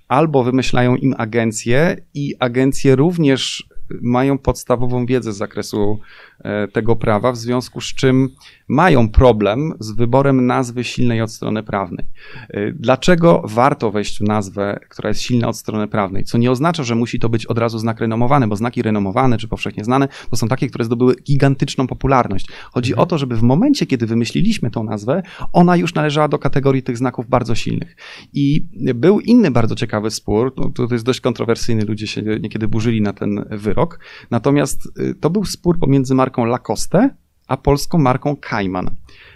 albo 0.09 0.45
wymyślają 0.45 0.97
im 0.97 1.15
agencje 1.19 1.97
i 2.15 2.35
agencje 2.39 2.97
również 2.97 3.65
mają 4.03 4.39
podstawową 4.39 5.07
wiedzę 5.07 5.33
z 5.33 5.37
zakresu 5.37 5.99
e, 6.41 6.69
tego 6.69 6.97
prawa, 6.97 7.33
w 7.33 7.37
związku 7.37 7.81
z 7.81 7.95
czym 7.95 8.29
mają 8.69 9.09
problem 9.09 9.73
z 9.81 9.93
wyborem 9.93 10.47
nazwy 10.47 10.85
silnej 10.85 11.23
od 11.23 11.33
strony 11.33 11.63
prawnej. 11.63 12.07
E, 12.49 12.73
dlaczego 12.73 13.43
warto 13.45 13.91
wejść 13.91 14.19
w 14.19 14.23
nazwę, 14.23 14.81
która 14.89 15.09
jest 15.09 15.21
silna 15.21 15.49
od 15.49 15.57
strony 15.57 15.89
prawnej? 15.89 16.25
Co 16.25 16.39
nie 16.39 16.51
oznacza, 16.51 16.83
że 16.83 16.95
musi 16.95 17.19
to 17.19 17.29
być 17.29 17.47
od 17.47 17.59
razu 17.59 17.79
znak 17.79 18.01
renomowany, 18.01 18.47
bo 18.47 18.57
znaki 18.57 18.83
renomowane 18.83 19.39
czy 19.39 19.49
powszechnie 19.49 19.85
znane 19.85 20.09
to 20.31 20.37
są 20.37 20.49
takie, 20.49 20.69
które 20.69 20.85
zdobyły 20.85 21.15
gigantyczną 21.17 21.87
popularność. 21.87 22.47
Chodzi 22.73 22.95
o 22.95 23.07
to, 23.07 23.19
żeby 23.19 23.37
w 23.37 23.43
momencie, 23.43 23.87
kiedy 23.87 24.07
wymyśliliśmy 24.07 24.71
tą 24.71 24.85
nazwę, 24.85 25.23
ona 25.53 25.77
już 25.77 25.95
należała 25.95 26.29
do 26.29 26.39
kategorii 26.39 26.83
tych 26.83 26.99
znaków 26.99 27.29
bardzo 27.29 27.55
silnych. 27.55 27.97
I 28.33 28.67
był 28.95 29.21
inny 29.21 29.51
bardzo 29.51 29.75
ciekawy 29.75 30.11
spór, 30.11 30.55
to, 30.55 30.71
to 30.71 30.95
jest 30.95 31.05
dość 31.05 31.21
kontrowersyjny, 31.21 31.85
ludzie 31.85 32.07
się 32.07 32.23
niekiedy 32.23 32.69
burzyli 32.69 33.01
na 33.01 33.13
ten 33.13 33.45
wyrok, 33.51 33.82
natomiast 34.31 34.99
y, 34.99 35.15
to 35.15 35.31
był 35.31 35.45
spór 35.45 35.79
pomiędzy 35.79 36.15
marką 36.15 36.45
Lacoste 36.45 37.11
a 37.53 37.57
polską 37.57 37.99
marką 37.99 38.37
Cayman. 38.37 38.91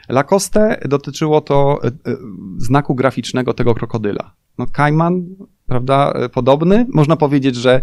Lacoste 0.09 0.81
dotyczyło 0.85 1.41
to 1.41 1.81
e, 1.85 1.87
e, 1.87 2.17
znaku 2.59 2.95
graficznego 2.95 3.55
tego 3.55 3.75
krokodyla. 3.75 4.35
No 4.59 4.67
Cayman, 4.67 5.27
prawda, 5.67 6.15
podobny. 6.33 6.87
Można 6.93 7.17
powiedzieć, 7.17 7.57
że 7.57 7.83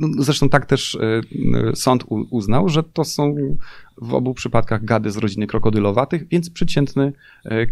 no, 0.00 0.08
zresztą 0.22 0.48
tak 0.48 0.66
też 0.66 0.98
sąd 1.74 2.04
uznał, 2.08 2.68
że 2.68 2.82
to 2.82 3.04
są 3.04 3.34
w 4.02 4.14
obu 4.14 4.34
przypadkach 4.34 4.84
gady 4.84 5.10
z 5.10 5.16
rodziny 5.16 5.46
krokodylowatych, 5.46 6.28
więc 6.28 6.50
przeciętny 6.50 7.12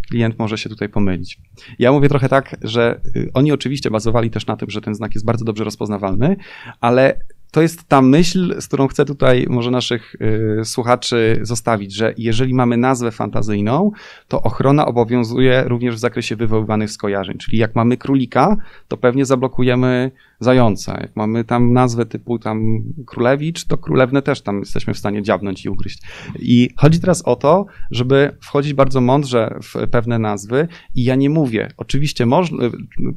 klient 0.09 0.39
może 0.39 0.57
się 0.57 0.69
tutaj 0.69 0.89
pomylić. 0.89 1.39
Ja 1.79 1.91
mówię 1.91 2.09
trochę 2.09 2.29
tak, 2.29 2.57
że 2.61 3.01
oni 3.33 3.51
oczywiście 3.51 3.91
bazowali 3.91 4.29
też 4.29 4.47
na 4.47 4.57
tym, 4.57 4.69
że 4.69 4.81
ten 4.81 4.95
znak 4.95 5.15
jest 5.15 5.25
bardzo 5.25 5.45
dobrze 5.45 5.63
rozpoznawalny, 5.63 6.37
ale 6.81 7.19
to 7.51 7.61
jest 7.61 7.83
ta 7.83 8.01
myśl, 8.01 8.61
z 8.61 8.67
którą 8.67 8.87
chcę 8.87 9.05
tutaj 9.05 9.45
może 9.49 9.71
naszych 9.71 10.15
y, 10.61 10.65
słuchaczy 10.65 11.39
zostawić, 11.41 11.95
że 11.95 12.13
jeżeli 12.17 12.53
mamy 12.53 12.77
nazwę 12.77 13.11
fantazyjną, 13.11 13.91
to 14.27 14.41
ochrona 14.41 14.85
obowiązuje 14.85 15.63
również 15.67 15.95
w 15.95 15.99
zakresie 15.99 16.35
wywoływanych 16.35 16.91
skojarzeń. 16.91 17.37
Czyli 17.37 17.57
jak 17.57 17.75
mamy 17.75 17.97
królika, 17.97 18.57
to 18.87 18.97
pewnie 18.97 19.25
zablokujemy 19.25 20.11
zająca. 20.39 20.97
Jak 21.01 21.15
mamy 21.15 21.43
tam 21.43 21.73
nazwę 21.73 22.05
typu 22.05 22.39
tam 22.39 22.83
królewicz, 23.05 23.65
to 23.65 23.77
królewnę 23.77 24.21
też 24.21 24.41
tam 24.41 24.59
jesteśmy 24.59 24.93
w 24.93 24.97
stanie 24.97 25.23
dziabnąć 25.23 25.65
i 25.65 25.69
ugryźć. 25.69 26.01
I 26.39 26.69
chodzi 26.75 26.99
teraz 26.99 27.21
o 27.21 27.35
to, 27.35 27.65
żeby 27.91 28.37
wchodzić 28.41 28.73
bardzo 28.73 29.01
mądrze 29.01 29.59
w 29.63 29.87
pewne 29.87 30.19
nazwy 30.19 30.67
i 30.95 31.03
ja 31.03 31.15
nie 31.15 31.29
mówię, 31.29 31.71
oczywiście 31.77 32.25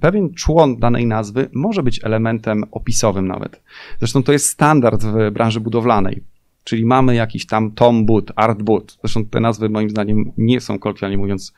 pewien 0.00 0.34
człon 0.34 0.76
danej 0.76 1.06
nazwy 1.06 1.48
może 1.54 1.82
być 1.82 2.04
elementem 2.04 2.64
opisowym 2.70 3.28
nawet. 3.28 3.62
Zresztą 3.98 4.22
to 4.22 4.32
jest 4.32 4.48
standard 4.48 5.04
w 5.04 5.30
branży 5.30 5.60
budowlanej. 5.60 6.22
Czyli 6.64 6.84
mamy 6.84 7.14
jakiś 7.14 7.46
tam 7.46 7.70
Tom 7.70 8.06
Boot, 8.06 8.32
Art 8.36 8.62
Boot. 8.62 8.98
Zresztą 9.00 9.24
te 9.24 9.40
nazwy 9.40 9.68
moim 9.68 9.90
zdaniem 9.90 10.32
nie 10.36 10.60
są 10.60 10.78
kolokwialnie 10.78 11.18
mówiąc 11.18 11.52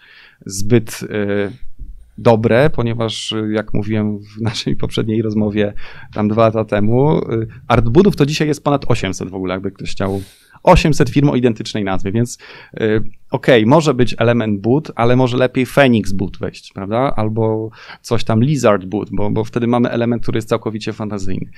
zbyt 0.47 1.01
y, 1.03 1.07
dobre, 2.19 2.71
ponieważ 2.71 3.33
y, 3.33 3.53
jak 3.53 3.75
mówiłem 3.75 4.19
w 4.19 4.41
naszej 4.51 4.77
poprzedniej 4.77 5.23
rozmowie 5.23 5.75
tam 6.15 6.29
dwa 6.29 6.43
lata 6.43 6.65
temu, 6.65 7.19
y, 7.19 7.47
artbootów 7.69 8.17
to 8.17 8.27
dzisiaj 8.27 8.49
jest 8.49 8.65
ponad 8.65 8.85
800 8.89 9.31
w 9.31 9.35
ogóle, 9.35 9.55
jakby 9.55 9.71
ktoś 9.71 9.91
chciał 9.91 10.23
800 10.63 11.11
firm 11.11 11.29
o 11.29 11.37
identycznej 11.37 11.85
nazwie, 11.85 12.13
więc 12.13 12.39
yy, 12.81 13.03
okej, 13.31 13.63
okay, 13.63 13.67
może 13.67 13.95
być 13.95 14.15
element 14.19 14.61
boot, 14.61 14.91
ale 14.95 15.17
może 15.17 15.37
lepiej 15.37 15.67
Phoenix 15.67 16.13
boot 16.13 16.39
wejść, 16.39 16.73
prawda? 16.73 17.13
Albo 17.17 17.71
coś 18.01 18.25
tam 18.25 18.45
Lizard 18.45 18.85
boot, 18.85 19.09
bo, 19.13 19.31
bo 19.31 19.45
wtedy 19.45 19.67
mamy 19.67 19.91
element, 19.91 20.23
który 20.23 20.39
jest 20.39 20.49
całkowicie 20.49 20.93
fantazyjny. 20.93 21.51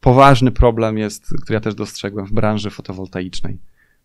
Poważny 0.00 0.50
problem 0.50 0.98
jest, 0.98 1.34
który 1.42 1.54
ja 1.54 1.60
też 1.60 1.74
dostrzegłem 1.74 2.26
w 2.26 2.32
branży 2.32 2.70
fotowoltaicznej 2.70 3.58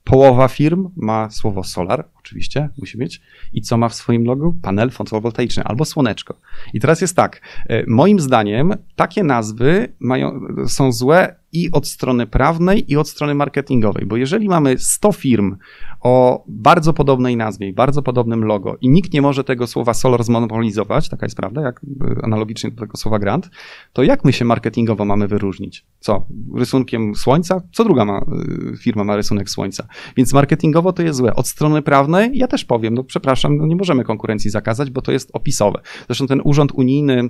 Połowa 0.05 0.47
firm 0.47 0.89
ma 0.95 1.29
słowo 1.29 1.63
solar, 1.63 2.07
oczywiście, 2.19 2.69
musi 2.77 2.97
mieć. 2.97 3.21
I 3.53 3.61
co 3.61 3.77
ma 3.77 3.89
w 3.89 3.95
swoim 3.95 4.25
logu? 4.25 4.55
Panel 4.61 4.91
fotowoltaiczny 4.91 5.63
albo 5.63 5.85
słoneczko. 5.85 6.39
I 6.73 6.79
teraz 6.79 7.01
jest 7.01 7.15
tak. 7.15 7.41
E, 7.69 7.83
moim 7.87 8.19
zdaniem 8.19 8.73
takie 8.95 9.23
nazwy 9.23 9.93
mają, 9.99 10.41
są 10.67 10.91
złe 10.91 11.35
i 11.55 11.71
od 11.71 11.87
strony 11.87 12.27
prawnej, 12.27 12.91
i 12.91 12.97
od 12.97 13.09
strony 13.09 13.35
marketingowej, 13.35 14.05
bo 14.05 14.17
jeżeli 14.17 14.47
mamy 14.47 14.77
100 14.77 15.11
firm 15.11 15.55
o 16.01 16.43
bardzo 16.47 16.93
podobnej 16.93 17.37
nazwie 17.37 17.67
i 17.67 17.73
bardzo 17.73 18.01
podobnym 18.01 18.43
logo 18.43 18.77
i 18.81 18.89
nikt 18.89 19.13
nie 19.13 19.21
może 19.21 19.43
tego 19.43 19.67
słowa 19.67 19.93
solar 19.93 20.23
zmonopolizować, 20.23 21.09
taka 21.09 21.25
jest 21.25 21.37
prawda, 21.37 21.61
jak 21.61 21.81
e, 21.83 22.25
analogicznie 22.25 22.71
do 22.71 22.79
tego 22.79 22.97
słowa 22.97 23.19
grant, 23.19 23.49
to 23.93 24.03
jak 24.03 24.25
my 24.25 24.33
się 24.33 24.45
marketingowo 24.45 25.05
mamy 25.05 25.27
wyróżnić? 25.27 25.85
Co? 25.99 26.25
Rysunkiem 26.55 27.15
słońca? 27.15 27.61
Co 27.73 27.83
druga 27.83 28.05
ma, 28.05 28.17
e, 28.17 28.77
firma 28.77 29.03
ma 29.03 29.15
rysunek 29.15 29.49
słońca? 29.49 29.87
Więc 30.17 30.33
marketingowo 30.33 30.93
to 30.93 31.03
jest 31.03 31.17
złe. 31.17 31.35
Od 31.35 31.47
strony 31.47 31.81
prawnej 31.81 32.37
ja 32.37 32.47
też 32.47 32.65
powiem, 32.65 32.93
no 32.93 33.03
przepraszam, 33.03 33.57
no 33.57 33.65
nie 33.65 33.75
możemy 33.75 34.03
konkurencji 34.03 34.49
zakazać, 34.49 34.89
bo 34.89 35.01
to 35.01 35.11
jest 35.11 35.29
opisowe. 35.33 35.81
Zresztą 36.07 36.27
ten 36.27 36.41
urząd 36.43 36.71
unijny 36.71 37.29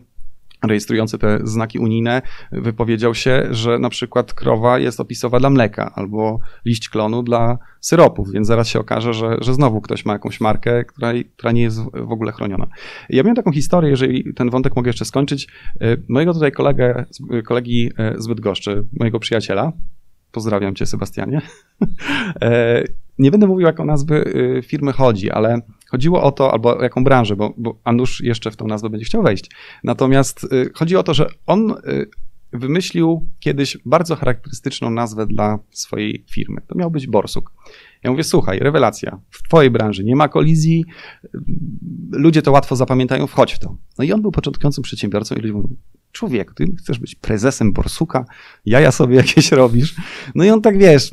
rejestrujący 0.68 1.18
te 1.18 1.40
znaki 1.44 1.80
unijne 1.80 2.22
wypowiedział 2.52 3.16
się, 3.16 3.48
że 3.52 3.80
na 3.80 3.90
przykład 3.90 4.34
krowa 4.34 4.80
jest 4.80 5.00
opisowa 5.00 5.40
dla 5.40 5.50
mleka 5.50 5.92
albo 5.96 6.40
liść 6.66 6.90
klonu 6.90 7.24
dla 7.24 7.58
syropów, 7.82 8.32
więc 8.32 8.48
zaraz 8.48 8.68
się 8.68 8.80
okaże, 8.80 9.14
że, 9.14 9.38
że 9.42 9.54
znowu 9.54 9.82
ktoś 9.82 10.06
ma 10.06 10.14
jakąś 10.14 10.42
markę, 10.42 10.86
która, 10.86 11.14
która 11.38 11.52
nie 11.52 11.62
jest 11.62 11.80
w 11.94 12.12
ogóle 12.12 12.32
chroniona. 12.32 12.68
Ja 13.10 13.24
miałem 13.24 13.36
taką 13.36 13.52
historię, 13.52 13.90
jeżeli 13.90 14.34
ten 14.34 14.50
wątek 14.50 14.76
mogę 14.76 14.90
jeszcze 14.90 15.06
skończyć, 15.06 15.48
y, 15.82 16.04
mojego 16.10 16.34
tutaj 16.34 16.52
kolegę, 16.52 17.06
kolegi 17.46 17.88
y, 17.88 18.22
z 18.22 18.28
Bydgoszczy, 18.28 18.86
mojego 19.00 19.20
przyjaciela, 19.20 19.72
pozdrawiam 20.36 20.76
cię 20.76 20.86
Sebastianie, 20.86 21.42
e, 22.42 22.84
nie 23.20 23.32
będę 23.32 23.48
mówił, 23.48 23.66
jaką 23.66 23.86
nazwy 23.86 24.16
y, 24.16 24.62
firmy 24.62 24.92
chodzi, 24.92 25.32
ale 25.32 25.62
chodziło 25.90 26.24
o 26.24 26.32
to, 26.32 26.54
albo 26.54 26.84
jaką 26.84 27.04
branżę, 27.04 27.36
bo, 27.36 27.54
bo 27.58 27.80
Anusz 27.84 28.22
jeszcze 28.24 28.52
w 28.52 28.56
tą 28.56 28.68
nazwę 28.68 28.90
będzie 28.90 29.06
chciał 29.06 29.24
wejść. 29.24 29.52
Natomiast 29.84 30.44
y, 30.44 30.72
chodzi 30.74 30.96
o 30.96 31.04
to, 31.04 31.14
że 31.14 31.30
on 31.46 31.72
y, 31.72 32.10
wymyślił 32.54 33.30
kiedyś 33.40 33.78
bardzo 33.86 34.16
charakterystyczną 34.16 34.90
nazwę 34.90 35.26
dla 35.26 35.60
swojej 35.72 36.26
firmy. 36.32 36.62
To 36.68 36.78
miał 36.78 36.92
być 36.92 37.08
Borsuk. 37.08 37.52
Ja 38.04 38.12
mówię, 38.12 38.24
słuchaj, 38.24 38.60
rewelacja, 38.60 39.20
w 39.30 39.44
twojej 39.44 39.72
branży 39.72 40.04
nie 40.04 40.16
ma 40.16 40.28
kolizji, 40.28 40.86
ludzie 42.12 42.42
to 42.42 42.52
łatwo 42.52 42.76
zapamiętają, 42.76 43.28
wchodź 43.28 43.54
w 43.54 43.60
to. 43.60 43.78
No 43.98 44.04
i 44.04 44.12
on 44.12 44.22
był 44.22 44.32
początkującym 44.32 44.84
przedsiębiorcą 44.84 45.36
i 45.36 45.40
ludzie 45.40 45.54
mówią, 45.54 45.76
człowiek, 46.16 46.54
ty 46.54 46.66
chcesz 46.80 47.00
być 47.00 47.16
prezesem 47.16 47.74
Borsuka, 47.74 48.26
jaja 48.66 48.92
sobie 48.92 49.16
jakieś 49.16 49.52
robisz. 49.52 49.96
No 50.36 50.44
i 50.44 50.50
on 50.50 50.62
tak, 50.62 50.78
wiesz, 50.78 51.12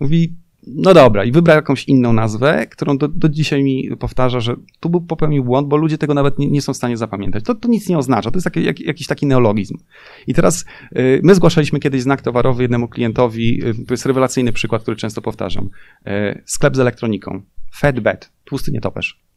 mówi, 0.00 0.34
no 0.66 0.94
dobra, 0.94 1.24
i 1.24 1.32
wybrał 1.32 1.56
jakąś 1.56 1.84
inną 1.84 2.12
nazwę, 2.12 2.66
którą 2.66 2.98
do, 2.98 3.08
do 3.08 3.28
dzisiaj 3.28 3.62
mi 3.62 3.96
powtarza, 3.98 4.40
że 4.40 4.56
tu 4.80 4.90
był 4.90 5.00
popełnił 5.00 5.44
błąd, 5.44 5.68
bo 5.68 5.76
ludzie 5.76 5.98
tego 5.98 6.14
nawet 6.14 6.38
nie, 6.38 6.50
nie 6.50 6.62
są 6.62 6.72
w 6.72 6.76
stanie 6.76 6.96
zapamiętać. 6.96 7.44
To, 7.44 7.54
to 7.54 7.68
nic 7.68 7.88
nie 7.88 7.98
oznacza, 7.98 8.30
to 8.30 8.36
jest 8.36 8.44
taki, 8.44 8.64
jak, 8.64 8.80
jakiś 8.80 9.06
taki 9.06 9.26
neologizm. 9.26 9.78
I 10.26 10.34
teraz 10.34 10.64
y, 10.96 11.20
my 11.22 11.34
zgłaszaliśmy 11.34 11.80
kiedyś 11.80 12.02
znak 12.02 12.22
towarowy 12.22 12.62
jednemu 12.62 12.88
klientowi, 12.88 13.64
y, 13.66 13.86
to 13.86 13.94
jest 13.94 14.06
rewelacyjny 14.06 14.52
przykład, 14.52 14.82
który 14.82 14.96
często 14.96 15.22
powtarzam. 15.22 15.70
Y, 16.06 16.42
sklep 16.46 16.76
z 16.76 16.78
elektroniką, 16.78 17.42
Fedbed, 17.76 18.32
tłusty 18.44 18.72
nietoperz. 18.72 19.29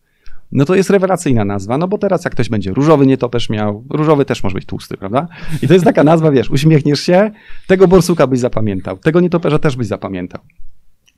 No 0.54 0.66
to 0.66 0.76
jest 0.76 0.90
rewelacyjna 0.90 1.46
nazwa, 1.46 1.78
no 1.78 1.88
bo 1.88 1.98
teraz 1.98 2.26
jak 2.26 2.34
ktoś 2.34 2.50
będzie 2.50 2.74
różowy 2.74 3.06
nietoperz 3.06 3.50
miał, 3.50 3.84
różowy 3.90 4.26
też 4.26 4.44
może 4.44 4.54
być 4.54 4.66
tłusty, 4.66 4.98
prawda? 4.98 5.28
I 5.62 5.68
to 5.68 5.74
jest 5.74 5.86
taka 5.86 6.04
nazwa, 6.04 6.32
wiesz, 6.32 6.50
uśmiechniesz 6.50 7.00
się, 7.00 7.32
tego 7.68 7.88
borsuka 7.88 8.28
byś 8.28 8.40
zapamiętał, 8.40 8.98
tego 8.98 9.20
nietoperza 9.20 9.60
też 9.60 9.76
byś 9.76 9.88
zapamiętał. 9.88 10.42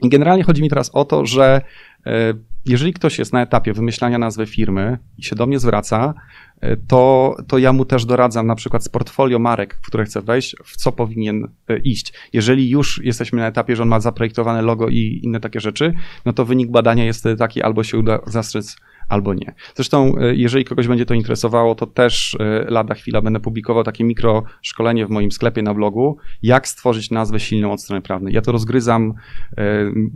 I 0.02 0.10
generalnie 0.10 0.44
chodzi 0.44 0.62
mi 0.62 0.70
teraz 0.70 0.90
o 0.94 1.06
to, 1.06 1.26
że 1.26 1.62
e, 2.06 2.34
jeżeli 2.66 2.94
ktoś 2.94 3.20
jest 3.20 3.34
na 3.34 3.42
etapie 3.42 3.74
wymyślania 3.74 4.18
nazwy 4.18 4.46
firmy 4.46 4.98
i 5.18 5.24
się 5.24 5.36
do 5.36 5.48
mnie 5.48 5.60
zwraca, 5.60 6.14
e, 6.62 6.78
to, 6.78 7.36
to 7.48 7.58
ja 7.58 7.74
mu 7.74 7.86
też 7.86 8.06
doradzam 8.06 8.48
na 8.48 8.56
przykład 8.56 8.84
z 8.84 8.90
portfolio 8.90 9.40
marek, 9.40 9.80
w 9.82 9.88
które 9.88 10.06
chce 10.06 10.22
wejść, 10.22 10.56
w 10.64 10.78
co 10.78 10.92
powinien 10.92 11.48
e, 11.68 11.78
iść. 11.78 12.14
Jeżeli 12.34 12.70
już 12.70 13.02
jesteśmy 13.04 13.40
na 13.40 13.48
etapie, 13.48 13.76
że 13.76 13.84
on 13.84 13.90
ma 13.90 14.00
zaprojektowane 14.00 14.62
logo 14.62 14.90
i 14.90 15.20
inne 15.24 15.40
takie 15.40 15.60
rzeczy, 15.60 15.94
no 16.26 16.34
to 16.34 16.46
wynik 16.46 16.72
badania 16.72 17.06
jest 17.06 17.28
taki, 17.38 17.62
albo 17.62 17.84
się 17.84 17.98
uda 17.98 18.20
zastrzec 18.28 18.76
albo 19.10 19.34
nie. 19.34 19.54
Zresztą, 19.76 20.16
e, 20.18 20.36
jeżeli 20.36 20.66
kogoś 20.66 20.88
będzie 20.88 21.06
to 21.06 21.14
interesowało, 21.14 21.76
to 21.76 21.88
też 21.88 22.38
e, 22.40 22.66
lada 22.72 22.96
chwila 22.96 23.22
będę 23.22 23.40
publikował 23.40 23.84
takie 23.84 24.04
mikro 24.04 24.44
szkolenie 24.62 25.06
w 25.06 25.10
moim 25.10 25.32
sklepie 25.32 25.62
na 25.62 25.74
blogu, 25.74 26.18
jak 26.44 26.68
stworzyć 26.68 27.12
nazwę 27.12 27.40
silną 27.40 27.72
od 27.72 27.82
strony 27.82 28.02
prawnej. 28.02 28.34
Ja 28.34 28.42
to 28.42 28.52
rozgryzam 28.52 29.14
e, 29.58 29.64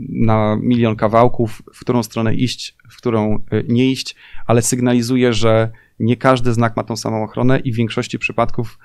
na 0.10 0.58
milion 0.62 0.96
kawałków, 0.96 1.62
w 1.74 1.80
którą 1.80 2.04
stronę 2.04 2.36
iść, 2.36 2.76
w 2.90 2.98
którą 2.98 3.40
nie 3.68 3.92
iść, 3.92 4.16
ale 4.48 4.62
sygnalizuję, 4.62 5.34
że 5.34 5.72
nie 6.00 6.18
każdy 6.18 6.54
znak 6.54 6.78
ma 6.78 6.84
tą 6.84 6.96
samą 6.96 7.24
ochronę 7.24 7.60
i 7.60 7.74
w 7.74 7.76
większości 7.76 8.20
przypadków 8.20 8.80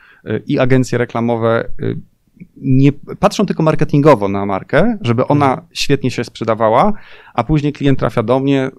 i 0.47 0.59
agencje 0.59 0.99
reklamowe 0.99 1.69
nie 2.57 2.93
patrzą 2.93 3.47
tylko 3.47 3.63
marketingowo 3.63 4.29
na 4.29 4.47
markę, 4.47 4.99
żeby 5.01 5.27
ona 5.27 5.51
mhm. 5.51 5.69
świetnie 5.73 6.11
się 6.11 6.25
sprzedawała, 6.25 6.93
a 7.35 7.45
później 7.45 7.73
klient 7.73 7.99
trafia 7.99 8.23
do 8.23 8.41
mnie, 8.41 8.71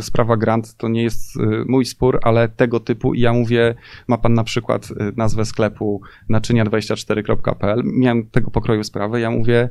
sprawa 0.00 0.36
grant 0.36 0.74
to 0.76 0.88
nie 0.88 1.02
jest 1.02 1.36
y, 1.36 1.40
mój 1.68 1.84
spór, 1.84 2.18
ale 2.22 2.48
tego 2.48 2.80
typu 2.80 3.14
i 3.14 3.20
ja 3.20 3.32
mówię, 3.32 3.74
ma 4.08 4.18
pan 4.18 4.34
na 4.34 4.44
przykład 4.44 4.90
y, 4.90 4.94
nazwę 5.16 5.44
sklepu 5.44 6.02
naczynia24.pl, 6.30 7.82
miałem 7.84 8.26
tego 8.26 8.50
pokroju 8.50 8.84
sprawę, 8.84 9.20
ja 9.20 9.30
mówię 9.30 9.68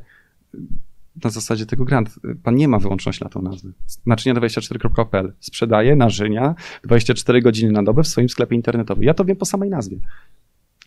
na 1.23 1.29
zasadzie 1.29 1.65
tego 1.65 1.85
grant, 1.85 2.09
pan 2.43 2.55
nie 2.55 2.67
ma 2.67 2.79
wyłączności 2.79 3.23
na 3.23 3.29
tą 3.29 3.41
nazwę. 3.41 3.69
Naczynia24.pl 4.07 5.33
sprzedaje 5.39 5.95
naczynia 5.95 6.55
24 6.83 7.41
godziny 7.41 7.71
na 7.71 7.83
dobę 7.83 8.03
w 8.03 8.07
swoim 8.07 8.29
sklepie 8.29 8.55
internetowym. 8.55 9.03
Ja 9.03 9.13
to 9.13 9.25
wiem 9.25 9.37
po 9.37 9.45
samej 9.45 9.69
nazwie. 9.69 9.97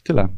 Tyle. 0.02 0.28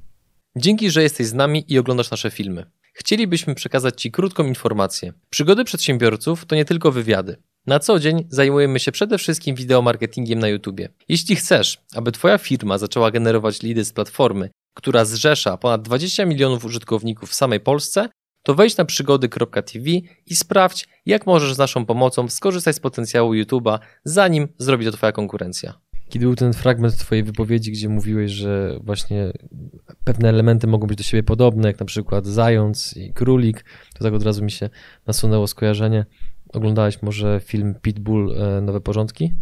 Dzięki, 0.56 0.90
że 0.90 1.02
jesteś 1.02 1.26
z 1.26 1.34
nami 1.34 1.64
i 1.68 1.78
oglądasz 1.78 2.10
nasze 2.10 2.30
filmy. 2.30 2.66
Chcielibyśmy 2.94 3.54
przekazać 3.54 4.02
Ci 4.02 4.10
krótką 4.10 4.44
informację. 4.44 5.12
Przygody 5.30 5.64
przedsiębiorców 5.64 6.44
to 6.44 6.56
nie 6.56 6.64
tylko 6.64 6.92
wywiady. 6.92 7.36
Na 7.66 7.78
co 7.78 7.98
dzień 7.98 8.26
zajmujemy 8.28 8.80
się 8.80 8.92
przede 8.92 9.18
wszystkim 9.18 9.56
wideomarketingiem 9.56 10.38
na 10.38 10.48
YouTube. 10.48 10.80
Jeśli 11.08 11.36
chcesz, 11.36 11.78
aby 11.94 12.12
Twoja 12.12 12.38
firma 12.38 12.78
zaczęła 12.78 13.10
generować 13.10 13.62
lidy 13.62 13.84
z 13.84 13.92
platformy, 13.92 14.50
która 14.74 15.04
zrzesza 15.04 15.56
ponad 15.56 15.82
20 15.82 16.26
milionów 16.26 16.64
użytkowników 16.64 17.30
w 17.30 17.34
samej 17.34 17.60
Polsce, 17.60 18.08
to 18.42 18.54
wejdź 18.54 18.76
na 18.76 18.84
przygody.tv 18.84 19.90
i 20.26 20.36
sprawdź, 20.36 20.88
jak 21.06 21.26
możesz 21.26 21.54
z 21.54 21.58
naszą 21.58 21.86
pomocą 21.86 22.28
skorzystać 22.28 22.76
z 22.76 22.80
potencjału 22.80 23.32
YouTube'a, 23.32 23.78
zanim 24.04 24.48
zrobi 24.58 24.84
to 24.84 24.92
Twoja 24.92 25.12
konkurencja. 25.12 25.74
Kiedy 26.08 26.26
był 26.26 26.36
ten 26.36 26.52
fragment 26.52 26.96
Twojej 26.96 27.24
wypowiedzi, 27.24 27.72
gdzie 27.72 27.88
mówiłeś, 27.88 28.32
że 28.32 28.78
właśnie 28.82 29.32
pewne 30.04 30.28
elementy 30.28 30.66
mogą 30.66 30.86
być 30.86 30.98
do 30.98 31.04
siebie 31.04 31.22
podobne, 31.22 31.68
jak 31.68 31.80
na 31.80 31.86
przykład 31.86 32.26
zając 32.26 32.96
i 32.96 33.12
królik, 33.12 33.64
to 33.94 34.04
tak 34.04 34.14
od 34.14 34.22
razu 34.22 34.44
mi 34.44 34.50
się 34.50 34.70
nasunęło 35.06 35.46
skojarzenie 35.46 36.06
Oglądałeś 36.54 37.02
może 37.02 37.40
film 37.40 37.74
Pitbull 37.82 38.42
e, 38.42 38.60
Nowe 38.60 38.80
Porządki? 38.80 39.34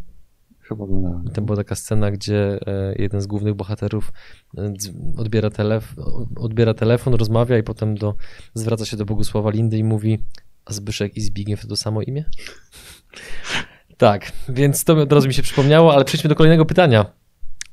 Chyba 0.61 0.85
oglądałem. 0.85 1.31
Tam 1.31 1.45
była 1.45 1.57
taka 1.57 1.75
scena, 1.75 2.11
gdzie 2.11 2.59
e, 2.67 2.95
jeden 2.99 3.21
z 3.21 3.27
głównych 3.27 3.55
bohaterów 3.55 4.13
e, 4.59 4.73
odbiera, 5.17 5.51
telef 5.51 5.95
odbiera 6.37 6.75
telefon, 6.75 7.15
rozmawia 7.15 7.59
i 7.59 7.63
potem 7.63 7.95
do, 7.95 8.15
zwraca 8.55 8.85
się 8.85 8.97
do 8.97 9.05
Bogusława 9.05 9.51
Lindy 9.51 9.79
i 9.79 9.85
mówi 9.85 10.19
a 10.65 10.73
Zbyszek 10.73 11.17
i 11.17 11.21
Zbigniew 11.21 11.67
to 11.67 11.77
samo 11.77 12.03
imię? 12.03 12.25
tak, 13.97 14.33
więc 14.49 14.85
to 14.85 14.93
od 14.93 15.13
razu 15.13 15.29
mi 15.29 15.35
się 15.35 15.43
przypomniało, 15.43 15.95
ale 15.95 16.05
przejdźmy 16.05 16.29
do 16.29 16.35
kolejnego 16.35 16.65
pytania. 16.65 17.07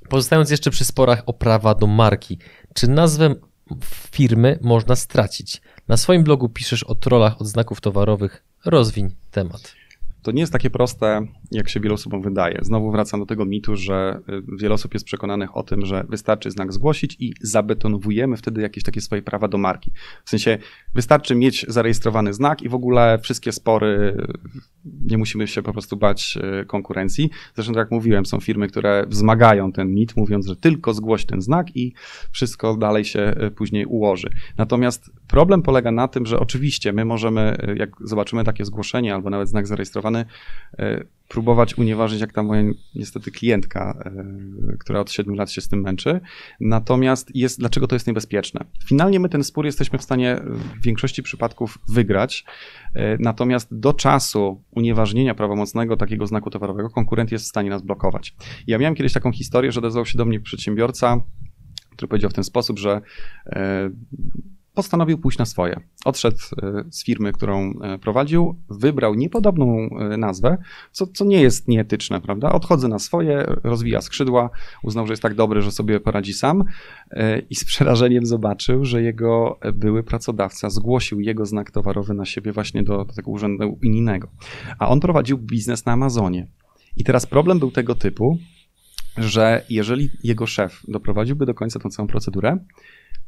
Pozostając 0.10 0.50
jeszcze 0.50 0.72
przy 0.72 0.86
sporach 0.86 1.24
o 1.26 1.34
prawa 1.34 1.76
do 1.76 1.88
marki, 1.88 2.38
czy 2.74 2.88
nazwę 2.88 3.36
firmy 4.12 4.60
można 4.62 4.96
stracić? 4.96 5.62
Na 5.88 5.98
swoim 5.98 6.24
blogu 6.24 6.50
piszesz 6.50 6.84
o 6.84 6.96
trollach 6.96 7.42
od 7.42 7.48
znaków 7.48 7.82
towarowych. 7.82 8.49
Rozwiń 8.66 9.16
temat. 9.32 9.79
To 10.22 10.32
nie 10.32 10.40
jest 10.40 10.54
takie 10.54 10.70
proste, 10.70 11.22
jak 11.52 11.70
się 11.70 11.80
wielu 11.80 11.96
osobom 11.96 12.22
wydaje. 12.22 12.60
Znowu 12.62 12.92
wracam 12.92 13.20
do 13.20 13.26
tego 13.26 13.46
mitu, 13.46 13.76
że 13.76 14.20
y, 14.30 14.58
wiele 14.58 14.74
osób 14.74 14.94
jest 14.94 15.06
przekonanych 15.06 15.58
o 15.58 15.64
tym, 15.64 15.86
że 15.86 16.06
wystarczy 16.10 16.52
znak 16.52 16.74
zgłosić 16.74 17.16
i 17.20 17.34
zabetonowujemy 17.42 18.38
wtedy 18.38 18.62
jakieś 18.62 18.84
takie 18.84 19.02
swoje 19.02 19.22
prawa 19.22 19.48
do 19.48 19.58
marki. 19.58 19.92
W 20.26 20.30
sensie 20.30 20.58
wystarczy 20.96 21.36
mieć 21.36 21.66
zarejestrowany 21.68 22.34
znak 22.34 22.62
i 22.62 22.70
w 22.70 22.74
ogóle 22.76 23.20
wszystkie 23.24 23.52
spory, 23.52 24.18
nie 24.86 25.18
musimy 25.18 25.48
się 25.48 25.62
po 25.62 25.74
prostu 25.74 25.98
bać 25.98 26.38
y, 26.62 26.66
konkurencji. 26.66 27.30
Zresztą 27.56 27.74
tak 27.74 27.80
jak 27.80 27.92
mówiłem, 27.92 28.26
są 28.26 28.40
firmy, 28.40 28.68
które 28.68 29.06
wzmagają 29.08 29.72
ten 29.72 29.94
mit, 29.94 30.16
mówiąc, 30.16 30.48
że 30.48 30.56
tylko 30.56 30.94
zgłoś 30.94 31.26
ten 31.26 31.42
znak 31.42 31.76
i 31.76 31.94
wszystko 32.32 32.78
dalej 32.78 33.06
się 33.06 33.34
y, 33.48 33.52
później 33.52 33.86
ułoży. 33.86 34.30
Natomiast 34.58 35.12
problem 35.28 35.62
polega 35.62 35.92
na 35.92 36.08
tym, 36.08 36.26
że 36.26 36.40
oczywiście 36.40 36.94
my 36.94 37.06
możemy, 37.06 37.58
jak 37.76 37.90
zobaczymy 38.04 38.44
takie 38.44 38.66
zgłoszenie 38.66 39.16
albo 39.16 39.30
nawet 39.30 39.50
znak 39.50 39.68
zarejestrowany, 39.68 40.09
próbować 41.30 41.78
unieważnić, 41.78 42.22
jak 42.22 42.34
ta 42.34 42.44
moja 42.44 42.64
niestety 42.96 43.32
klientka, 43.32 44.04
e, 44.06 44.78
która 44.80 45.00
od 45.00 45.12
7 45.12 45.36
lat 45.36 45.52
się 45.52 45.62
z 45.62 45.68
tym 45.68 45.82
męczy. 45.82 46.20
Natomiast 46.60 47.36
jest, 47.36 47.60
dlaczego 47.60 47.88
to 47.88 47.96
jest 47.96 48.08
niebezpieczne? 48.08 48.66
Finalnie 48.86 49.20
my 49.20 49.30
ten 49.30 49.44
spór 49.44 49.66
jesteśmy 49.66 50.00
w 50.00 50.04
stanie 50.04 50.40
w 50.44 50.82
większości 50.84 51.24
przypadków 51.24 51.78
wygrać, 51.88 52.46
e, 52.94 53.18
natomiast 53.18 53.68
do 53.72 53.94
czasu 53.94 54.64
unieważnienia 54.72 55.36
prawomocnego 55.36 55.98
takiego 55.98 56.28
znaku 56.28 56.50
towarowego 56.50 56.90
konkurent 56.90 57.32
jest 57.32 57.46
w 57.46 57.50
stanie 57.50 57.70
nas 57.70 57.82
blokować. 57.82 58.36
Ja 58.68 58.78
miałem 58.78 58.96
kiedyś 58.96 59.14
taką 59.14 59.32
historię, 59.32 59.72
że 59.72 59.80
odezwał 59.80 60.06
się 60.06 60.18
do 60.18 60.26
mnie 60.26 60.40
przedsiębiorca, 60.40 61.22
który 61.92 62.08
powiedział 62.08 62.30
w 62.30 62.34
ten 62.34 62.44
sposób, 62.44 62.80
że 62.80 63.02
e, 63.46 63.90
postanowił 64.80 65.18
pójść 65.18 65.38
na 65.38 65.46
swoje. 65.46 65.80
Odszedł 66.06 66.38
e, 66.38 66.84
z 66.92 67.06
firmy, 67.06 67.32
którą 67.32 67.72
e, 67.72 67.98
prowadził, 67.98 68.56
wybrał 68.70 69.16
niepodobną 69.16 69.90
e, 69.90 70.18
nazwę, 70.18 70.58
co, 70.92 71.08
co 71.08 71.26
nie 71.26 71.42
jest 71.42 71.68
nieetyczne, 71.68 72.22
prawda? 72.22 72.52
Odchodzę 72.52 72.88
na 72.88 73.00
swoje, 73.00 73.46
rozwija 73.64 74.02
skrzydła, 74.02 74.50
uznał, 74.84 75.08
że 75.08 75.14
jest 75.14 75.22
tak 75.22 75.36
dobry, 75.36 75.62
że 75.62 75.72
sobie 75.72 76.00
poradzi 76.00 76.34
sam 76.34 76.64
i 77.50 77.56
z 77.56 77.66
przerażeniem 77.66 78.26
zobaczył, 78.26 78.86
że 78.86 79.02
jego 79.02 79.60
były 79.74 80.04
pracodawca 80.04 80.70
zgłosił 80.70 81.20
jego 81.20 81.46
znak 81.46 81.72
towarowy 81.72 82.14
na 82.14 82.26
siebie 82.26 82.52
właśnie 82.52 82.84
do, 82.84 83.06
do 83.06 83.14
tego 83.14 83.32
urzędu 83.32 83.78
unijnego. 83.84 84.28
A 84.80 84.90
on 84.90 85.00
prowadził 85.00 85.38
biznes 85.38 85.86
na 85.86 85.92
Amazonie. 85.92 86.48
I 86.98 87.04
teraz 87.04 87.26
problem 87.26 87.60
był 87.60 87.72
tego 87.72 87.96
typu, 87.96 88.38
że 89.18 89.66
jeżeli 89.70 90.10
jego 90.24 90.48
szef 90.48 90.82
doprowadziłby 90.88 91.46
do 91.46 91.54
końca 91.54 91.80
tą 91.80 91.90
całą 91.90 92.08
procedurę, 92.08 92.58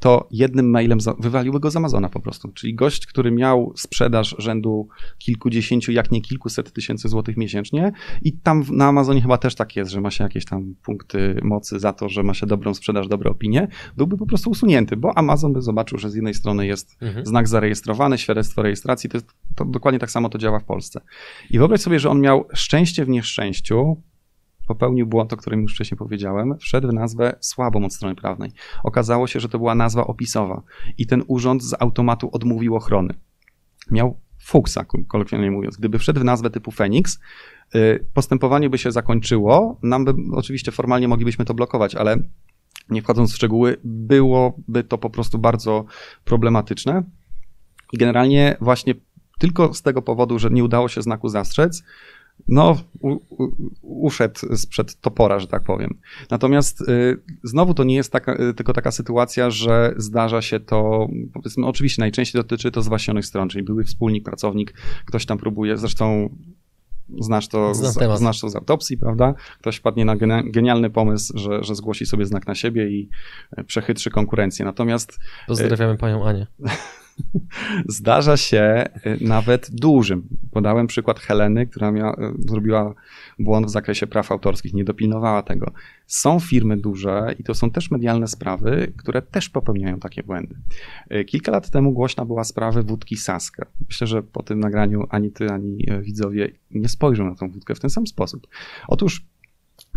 to 0.01 0.27
jednym 0.31 0.69
mailem 0.69 0.99
wywaliły 1.19 1.59
go 1.59 1.71
z 1.71 1.75
Amazona 1.75 2.09
po 2.09 2.19
prostu. 2.19 2.51
Czyli 2.51 2.75
gość, 2.75 3.05
który 3.05 3.31
miał 3.31 3.73
sprzedaż 3.75 4.35
rzędu 4.37 4.87
kilkudziesięciu, 5.17 5.91
jak 5.91 6.11
nie 6.11 6.21
kilkuset 6.21 6.73
tysięcy 6.73 7.09
złotych 7.09 7.37
miesięcznie 7.37 7.91
i 8.21 8.33
tam 8.33 8.63
na 8.71 8.87
Amazonie 8.87 9.21
chyba 9.21 9.37
też 9.37 9.55
tak 9.55 9.75
jest, 9.75 9.91
że 9.91 10.01
ma 10.01 10.11
się 10.11 10.23
jakieś 10.23 10.45
tam 10.45 10.75
punkty 10.83 11.39
mocy 11.43 11.79
za 11.79 11.93
to, 11.93 12.09
że 12.09 12.23
ma 12.23 12.33
się 12.33 12.45
dobrą 12.45 12.73
sprzedaż, 12.73 13.07
dobre 13.07 13.31
opinie, 13.31 13.67
byłby 13.97 14.17
po 14.17 14.25
prostu 14.25 14.49
usunięty, 14.49 14.97
bo 14.97 15.17
Amazon 15.17 15.53
by 15.53 15.61
zobaczył, 15.61 15.97
że 15.97 16.09
z 16.09 16.15
jednej 16.15 16.33
strony 16.33 16.67
jest 16.67 16.97
mhm. 17.01 17.25
znak 17.25 17.47
zarejestrowany, 17.47 18.17
świadectwo 18.17 18.61
rejestracji, 18.61 19.09
to, 19.09 19.17
jest, 19.17 19.27
to 19.55 19.65
dokładnie 19.65 19.99
tak 19.99 20.11
samo 20.11 20.29
to 20.29 20.37
działa 20.37 20.59
w 20.59 20.63
Polsce. 20.63 21.01
I 21.49 21.57
wyobraź 21.57 21.81
sobie, 21.81 21.99
że 21.99 22.09
on 22.09 22.21
miał 22.21 22.45
szczęście 22.53 23.05
w 23.05 23.09
nieszczęściu, 23.09 24.01
popełnił 24.73 25.07
błąd, 25.07 25.33
o 25.33 25.37
którym 25.37 25.61
już 25.61 25.73
wcześniej 25.73 25.97
powiedziałem, 25.97 26.57
wszedł 26.57 26.87
w 26.87 26.93
nazwę 26.93 27.35
słabą 27.39 27.85
od 27.85 27.93
strony 27.93 28.15
prawnej. 28.15 28.51
Okazało 28.83 29.27
się, 29.27 29.39
że 29.39 29.49
to 29.49 29.57
była 29.57 29.75
nazwa 29.75 30.07
opisowa 30.07 30.61
i 30.97 31.07
ten 31.07 31.23
urząd 31.27 31.63
z 31.63 31.75
automatu 31.79 32.29
odmówił 32.31 32.75
ochrony. 32.75 33.13
Miał 33.91 34.19
fuksa, 34.43 34.85
kolokwialnie 35.07 35.51
mówiąc. 35.51 35.77
Gdyby 35.77 35.99
wszedł 35.99 36.19
w 36.19 36.23
nazwę 36.23 36.49
typu 36.49 36.71
Phoenix, 36.71 37.19
y, 37.75 38.05
postępowanie 38.13 38.69
by 38.69 38.77
się 38.77 38.91
zakończyło. 38.91 39.79
Nam 39.83 40.05
by, 40.05 40.13
oczywiście 40.33 40.71
formalnie 40.71 41.07
moglibyśmy 41.07 41.45
to 41.45 41.53
blokować, 41.53 41.95
ale 41.95 42.17
nie 42.89 43.01
wchodząc 43.01 43.31
w 43.31 43.35
szczegóły, 43.35 43.77
byłoby 43.83 44.83
to 44.83 44.97
po 44.97 45.09
prostu 45.09 45.39
bardzo 45.39 45.85
problematyczne. 46.23 47.03
I 47.93 47.97
generalnie 47.97 48.57
właśnie 48.61 48.95
tylko 49.39 49.73
z 49.73 49.81
tego 49.81 50.01
powodu, 50.01 50.39
że 50.39 50.49
nie 50.49 50.63
udało 50.63 50.87
się 50.87 51.01
znaku 51.01 51.29
zastrzec, 51.29 51.83
no, 52.47 52.77
u, 52.99 53.11
u, 53.11 53.51
uszedł 53.81 54.55
sprzed 54.55 55.01
topora, 55.01 55.39
że 55.39 55.47
tak 55.47 55.63
powiem. 55.63 55.97
Natomiast 56.29 56.81
y, 56.81 57.21
znowu 57.43 57.73
to 57.73 57.83
nie 57.83 57.95
jest 57.95 58.11
taka, 58.11 58.35
y, 58.49 58.53
tylko 58.53 58.73
taka 58.73 58.91
sytuacja, 58.91 59.49
że 59.49 59.93
zdarza 59.97 60.41
się 60.41 60.59
to, 60.59 61.07
powiedzmy, 61.33 61.65
oczywiście 61.65 62.01
najczęściej 62.01 62.41
dotyczy 62.41 62.71
to 62.71 62.81
zwaśnionych 62.81 63.25
stron, 63.25 63.49
czyli 63.49 63.63
były 63.63 63.83
wspólnik, 63.83 64.23
pracownik, 64.23 64.73
ktoś 65.05 65.25
tam 65.25 65.37
próbuje, 65.37 65.77
zresztą 65.77 66.29
znasz 67.19 67.47
to, 67.47 67.75
z, 67.75 67.97
znasz 68.17 68.39
to 68.39 68.49
z 68.49 68.55
autopsji, 68.55 68.97
prawda? 68.97 69.33
Ktoś 69.59 69.75
wpadnie 69.75 70.05
na 70.05 70.15
genialny 70.43 70.89
pomysł, 70.89 71.37
że, 71.37 71.63
że 71.63 71.75
zgłosi 71.75 72.05
sobie 72.05 72.25
znak 72.25 72.47
na 72.47 72.55
siebie 72.55 72.89
i 72.89 73.09
e, 73.57 73.63
przechytrzy 73.63 74.09
konkurencję. 74.09 74.65
Natomiast... 74.65 75.19
Pozdrawiamy 75.47 75.97
panią 75.97 76.25
Anię. 76.25 76.47
Zdarza 77.87 78.37
się 78.37 78.85
y, 79.05 79.17
nawet 79.21 79.69
dużym. 79.71 80.27
Podałem 80.51 80.87
przykład 80.87 81.19
Heleny, 81.19 81.67
która 81.67 81.89
y, 81.89 81.93
zrobiła 82.39 82.93
błąd 83.39 83.65
w 83.65 83.69
zakresie 83.69 84.07
praw 84.07 84.31
autorskich, 84.31 84.73
nie 84.73 84.83
dopilnowała 84.83 85.43
tego. 85.43 85.71
Są 86.07 86.39
firmy 86.39 86.77
duże 86.77 87.35
i 87.39 87.43
to 87.43 87.53
są 87.53 87.71
też 87.71 87.91
medialne 87.91 88.27
sprawy, 88.27 88.93
które 88.97 89.21
też 89.21 89.49
popełniają 89.49 89.99
takie 89.99 90.23
błędy. 90.23 90.55
Y, 91.13 91.25
kilka 91.25 91.51
lat 91.51 91.69
temu 91.69 91.91
głośna 91.91 92.25
była 92.25 92.43
sprawa 92.43 92.81
wódki 92.81 93.17
Saska. 93.17 93.65
Myślę, 93.87 94.07
że 94.07 94.23
po 94.23 94.43
tym 94.43 94.59
nagraniu 94.59 95.07
ani 95.09 95.31
ty, 95.31 95.49
ani 95.49 95.85
widzowie 96.01 96.51
nie 96.71 96.89
spojrzą 96.89 97.25
na 97.29 97.35
tą 97.35 97.49
wódkę 97.49 97.75
w 97.75 97.79
ten 97.79 97.89
sam 97.89 98.07
sposób. 98.07 98.47
Otóż 98.87 99.25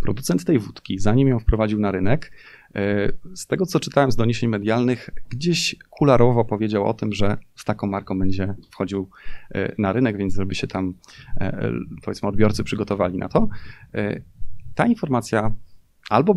producent 0.05 0.45
tej 0.45 0.59
wódki, 0.59 0.99
zanim 0.99 1.29
ją 1.29 1.39
wprowadził 1.39 1.81
na 1.81 1.91
rynek, 1.91 2.31
E, 2.75 3.13
z 3.35 3.47
tego, 3.47 3.67
co 3.67 3.81
czytałem 3.81 4.13
z 4.13 4.17
doniesień 4.17 4.51
medialnych, 4.51 5.11
gdzieś 5.29 5.77
kularowo 5.91 6.45
powiedział 6.45 6.87
o 6.87 6.95
tym, 6.95 7.13
że 7.13 7.37
z 7.57 7.65
taką 7.65 7.87
marką 7.87 8.19
będzie 8.19 8.55
wchodził 8.71 9.11
e, 9.51 9.75
na 9.79 9.93
rynek, 9.93 10.17
więc 10.17 10.35
żeby 10.35 10.55
się 10.55 10.67
tam, 10.67 10.95
e, 11.41 11.73
powiedzmy, 12.05 12.29
odbiorcy 12.29 12.65
przygotowali 12.65 13.19
na 13.19 13.29
to. 13.29 13.49
Ta 14.75 14.87
informacja 14.87 15.55
albo, 16.11 16.37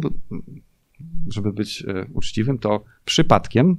żeby 1.34 1.54
być 1.54 1.86
uczciwym, 2.14 2.60
to 2.60 2.84
przypadkiem 3.06 3.76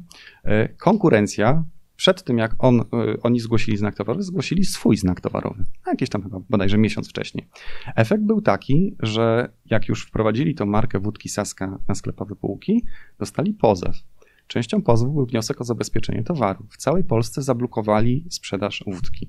konkurencja 0.79 1.65
przed 1.99 2.25
tym, 2.25 2.39
jak 2.39 2.55
on, 2.59 2.81
y, 2.81 2.85
oni 3.23 3.41
zgłosili 3.41 3.77
znak 3.77 3.95
towarowy, 3.95 4.23
zgłosili 4.23 4.65
swój 4.65 4.97
znak 4.97 5.21
towarowy. 5.21 5.65
Jakieś 5.87 6.09
tam 6.09 6.23
chyba 6.23 6.41
bodajże 6.51 6.79
miesiąc 6.79 7.09
wcześniej. 7.09 7.49
Efekt 7.97 8.23
był 8.23 8.41
taki, 8.41 8.97
że 9.01 9.49
jak 9.67 9.89
już 9.89 10.07
wprowadzili 10.07 10.55
tą 10.55 10.67
markę 10.67 10.99
wódki 10.99 11.29
Saska 11.29 11.79
na 11.89 11.95
sklepowe 11.95 12.37
półki, 12.37 12.85
dostali 13.19 13.55
pozew. 13.55 13.97
Częścią 14.47 14.83
pozwu 14.83 15.13
był 15.13 15.27
wniosek 15.27 15.61
o 15.61 15.65
zabezpieczenie 15.65 16.23
towaru. 16.23 16.67
W 16.71 16.77
całej 16.77 17.05
Polsce 17.05 17.43
zablokowali 17.43 18.25
sprzedaż 18.31 18.85
wódki. 18.87 19.29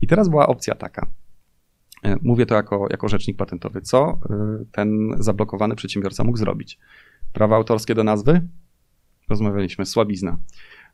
I 0.00 0.06
teraz 0.06 0.28
była 0.28 0.46
opcja 0.46 0.74
taka. 0.74 1.06
E, 2.04 2.16
mówię 2.22 2.46
to 2.46 2.54
jako, 2.54 2.86
jako 2.90 3.08
rzecznik 3.08 3.36
patentowy. 3.36 3.80
Co 3.80 4.20
y, 4.62 4.66
ten 4.72 5.16
zablokowany 5.18 5.76
przedsiębiorca 5.76 6.24
mógł 6.24 6.38
zrobić? 6.38 6.78
Prawa 7.32 7.56
autorskie 7.56 7.94
do 7.94 8.04
nazwy? 8.04 8.40
Rozmawialiśmy, 9.28 9.86
słabizna 9.86 10.38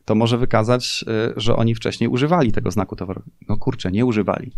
to 0.09 0.15
może 0.15 0.37
wykazać, 0.37 1.05
y, 1.07 1.33
że 1.39 1.55
oni 1.55 1.75
wcześniej 1.75 2.09
używali 2.09 2.51
tego 2.51 2.71
znaku 2.71 2.95
towarowego. 2.95 3.31
No 3.49 3.57
kurczę, 3.57 3.91
nie 3.91 4.05
używali. 4.05 4.51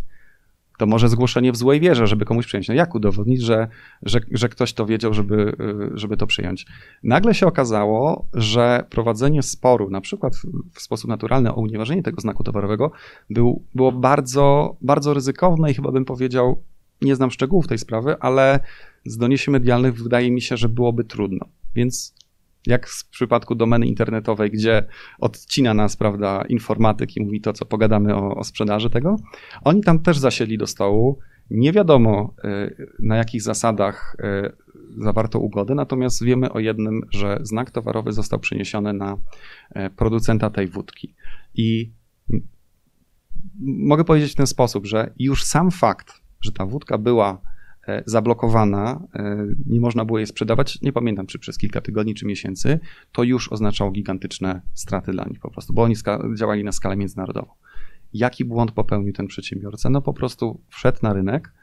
To 0.77 0.85
może 0.85 1.09
zgłoszenie 1.09 1.51
w 1.51 1.57
złej 1.57 1.79
wierze, 1.79 2.07
żeby 2.07 2.25
komuś 2.25 2.45
przyjąć. 2.45 2.67
No 2.67 2.73
jak 2.73 2.95
udowodnić, 2.95 3.41
że, 3.41 3.67
że, 4.03 4.19
że 4.31 4.49
ktoś 4.49 4.73
to 4.73 4.85
wiedział, 4.85 5.13
żeby, 5.13 5.55
y, 5.93 5.97
żeby 5.97 6.17
to 6.17 6.27
przyjąć? 6.27 6.65
Nagle 7.03 7.33
się 7.33 7.47
okazało, 7.47 8.25
że 8.33 8.85
prowadzenie 8.89 9.43
sporu, 9.43 9.89
na 9.89 10.01
przykład 10.01 10.33
w 10.73 10.81
sposób 10.81 11.09
naturalny 11.09 11.53
o 11.53 11.61
unieważnienie 11.61 12.03
tego 12.03 12.21
znaku 12.21 12.43
towarowego, 12.43 12.91
był, 13.29 13.63
było 13.75 13.91
bardzo, 13.91 14.75
bardzo 14.81 15.13
ryzykowne 15.13 15.71
i 15.71 15.73
chyba 15.73 15.91
bym 15.91 16.05
powiedział, 16.05 16.63
nie 17.01 17.15
znam 17.15 17.31
szczegółów 17.31 17.67
tej 17.67 17.77
sprawy, 17.77 18.15
ale 18.19 18.59
z 19.05 19.17
doniesień 19.17 19.51
medialnych 19.51 20.03
wydaje 20.03 20.31
mi 20.31 20.41
się, 20.41 20.57
że 20.57 20.69
byłoby 20.69 21.03
trudno. 21.03 21.45
Więc 21.75 22.20
jak 22.67 22.87
w 22.87 23.09
przypadku 23.09 23.55
domeny 23.55 23.87
internetowej, 23.87 24.51
gdzie 24.51 24.85
odcina 25.19 25.73
nas, 25.73 25.97
prawda, 25.97 26.43
informatyk 26.49 27.17
i 27.17 27.21
mówi 27.21 27.41
to, 27.41 27.53
co 27.53 27.65
pogadamy 27.65 28.15
o, 28.15 28.35
o 28.35 28.43
sprzedaży 28.43 28.89
tego, 28.89 29.15
oni 29.61 29.81
tam 29.81 29.99
też 29.99 30.17
zasiedli 30.17 30.57
do 30.57 30.67
stołu. 30.67 31.19
Nie 31.49 31.71
wiadomo, 31.71 32.33
y, 32.43 32.87
na 32.99 33.15
jakich 33.15 33.41
zasadach 33.41 34.15
y, 34.19 35.03
zawarto 35.03 35.39
ugodę, 35.39 35.75
natomiast 35.75 36.23
wiemy 36.23 36.51
o 36.51 36.59
jednym, 36.59 37.01
że 37.09 37.39
znak 37.41 37.71
towarowy 37.71 38.11
został 38.11 38.39
przeniesiony 38.39 38.93
na 38.93 39.17
y, 39.75 39.89
producenta 39.89 40.49
tej 40.49 40.67
wódki. 40.67 41.15
I 41.53 41.91
mogę 43.59 44.03
powiedzieć 44.03 44.31
w 44.31 44.35
ten 44.35 44.47
sposób, 44.47 44.85
że 44.85 45.13
już 45.19 45.43
sam 45.43 45.71
fakt, 45.71 46.21
że 46.41 46.51
ta 46.51 46.65
wódka 46.65 46.97
była 46.97 47.41
zablokowana, 48.05 49.07
e, 49.15 49.45
nie 49.67 49.79
można 49.79 50.05
było 50.05 50.17
jej 50.17 50.27
sprzedawać, 50.27 50.81
nie 50.81 50.93
pamiętam 50.93 51.27
czy 51.27 51.39
przez 51.39 51.57
kilka 51.57 51.81
tygodni 51.81 52.15
czy 52.15 52.25
miesięcy, 52.25 52.79
to 53.11 53.23
już 53.23 53.51
oznaczało 53.51 53.91
gigantyczne 53.91 54.61
straty 54.73 55.11
dla 55.11 55.25
nich 55.25 55.39
po 55.39 55.51
prostu, 55.51 55.73
bo 55.73 55.83
oni 55.83 55.95
działali 56.35 56.63
na 56.63 56.71
skalę 56.71 56.95
międzynarodową. 56.95 57.47
Jaki 58.13 58.45
błąd 58.45 58.71
popełnił 58.71 59.13
ten 59.13 59.27
przedsiębiorca? 59.27 59.89
No 59.89 60.01
po 60.01 60.13
prostu 60.13 60.61
wszedł 60.69 60.99
na 61.01 61.13
rynek, 61.13 61.53
E, 61.53 61.60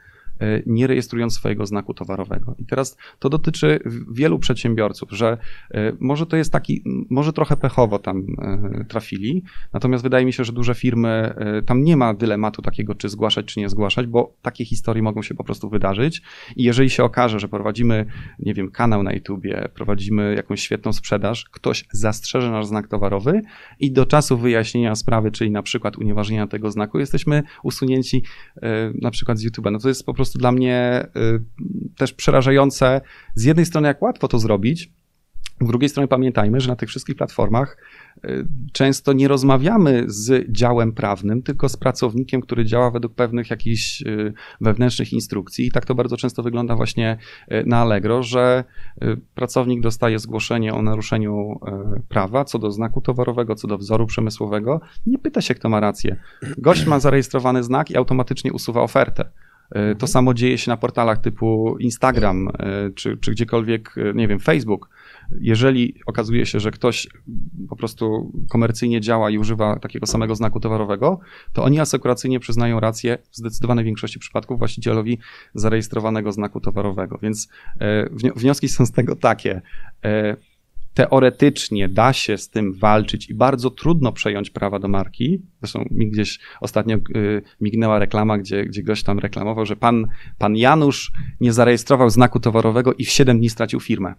nie 0.65 0.87
rejestrując 0.87 1.33
swojego 1.33 1.65
znaku 1.65 1.93
towarowego. 1.93 2.55
I 2.59 2.65
teraz 2.65 2.97
to 3.19 3.29
dotyczy 3.29 3.79
wielu 4.11 4.39
przedsiębiorców, 4.39 5.09
że 5.11 5.37
e, 5.71 5.93
może 5.99 6.25
to 6.25 6.37
jest 6.37 6.51
taki, 6.51 6.83
może 7.09 7.33
trochę 7.33 7.57
pechowo 7.57 7.99
tam 7.99 8.25
e, 8.41 8.85
trafili, 8.85 9.43
natomiast 9.73 10.03
wydaje 10.03 10.25
mi 10.25 10.33
się, 10.33 10.43
że 10.43 10.53
duże 10.53 10.75
firmy, 10.75 11.33
tam 11.65 11.83
nie 11.83 11.97
ma 11.97 12.13
dylematu 12.13 12.61
takiego, 12.61 12.95
czy 12.95 13.09
zgłaszać, 13.09 13.45
czy 13.45 13.59
nie 13.59 13.69
zgłaszać, 13.69 14.07
bo 14.07 14.33
takie 14.41 14.65
historie 14.65 15.03
mogą 15.03 15.21
się 15.21 15.35
po 15.35 15.43
prostu 15.43 15.69
wydarzyć 15.69 16.21
i 16.55 16.63
jeżeli 16.63 16.89
się 16.89 17.03
okaże, 17.03 17.39
że 17.39 17.47
prowadzimy, 17.47 18.05
nie 18.39 18.53
wiem, 18.53 18.71
kanał 18.71 19.03
na 19.03 19.13
YouTubie, 19.13 19.69
prowadzimy 19.73 20.33
jakąś 20.35 20.61
świetną 20.61 20.93
sprzedaż, 20.93 21.45
ktoś 21.51 21.85
zastrzeże 21.91 22.51
nasz 22.51 22.65
znak 22.65 22.87
towarowy 22.87 23.41
i 23.79 23.91
do 23.91 24.05
czasu 24.05 24.37
wyjaśnienia 24.37 24.95
sprawy, 24.95 25.31
czyli 25.31 25.51
na 25.51 25.63
przykład 25.63 25.97
unieważnienia 25.97 26.47
tego 26.47 26.71
znaku, 26.71 26.99
jesteśmy 26.99 27.43
usunięci 27.63 28.23
na 29.01 29.11
przykład 29.11 29.37
z 29.37 29.45
YouTube'a. 29.45 29.71
No 29.71 29.79
to 29.79 29.87
jest 29.87 30.05
po 30.05 30.13
prostu 30.13 30.28
prostu 30.29 30.39
dla 30.39 30.51
mnie 30.51 31.07
y, 31.15 31.95
też 31.97 32.13
przerażające. 32.13 33.01
Z 33.35 33.43
jednej 33.43 33.65
strony, 33.65 33.87
jak 33.87 34.01
łatwo 34.01 34.27
to 34.27 34.39
zrobić, 34.39 34.91
z 35.61 35.67
drugiej 35.67 35.89
strony 35.89 36.07
pamiętajmy, 36.07 36.61
że 36.61 36.69
na 36.69 36.75
tych 36.75 36.89
wszystkich 36.89 37.15
platformach 37.15 37.77
y, 38.25 38.47
często 38.73 39.13
nie 39.13 39.27
rozmawiamy 39.27 40.03
z 40.07 40.51
działem 40.51 40.93
prawnym, 40.93 41.41
tylko 41.41 41.69
z 41.69 41.77
pracownikiem, 41.77 42.41
który 42.41 42.65
działa 42.65 42.91
według 42.91 43.15
pewnych 43.15 43.49
jakichś 43.49 44.01
y, 44.01 44.33
wewnętrznych 44.61 45.13
instrukcji. 45.13 45.67
I 45.67 45.71
tak 45.71 45.85
to 45.85 45.95
bardzo 45.95 46.17
często 46.17 46.43
wygląda 46.43 46.75
właśnie 46.75 47.17
na 47.65 47.77
Allegro, 47.77 48.23
że 48.23 48.63
pracownik 49.35 49.81
dostaje 49.81 50.19
zgłoszenie 50.19 50.73
o 50.73 50.81
naruszeniu 50.81 51.59
prawa 52.09 52.45
co 52.45 52.59
do 52.59 52.71
znaku 52.71 53.01
towarowego, 53.01 53.55
co 53.55 53.67
do 53.67 53.77
wzoru 53.77 54.05
przemysłowego. 54.05 54.81
Nie 55.05 55.17
pyta 55.17 55.41
się, 55.41 55.55
kto 55.55 55.69
ma 55.69 55.79
rację. 55.79 56.15
Gość 56.57 56.85
ma 56.85 56.99
zarejestrowany 56.99 57.63
znak 57.63 57.91
i 57.91 57.97
automatycznie 57.97 58.53
usuwa 58.53 58.81
ofertę. 58.81 59.29
E, 59.71 59.95
to 59.95 60.07
samo 60.07 60.33
dzieje 60.33 60.57
się 60.57 60.71
na 60.71 60.77
portalach 60.77 61.17
typu 61.17 61.77
Instagram 61.79 62.47
e, 62.47 62.89
czy, 62.95 63.17
czy 63.17 63.31
gdziekolwiek, 63.31 63.95
e, 63.97 64.13
nie 64.13 64.27
wiem, 64.27 64.39
Facebook. 64.39 64.89
Jeżeli 65.41 65.95
okazuje 66.05 66.45
się, 66.45 66.59
że 66.59 66.71
ktoś 66.71 67.07
po 67.69 67.75
prostu 67.75 68.31
komercyjnie 68.49 69.01
działa 69.01 69.29
i 69.29 69.37
używa 69.37 69.79
takiego 69.79 70.05
samego 70.05 70.35
znaku 70.35 70.59
towarowego, 70.59 71.19
to 71.53 71.63
oni 71.63 71.79
asekuracyjnie 71.79 72.39
przyznają 72.39 72.79
rację 72.79 73.17
w 73.31 73.37
zdecydowanej 73.37 73.85
większości 73.85 74.19
przypadków 74.19 74.59
właścicielowi 74.59 75.19
zarejestrowanego 75.53 76.31
znaku 76.31 76.59
towarowego. 76.59 77.19
Więc 77.21 77.49
wnioski 78.35 78.69
są 78.69 78.85
z 78.85 78.91
tego 78.91 79.15
takie 79.15 79.61
teoretycznie 80.99 81.89
da 81.89 82.13
się 82.13 82.37
z 82.37 82.49
tym 82.49 82.73
walczyć 82.73 83.29
i 83.29 83.33
bardzo 83.33 83.69
trudno 83.69 84.11
przejąć 84.11 84.49
prawa 84.49 84.79
do 84.79 84.87
marki. 84.87 85.41
Zresztą 85.61 85.85
mi 85.91 86.09
gdzieś 86.11 86.39
ostatnio 86.61 86.95
y, 87.15 87.41
mignęła 87.61 87.99
reklama, 87.99 88.37
gdzie, 88.37 88.65
gdzie 88.65 88.83
gość 88.83 89.03
tam 89.03 89.19
reklamował, 89.19 89.65
że 89.65 89.75
pan, 89.75 90.07
pan 90.37 90.55
Janusz 90.55 91.11
nie 91.41 91.53
zarejestrował 91.53 92.09
znaku 92.09 92.39
towarowego 92.39 92.93
i 92.93 93.05
w 93.05 93.09
7 93.09 93.37
dni 93.37 93.49
stracił 93.49 93.79
firmę. 93.79 94.13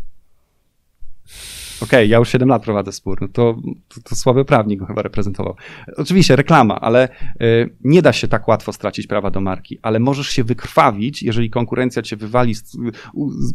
Okej, 1.83 1.87
okay, 1.89 2.07
ja 2.07 2.19
już 2.19 2.29
7 2.29 2.49
lat 2.49 2.63
prowadzę 2.63 2.93
spór, 2.93 3.19
no 3.21 3.29
to, 3.29 3.57
to, 3.89 4.01
to 4.05 4.17
słaby 4.17 4.45
prawnik 4.45 4.81
go 4.81 4.87
chyba 4.87 5.03
reprezentował. 5.03 5.57
Oczywiście 5.97 6.37
reklama, 6.37 6.81
ale 6.81 7.09
y, 7.43 7.71
nie 7.85 8.03
da 8.03 8.13
się 8.13 8.29
tak 8.29 8.49
łatwo 8.49 8.73
stracić 8.73 9.07
prawa 9.07 9.31
do 9.31 9.41
marki, 9.41 9.79
ale 9.83 10.01
możesz 10.01 10.29
się 10.29 10.45
wykrwawić, 10.45 11.23
jeżeli 11.23 11.51
konkurencja 11.51 12.03
cię 12.03 12.17
wywali, 12.17 12.55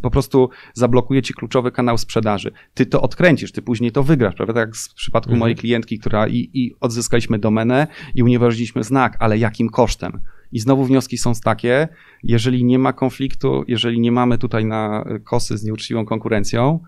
po 0.02 0.10
prostu 0.10 0.50
zablokuje 0.74 1.22
ci 1.22 1.34
kluczowy 1.34 1.72
kanał 1.72 1.98
sprzedaży. 1.98 2.52
Ty 2.74 2.86
to 2.86 3.02
odkręcisz, 3.02 3.52
ty 3.52 3.62
później 3.62 3.92
to 3.92 4.02
wygrasz, 4.02 4.34
prawda? 4.34 4.54
Tak 4.54 4.68
jak 4.68 4.76
w 4.76 4.94
przypadku 4.94 5.30
mhm. 5.30 5.40
mojej 5.40 5.56
klientki, 5.56 5.98
która 5.98 6.28
i, 6.28 6.50
i 6.54 6.74
odzyskaliśmy 6.80 7.38
domenę 7.38 7.86
i 8.14 8.22
unieważniliśmy 8.22 8.84
znak, 8.84 9.16
ale 9.18 9.38
jakim 9.38 9.68
kosztem? 9.68 10.20
I 10.52 10.58
znowu 10.58 10.84
wnioski 10.84 11.18
są 11.18 11.32
takie, 11.44 11.88
jeżeli 12.22 12.64
nie 12.64 12.78
ma 12.78 12.92
konfliktu, 12.92 13.64
jeżeli 13.68 14.00
nie 14.00 14.12
mamy 14.12 14.38
tutaj 14.38 14.64
na 14.64 15.04
kosy 15.24 15.58
z 15.58 15.64
nieuczciwą 15.64 16.04
konkurencją, 16.04 16.80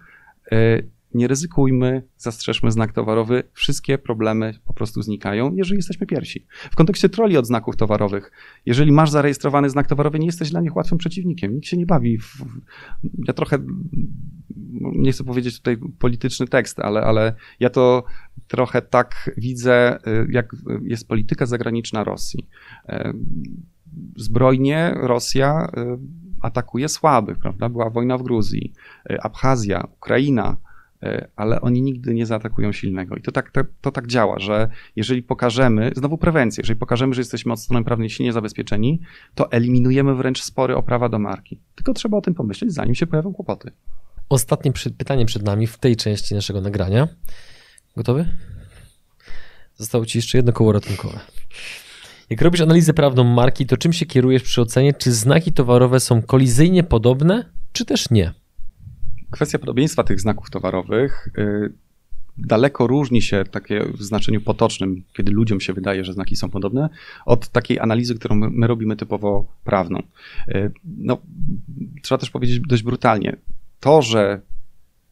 y, 0.53 0.98
nie 1.15 1.29
ryzykujmy, 1.29 2.03
zastrzeżmy 2.17 2.71
znak 2.71 2.93
towarowy, 2.93 3.43
wszystkie 3.53 3.99
problemy 3.99 4.55
po 4.67 4.73
prostu 4.73 5.03
znikają, 5.03 5.55
jeżeli 5.55 5.77
jesteśmy 5.77 6.07
pierwsi. 6.07 6.47
W 6.71 6.77
kontekście 6.77 7.09
troli 7.09 7.37
od 7.37 7.47
znaków 7.47 7.77
towarowych, 7.77 8.33
jeżeli 8.67 8.93
masz 8.93 9.11
zarejestrowany 9.11 9.71
znak 9.71 9.87
towarowy, 9.87 10.19
nie 10.19 10.27
jesteś 10.27 10.51
dla 10.51 10.61
nich 10.61 10.77
łatwym 10.77 10.99
przeciwnikiem. 10.99 11.55
Nikt 11.55 11.67
się 11.67 11.77
nie 11.77 11.87
bawi. 11.87 12.19
W... 12.19 12.45
Ja 13.27 13.35
trochę, 13.35 13.59
nie 14.81 15.13
chcę 15.13 15.25
powiedzieć 15.25 15.57
tutaj 15.57 15.77
polityczny 15.99 16.47
tekst, 16.47 16.81
ale, 16.81 17.01
ale 17.01 17.35
ja 17.61 17.71
to 17.71 18.05
trochę 18.49 18.83
tak 18.83 19.31
widzę, 19.37 19.99
jak 20.31 20.57
jest 20.83 21.09
polityka 21.09 21.47
zagraniczna 21.47 22.05
Rosji 22.05 22.49
zbrojnie 24.17 24.95
Rosja 24.97 25.73
atakuje 26.43 26.89
słabych, 26.89 27.39
prawda? 27.39 27.69
Była 27.69 27.91
wojna 27.91 28.19
w 28.19 28.23
Gruzji, 28.23 28.73
Abchazja, 29.23 29.89
Ukraina, 29.97 30.57
ale 31.37 31.61
oni 31.61 31.83
nigdy 31.83 32.15
nie 32.15 32.27
zaatakują 32.27 32.73
silnego. 32.73 33.17
I 33.17 33.23
to 33.23 33.33
tak, 33.33 33.51
to, 33.51 33.61
to, 33.81 33.91
tak 33.91 34.07
działa, 34.07 34.39
że 34.39 34.69
jeżeli 34.97 35.23
pokażemy, 35.23 35.93
znowu 35.97 36.19
prewencję, 36.19 36.63
jeżeli 36.63 36.79
pokażemy, 36.79 37.15
że 37.15 37.21
jesteśmy 37.21 37.53
od 37.53 37.61
strony 37.61 37.85
prawnej 37.85 38.11
silnie 38.11 38.33
zabezpieczeni, 38.33 39.01
to 39.35 39.53
eliminujemy 39.53 40.15
wręcz 40.15 40.43
spory 40.43 40.77
o 40.77 40.83
prawa 40.83 41.09
do 41.09 41.19
marki. 41.19 41.61
Tylko 41.75 41.95
trzeba 41.95 42.17
o 42.17 42.21
tym 42.21 42.35
pomyśleć, 42.35 42.73
zanim 42.73 42.95
się 42.95 43.07
pojawią 43.07 43.33
kłopoty. 43.33 43.71
Ostatnie 44.29 44.73
pytanie 44.99 45.27
przed 45.27 45.43
nami 45.43 45.67
w 45.67 45.79
tej 45.79 45.97
części 45.97 46.35
naszego 46.35 46.61
nagrania. 46.61 47.09
Gotowy? 47.97 48.29
Zostało 49.77 50.07
ci 50.07 50.19
jeszcze 50.19 50.39
jedno 50.39 50.53
koło 50.53 50.73
ratunkowe. 50.73 51.21
Jak 52.31 52.43
robisz 52.43 52.61
analizę 52.61 52.95
prawną 52.95 53.25
marki, 53.25 53.67
to 53.67 53.77
czym 53.77 53.93
się 53.93 54.07
kierujesz 54.07 54.43
przy 54.43 54.61
ocenie, 54.61 54.95
czy 54.95 55.13
znaki 55.13 55.53
towarowe 55.53 56.01
są 56.01 56.23
kolizyjnie 56.23 56.83
podobne, 56.83 57.45
czy 57.73 57.85
też 57.85 58.11
nie? 58.11 58.33
Kwestia 59.31 59.59
podobieństwa 59.59 60.05
tych 60.05 60.21
znaków 60.21 60.51
towarowych 60.51 61.29
y, 61.39 61.73
daleko 62.39 62.87
różni 62.87 63.23
się 63.23 63.45
takie 63.51 63.85
w 63.85 64.03
znaczeniu 64.03 64.41
potocznym, 64.41 65.03
kiedy 65.13 65.33
ludziom 65.33 65.61
się 65.61 65.73
wydaje, 65.73 66.05
że 66.05 66.13
znaki 66.13 66.37
są 66.37 66.51
podobne, 66.51 66.89
od 67.27 67.49
takiej 67.49 67.81
analizy, 67.81 68.15
którą 68.15 68.37
my, 68.37 68.51
my 68.51 68.67
robimy 68.67 68.97
typowo 68.97 69.47
prawną. 69.65 70.03
Y, 70.49 70.73
no, 70.99 71.19
trzeba 72.03 72.19
też 72.19 72.31
powiedzieć 72.31 72.61
dość 72.69 72.83
brutalnie, 72.83 73.37
to, 73.81 74.03
że 74.03 74.41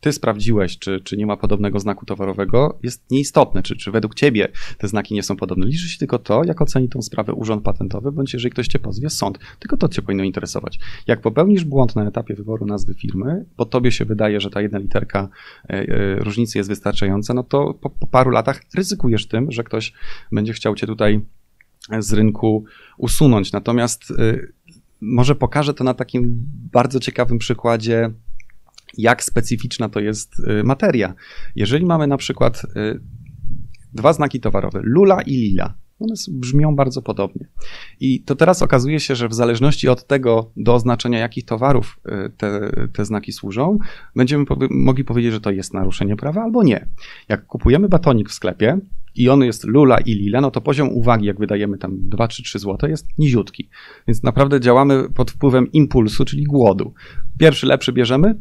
ty 0.01 0.13
sprawdziłeś, 0.13 0.79
czy, 0.79 1.01
czy 1.01 1.17
nie 1.17 1.27
ma 1.27 1.37
podobnego 1.37 1.81
znaku 1.81 2.07
towarowego, 2.07 2.79
jest 2.83 3.11
nieistotne, 3.11 3.63
czy, 3.63 3.77
czy 3.77 3.91
według 3.91 4.15
ciebie 4.15 4.49
te 4.79 4.89
znaki 4.89 5.15
nie 5.15 5.23
są 5.23 5.37
podobne. 5.37 5.67
Liczy 5.67 5.89
się 5.89 5.99
tylko 5.99 6.19
to, 6.19 6.45
jak 6.45 6.63
oceni 6.63 6.89
tą 6.89 7.03
sprawę 7.03 7.33
urząd 7.33 7.63
patentowy, 7.65 8.13
bądź 8.13 8.33
jeżeli 8.33 8.51
ktoś 8.53 8.69
cię 8.69 8.79
pozwie, 8.79 9.11
sąd. 9.11 9.39
Tylko 9.59 9.77
to 9.77 9.89
cię 9.89 10.03
powinno 10.03 10.25
interesować. 10.25 10.79
Jak 11.07 11.21
popełnisz 11.21 11.65
błąd 11.65 11.97
na 11.97 12.09
etapie 12.09 12.35
wyboru 12.35 12.67
nazwy 12.67 12.95
firmy, 12.95 13.45
bo 13.57 13.65
tobie 13.65 13.93
się 13.93 14.05
wydaje, 14.05 14.41
że 14.41 14.51
ta 14.51 14.61
jedna 14.61 14.79
literka 14.79 15.29
e, 15.65 15.73
e, 15.73 16.17
różnicy 16.17 16.59
jest 16.59 16.71
wystarczająca, 16.71 17.35
no 17.35 17.43
to 17.43 17.75
po, 17.75 17.91
po 17.91 18.07
paru 18.07 18.31
latach 18.31 18.63
ryzykujesz 18.75 19.27
tym, 19.27 19.53
że 19.53 19.65
ktoś 19.65 19.93
będzie 20.33 20.53
chciał 20.53 20.75
cię 20.75 20.87
tutaj 20.87 21.21
z 21.99 22.13
rynku 22.13 22.65
usunąć. 22.99 23.53
Natomiast 23.53 24.11
e, 24.11 24.39
może 25.01 25.35
pokażę 25.35 25.75
to 25.75 25.85
na 25.85 25.95
takim 25.95 26.47
bardzo 26.73 27.01
ciekawym 27.01 27.39
przykładzie 27.39 28.11
jak 28.99 29.25
specyficzna 29.25 29.89
to 29.89 30.01
jest 30.01 30.39
y, 30.39 30.65
materia. 30.65 31.15
Jeżeli 31.57 31.87
mamy 31.87 32.07
na 32.07 32.17
przykład 32.17 32.63
y, 32.65 33.01
dwa 33.93 34.13
znaki 34.13 34.41
towarowe, 34.41 34.81
lula 34.83 35.23
i 35.23 35.33
lila, 35.33 35.75
one 36.01 36.15
brzmią 36.29 36.77
bardzo 36.77 37.03
podobnie. 37.03 37.49
I 38.01 38.23
to 38.23 38.35
teraz 38.37 38.63
okazuje 38.63 39.01
się, 39.01 39.17
że 39.17 39.29
w 39.29 39.35
zależności 39.35 39.89
od 39.89 40.07
tego, 40.07 40.51
do 40.57 40.75
oznaczenia 40.75 41.19
jakich 41.19 41.45
towarów 41.45 42.01
y, 42.07 42.31
te, 42.37 42.71
te 42.93 43.05
znaki 43.05 43.33
służą, 43.33 43.79
będziemy 44.17 44.45
mogli 44.71 45.05
powiedzieć, 45.05 45.33
że 45.33 45.41
to 45.41 45.51
jest 45.51 45.75
naruszenie 45.75 46.17
prawa 46.17 46.43
albo 46.43 46.63
nie. 46.63 46.89
Jak 47.29 47.47
kupujemy 47.47 47.89
batonik 47.89 48.31
w 48.31 48.33
sklepie 48.33 48.79
i 49.15 49.29
on 49.29 49.43
jest 49.43 49.65
lula 49.65 49.99
i 49.99 50.15
lila, 50.15 50.41
no 50.41 50.51
to 50.51 50.61
poziom 50.61 50.89
uwagi, 50.89 51.27
jak 51.27 51.39
wydajemy 51.39 51.79
tam 51.79 52.09
2 52.09 52.29
czy 52.29 52.43
3 52.43 52.59
zł, 52.59 52.91
jest 52.91 53.19
niziutki. 53.19 53.69
Więc 54.09 54.23
naprawdę 54.23 54.61
działamy 54.61 55.09
pod 55.15 55.31
wpływem 55.31 55.73
impulsu, 55.73 56.25
czyli 56.25 56.45
głodu. 56.45 56.95
Pierwszy 57.39 57.67
lepszy 57.67 57.93
bierzemy, 57.93 58.35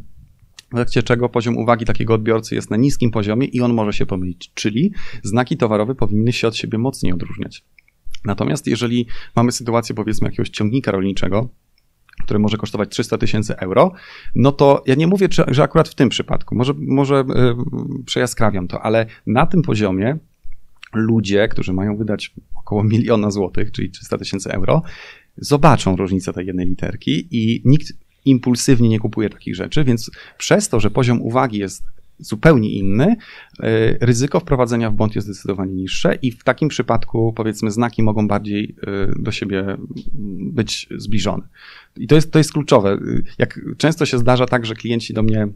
w 0.72 0.74
efekcie 0.74 1.02
czego 1.02 1.28
poziom 1.28 1.56
uwagi 1.56 1.84
takiego 1.84 2.14
odbiorcy 2.14 2.54
jest 2.54 2.70
na 2.70 2.76
niskim 2.76 3.10
poziomie 3.10 3.46
i 3.46 3.60
on 3.60 3.74
może 3.74 3.92
się 3.92 4.06
pomylić, 4.06 4.50
czyli 4.54 4.92
znaki 5.22 5.56
towarowe 5.56 5.94
powinny 5.94 6.32
się 6.32 6.48
od 6.48 6.56
siebie 6.56 6.78
mocniej 6.78 7.12
odróżniać. 7.12 7.64
Natomiast 8.24 8.66
jeżeli 8.66 9.06
mamy 9.36 9.52
sytuację 9.52 9.94
powiedzmy 9.94 10.28
jakiegoś 10.28 10.48
ciągnika 10.48 10.90
rolniczego, 10.90 11.48
który 12.24 12.38
może 12.38 12.56
kosztować 12.56 12.88
300 12.88 13.18
tysięcy 13.18 13.56
euro, 13.56 13.92
no 14.34 14.52
to 14.52 14.82
ja 14.86 14.94
nie 14.94 15.06
mówię, 15.06 15.28
że 15.48 15.62
akurat 15.62 15.88
w 15.88 15.94
tym 15.94 16.08
przypadku, 16.08 16.54
może, 16.54 16.74
może 16.78 17.24
yy, 17.28 18.04
przejaskrawiam 18.04 18.68
to, 18.68 18.82
ale 18.82 19.06
na 19.26 19.46
tym 19.46 19.62
poziomie 19.62 20.18
ludzie, 20.94 21.48
którzy 21.48 21.72
mają 21.72 21.96
wydać 21.96 22.34
około 22.54 22.84
miliona 22.84 23.30
złotych, 23.30 23.72
czyli 23.72 23.90
300 23.90 24.18
tysięcy 24.18 24.52
euro, 24.52 24.82
zobaczą 25.36 25.96
różnicę 25.96 26.32
tej 26.32 26.46
jednej 26.46 26.66
literki 26.66 27.28
i 27.30 27.62
nikt 27.64 27.92
impulsywnie 28.26 28.88
nie 28.88 28.98
kupuje 28.98 29.30
takich 29.30 29.54
rzeczy, 29.54 29.84
więc 29.84 30.10
przez 30.38 30.68
to, 30.68 30.80
że 30.80 30.90
poziom 30.90 31.22
uwagi 31.22 31.58
jest 31.58 31.82
zupełnie 32.18 32.70
inny, 32.70 33.16
e, 33.60 34.06
ryzyko 34.06 34.40
wprowadzenia 34.40 34.90
w 34.90 34.94
błąd 34.94 35.14
jest 35.14 35.26
zdecydowanie 35.26 35.74
niższe 35.74 36.14
i 36.14 36.32
w 36.32 36.44
takim 36.44 36.68
przypadku 36.68 37.32
powiedzmy 37.32 37.70
znaki 37.70 38.02
mogą 38.02 38.28
bardziej 38.28 38.76
e, 38.86 39.22
do 39.22 39.32
siebie 39.32 39.76
być 40.52 40.88
zbliżone. 40.96 41.42
I 41.96 42.06
to 42.06 42.14
jest, 42.14 42.32
to 42.32 42.38
jest 42.38 42.52
kluczowe. 42.52 42.98
Jak 43.38 43.60
często 43.76 44.06
się 44.06 44.18
zdarza 44.18 44.46
tak, 44.46 44.66
że 44.66 44.74
klienci 44.74 45.14
do 45.14 45.22
mnie 45.22 45.48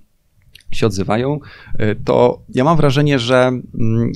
się 0.72 0.86
odzywają, 0.86 1.38
e, 1.78 1.94
to 1.94 2.42
ja 2.54 2.64
mam 2.64 2.76
wrażenie, 2.76 3.18
że 3.18 3.36
mm, 3.74 4.12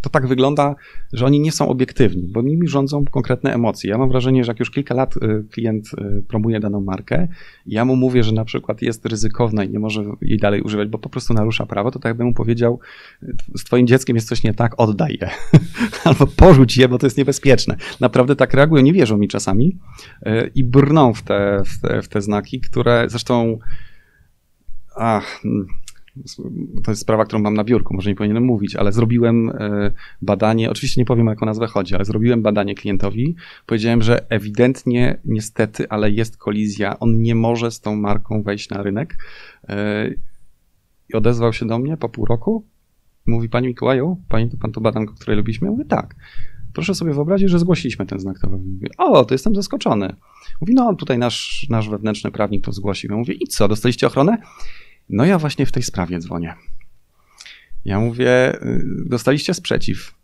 to 0.00 0.10
tak 0.10 0.26
wygląda, 0.26 0.74
że 1.12 1.26
oni 1.26 1.40
nie 1.40 1.52
są 1.52 1.68
obiektywni, 1.68 2.28
bo 2.28 2.42
nimi 2.42 2.68
rządzą 2.68 3.04
konkretne 3.04 3.54
emocje. 3.54 3.90
Ja 3.90 3.98
mam 3.98 4.08
wrażenie, 4.08 4.44
że 4.44 4.50
jak 4.50 4.60
już 4.60 4.70
kilka 4.70 4.94
lat 4.94 5.16
y, 5.16 5.44
klient 5.50 5.90
y, 5.98 6.22
promuje 6.28 6.60
daną 6.60 6.80
markę, 6.80 7.28
ja 7.66 7.84
mu 7.84 7.96
mówię, 7.96 8.22
że 8.22 8.32
na 8.32 8.44
przykład 8.44 8.82
jest 8.82 9.06
ryzykowna 9.06 9.64
i 9.64 9.70
nie 9.70 9.78
może 9.78 10.04
jej 10.22 10.38
dalej 10.38 10.62
używać, 10.62 10.88
bo 10.88 10.98
po 10.98 11.08
prostu 11.08 11.34
narusza 11.34 11.66
prawo, 11.66 11.90
to 11.90 11.98
tak 11.98 12.10
jakbym 12.10 12.26
mu 12.26 12.34
powiedział, 12.34 12.78
z 13.56 13.64
twoim 13.64 13.86
dzieckiem 13.86 14.16
jest 14.16 14.28
coś 14.28 14.42
nie 14.42 14.54
tak, 14.54 14.74
oddaj 14.76 15.18
je. 15.20 15.30
Albo 16.04 16.26
porzuć 16.26 16.76
je, 16.76 16.88
bo 16.88 16.98
to 16.98 17.06
jest 17.06 17.18
niebezpieczne. 17.18 17.76
Naprawdę 18.00 18.36
tak 18.36 18.54
reagują, 18.54 18.82
nie 18.82 18.92
wierzą 18.92 19.18
mi 19.18 19.28
czasami 19.28 19.78
y, 20.26 20.50
i 20.54 20.64
brną 20.64 21.14
w 21.14 21.22
te, 21.22 21.62
w 21.66 21.80
te, 21.80 22.02
w 22.02 22.08
te 22.08 22.22
znaki, 22.22 22.60
które 22.60 23.04
zresztą 23.08 23.58
ach, 24.96 25.42
to 26.84 26.90
jest 26.90 27.02
sprawa, 27.02 27.24
którą 27.24 27.42
mam 27.42 27.54
na 27.54 27.64
biurku, 27.64 27.94
może 27.94 28.10
nie 28.10 28.16
powinienem 28.16 28.44
mówić, 28.44 28.76
ale 28.76 28.92
zrobiłem 28.92 29.50
e, 29.50 29.90
badanie, 30.22 30.70
oczywiście 30.70 31.00
nie 31.00 31.04
powiem, 31.04 31.28
o 31.28 31.30
jaką 31.30 31.46
nazwę 31.46 31.66
chodzi, 31.66 31.94
ale 31.94 32.04
zrobiłem 32.04 32.42
badanie 32.42 32.74
klientowi. 32.74 33.34
Powiedziałem, 33.66 34.02
że 34.02 34.30
ewidentnie, 34.30 35.20
niestety, 35.24 35.88
ale 35.88 36.10
jest 36.10 36.36
kolizja. 36.36 36.98
On 36.98 37.22
nie 37.22 37.34
może 37.34 37.70
z 37.70 37.80
tą 37.80 37.96
marką 37.96 38.42
wejść 38.42 38.70
na 38.70 38.82
rynek. 38.82 39.16
E, 39.68 40.10
I 41.08 41.14
odezwał 41.14 41.52
się 41.52 41.66
do 41.66 41.78
mnie 41.78 41.96
po 41.96 42.08
pół 42.08 42.24
roku. 42.24 42.64
Mówi, 43.26 43.48
Pani 43.48 43.66
Mikołaju, 43.66 44.16
pamięta 44.28 44.56
Pan 44.60 44.72
to 44.72 44.80
badanko, 44.80 45.14
które 45.14 45.36
robiliśmy? 45.36 45.66
Ja 45.66 45.72
mówię, 45.72 45.84
tak. 45.84 46.14
Proszę 46.72 46.94
sobie 46.94 47.14
wyobrazić, 47.14 47.50
że 47.50 47.58
zgłosiliśmy 47.58 48.06
ten 48.06 48.18
znak 48.18 48.38
towarowy. 48.38 48.64
Mówię, 48.68 48.88
o, 48.98 49.24
to 49.24 49.34
jestem 49.34 49.54
zaskoczony. 49.54 50.16
Mówi, 50.60 50.74
no 50.74 50.94
tutaj 50.94 51.18
nasz, 51.18 51.66
nasz 51.70 51.88
wewnętrzny 51.88 52.30
prawnik 52.30 52.64
to 52.64 52.72
zgłosił. 52.72 53.10
Ja 53.10 53.16
mówię, 53.16 53.34
i 53.34 53.46
co, 53.46 53.68
dostaliście 53.68 54.06
ochronę? 54.06 54.38
No 55.10 55.24
ja 55.24 55.38
właśnie 55.38 55.66
w 55.66 55.72
tej 55.72 55.82
sprawie 55.82 56.18
dzwonię. 56.18 56.54
Ja 57.84 58.00
mówię, 58.00 58.62
y, 58.62 58.84
dostaliście 59.06 59.54
sprzeciw. 59.54 60.14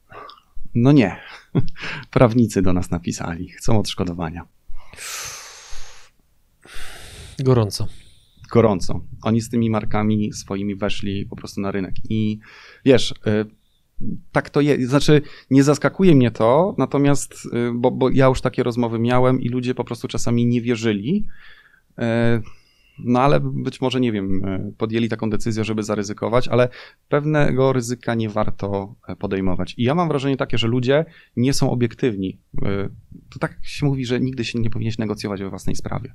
No 0.75 0.93
nie. 0.93 1.17
Prawnicy 2.11 2.63
do 2.63 2.73
nas 2.73 2.91
napisali, 2.91 3.49
chcą 3.49 3.79
odszkodowania. 3.79 4.47
Gorąco. 7.39 7.89
Gorąco. 8.53 9.01
Oni 9.23 9.41
z 9.41 9.51
tymi 9.51 9.71
markami 9.71 10.33
swoimi 10.33 10.77
weszli 10.77 11.27
po 11.27 11.37
prostu 11.37 11.61
na 11.61 11.71
rynek. 11.71 11.95
I 12.11 12.39
wiesz, 12.85 13.15
y, 13.27 13.47
tak 14.33 14.51
to 14.51 14.61
jest. 14.61 14.89
Znaczy, 14.89 15.23
nie 15.51 15.65
zaskakuje 15.65 16.15
mnie 16.15 16.31
to, 16.31 16.75
natomiast, 16.79 17.35
y, 17.35 17.73
bo, 17.75 17.91
bo 17.91 18.11
ja 18.11 18.27
już 18.27 18.41
takie 18.41 18.63
rozmowy 18.63 18.99
miałem 18.99 19.41
i 19.41 19.49
ludzie 19.49 19.75
po 19.75 19.85
prostu 19.85 20.09
czasami 20.09 20.47
nie 20.47 20.61
wierzyli. 20.61 21.27
No 22.99 23.21
ale 23.21 23.41
być 23.41 23.81
może, 23.81 24.01
nie 24.01 24.13
wiem, 24.13 24.45
e, 24.45 24.73
podjęli 24.79 25.09
taką 25.09 25.31
decyzję, 25.31 25.65
żeby 25.65 25.83
zaryzykować, 25.83 26.49
ale 26.49 26.69
pewnego 27.09 27.73
ryzyka 27.73 28.15
nie 28.15 28.29
warto 28.29 28.95
e, 29.09 29.17
podejmować. 29.17 29.75
I 29.79 29.83
ja 29.83 29.95
mam 29.95 30.09
wrażenie 30.09 30.37
takie, 30.37 30.59
że 30.59 30.69
ludzie 30.69 31.05
nie 31.37 31.53
są 31.53 31.71
obiektywni. 31.71 32.39
E, 32.63 32.89
to 33.31 33.39
tak 33.39 33.59
się 33.63 33.87
mówi, 33.87 34.07
że 34.07 34.21
nigdy 34.21 34.45
się 34.45 34.59
nie 34.59 34.71
powinieneś 34.71 34.99
negocjować 34.99 35.43
we 35.43 35.51
własnej 35.51 35.77
sprawie. 35.77 36.15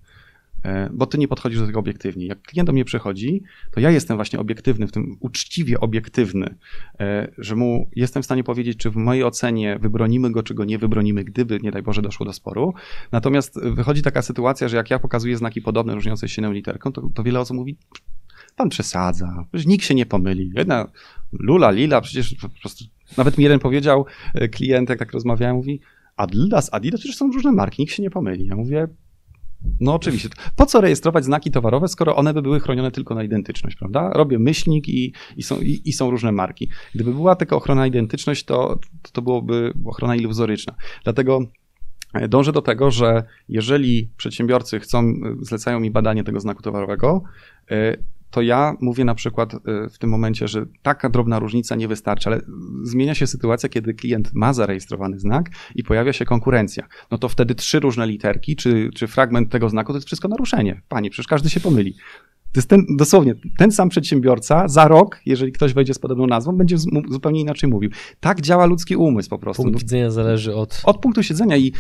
E, 0.66 0.90
bo 0.94 1.06
ty 1.06 1.18
nie 1.18 1.28
podchodzisz 1.28 1.60
do 1.60 1.66
tego 1.66 1.80
obiektywnie. 1.80 2.28
Jak 2.28 2.42
klient 2.42 2.68
do 2.68 2.74
mnie 2.74 2.86
przychodzi, 2.86 3.44
to 3.72 3.80
ja 3.80 3.92
jestem 3.92 4.18
właśnie 4.18 4.40
obiektywny, 4.40 4.88
w 4.88 4.92
tym 4.92 5.18
uczciwie 5.20 5.80
obiektywny, 5.80 6.56
e, 7.00 7.32
że 7.38 7.56
mu 7.56 7.90
jestem 7.96 8.24
w 8.24 8.26
stanie 8.26 8.44
powiedzieć, 8.44 8.78
czy 8.78 8.90
w 8.90 8.96
mojej 8.96 9.24
ocenie 9.24 9.80
wybronimy 9.82 10.32
go, 10.32 10.44
czy 10.44 10.54
go 10.54 10.66
nie 10.66 10.78
wybronimy, 10.78 11.24
gdyby, 11.24 11.60
nie 11.64 11.72
daj 11.72 11.84
Boże, 11.84 12.02
doszło 12.02 12.26
do 12.26 12.34
sporu. 12.34 12.74
Natomiast 13.12 13.60
wychodzi 13.64 14.02
taka 14.02 14.22
sytuacja, 14.22 14.68
że 14.68 14.78
jak 14.78 14.90
ja 14.90 15.00
pokazuję 15.00 15.38
znaki 15.38 15.62
podobne, 15.62 15.96
różniące 15.96 16.30
się 16.30 16.54
literką, 16.54 16.92
to, 16.92 17.10
to 17.14 17.24
wiele 17.24 17.40
osób 17.40 17.58
mówi, 17.58 17.78
pan 18.56 18.70
przesadza, 18.70 19.46
przecież 19.52 19.68
nikt 19.68 19.86
się 19.86 19.96
nie 19.96 20.06
pomyli. 20.06 20.52
Jedna 20.56 20.92
lula, 21.32 21.72
lila, 21.72 22.02
przecież 22.02 22.36
po 22.42 22.50
prostu, 22.50 22.86
nawet 23.18 23.38
mi 23.38 23.44
jeden 23.44 23.60
powiedział, 23.60 24.06
e, 24.34 24.50
klient, 24.50 24.90
jak 24.90 25.00
tak 25.00 25.12
rozmawiałem, 25.12 25.56
mówi, 25.56 25.80
Adidas, 26.16 26.70
Adidas, 26.74 27.00
przecież 27.00 27.18
są 27.18 27.32
różne 27.32 27.52
marki, 27.52 27.82
nikt 27.82 27.94
się 27.94 28.04
nie 28.04 28.10
pomyli. 28.10 28.48
Ja 28.48 28.56
mówię, 28.56 28.88
no 29.80 29.94
oczywiście. 29.94 30.30
Po 30.56 30.66
co 30.66 30.82
rejestrować 30.82 31.26
znaki 31.26 31.52
towarowe, 31.52 31.88
skoro 31.88 32.16
one 32.16 32.34
by 32.34 32.42
były 32.42 32.60
chronione 32.60 32.92
tylko 32.92 33.16
na 33.16 33.24
identyczność, 33.24 33.76
prawda? 33.76 34.10
Robię 34.14 34.40
myślnik 34.40 34.90
i, 34.90 35.14
i, 35.38 35.44
są, 35.44 35.60
i, 35.62 35.82
i 35.86 35.94
są 35.94 36.12
różne 36.12 36.32
marki. 36.32 36.70
Gdyby 36.96 37.14
była 37.14 37.36
tylko 37.36 37.58
ochrona 37.58 37.88
identyczność, 37.88 38.44
to, 38.44 38.80
to 39.12 39.22
byłoby 39.22 39.74
ochrona 39.86 40.16
iluzoryczna. 40.16 40.76
Dlatego 41.04 41.40
dążę 42.30 42.52
do 42.52 42.62
tego, 42.62 42.92
że 42.92 43.24
jeżeli 43.50 44.10
przedsiębiorcy 44.18 44.80
chcą, 44.80 45.14
zlecają 45.42 45.80
mi 45.80 45.92
badanie 45.92 46.24
tego 46.24 46.40
znaku 46.40 46.62
towarowego, 46.62 47.24
to 48.32 48.42
ja 48.42 48.76
mówię 48.82 49.06
na 49.06 49.16
przykład 49.16 49.54
w 49.94 49.98
tym 49.98 50.10
momencie, 50.10 50.48
że 50.48 50.66
taka 50.82 51.10
drobna 51.10 51.40
różnica 51.40 51.76
nie 51.76 51.88
wystarczy, 51.88 52.30
ale 52.30 52.42
zmienia 52.84 53.16
się 53.16 53.28
sytuacja, 53.28 53.70
kiedy 53.70 53.94
klient 53.94 54.32
ma 54.34 54.54
zarejestrowany 54.54 55.20
znak 55.20 55.50
i 55.76 55.84
pojawia 55.84 56.14
się 56.14 56.26
konkurencja. 56.26 56.88
No 57.12 57.18
to 57.18 57.30
wtedy 57.30 57.56
trzy 57.56 57.80
różne 57.80 58.08
literki, 58.08 58.56
czy, 58.56 58.90
czy 58.96 59.08
fragment 59.08 59.52
tego 59.52 59.70
znaku 59.70 59.94
to 59.94 59.98
jest 59.98 60.08
wszystko 60.08 60.28
naruszenie. 60.28 60.82
Panie, 60.90 61.10
przecież 61.10 61.28
każdy 61.28 61.50
się 61.50 61.60
pomyli. 61.60 61.96
To 62.54 62.60
jest 62.60 62.70
ten, 62.70 62.86
dosłownie 62.90 63.36
ten 63.58 63.72
sam 63.72 63.90
przedsiębiorca 63.90 64.68
za 64.68 64.88
rok, 64.88 65.22
jeżeli 65.26 65.52
ktoś 65.52 65.74
wejdzie 65.74 65.94
z 65.94 66.00
podobną 66.00 66.28
nazwą, 66.28 66.52
będzie 66.52 66.78
zupełnie 67.10 67.42
inaczej 67.42 67.70
mówił. 67.70 67.90
Tak 68.20 68.42
działa 68.42 68.66
ludzki 68.66 68.96
umysł 68.96 69.30
po 69.30 69.40
prostu. 69.40 69.64
Punkt 69.64 69.80
widzenia 69.80 70.12
zależy 70.12 70.56
od... 70.56 70.82
Od 70.86 70.98
punktu 70.98 71.24
siedzenia 71.24 71.58
i 71.58 71.72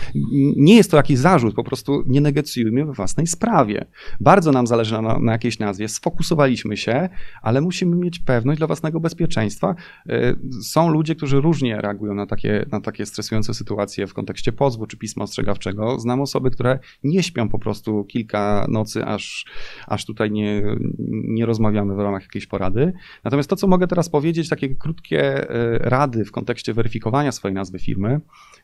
nie 0.57 0.76
jest 0.76 0.91
to 0.91 0.97
jakiś 0.97 1.17
zarzut, 1.17 1.55
po 1.55 1.63
prostu 1.63 2.03
nie 2.07 2.22
negocjujmy 2.22 2.86
we 2.86 2.93
własnej 2.93 3.28
sprawie. 3.28 3.86
Bardzo 4.19 4.51
nam 4.51 4.67
zależy 4.67 5.01
na, 5.01 5.19
na 5.19 5.32
jakiejś 5.32 5.59
nazwie, 5.59 5.88
sfokusowaliśmy 5.88 6.78
się, 6.78 7.09
ale 7.41 7.61
musimy 7.61 7.95
mieć 7.95 8.19
pewność 8.19 8.57
dla 8.57 8.67
własnego 8.67 8.99
bezpieczeństwa. 8.99 9.76
E, 10.09 10.36
są 10.63 10.89
ludzie, 10.89 11.15
którzy 11.15 11.41
różnie 11.41 11.82
reagują 11.82 12.13
na 12.13 12.26
takie, 12.26 12.65
na 12.72 12.82
takie 12.82 13.05
stresujące 13.05 13.53
sytuacje 13.53 14.07
w 14.07 14.13
kontekście 14.13 14.51
pozwu 14.51 14.88
czy 14.88 14.97
pisma 14.97 15.24
ostrzegawczego. 15.24 15.99
Znam 15.99 16.22
osoby, 16.22 16.51
które 16.51 16.80
nie 17.03 17.24
śpią 17.24 17.49
po 17.49 17.59
prostu 17.59 18.03
kilka 18.03 18.65
nocy, 18.69 19.05
aż, 19.05 19.45
aż 19.88 20.05
tutaj 20.05 20.32
nie 20.32 20.61
nie 21.07 21.45
rozmawiamy 21.45 21.95
w 21.95 21.99
ramach 21.99 22.22
jakiejś 22.22 22.47
porady. 22.47 22.93
Natomiast 23.24 23.49
to, 23.49 23.55
co 23.55 23.68
mogę 23.68 23.88
teraz 23.88 24.09
powiedzieć, 24.09 24.49
takie 24.49 24.76
krótkie 24.76 25.49
e, 25.49 25.78
rady 25.78 26.26
w 26.26 26.32
kontekście 26.32 26.74
weryfikowania 26.74 27.32
swojej 27.32 27.55
nazwy 27.55 27.80
firmy, 27.80 28.22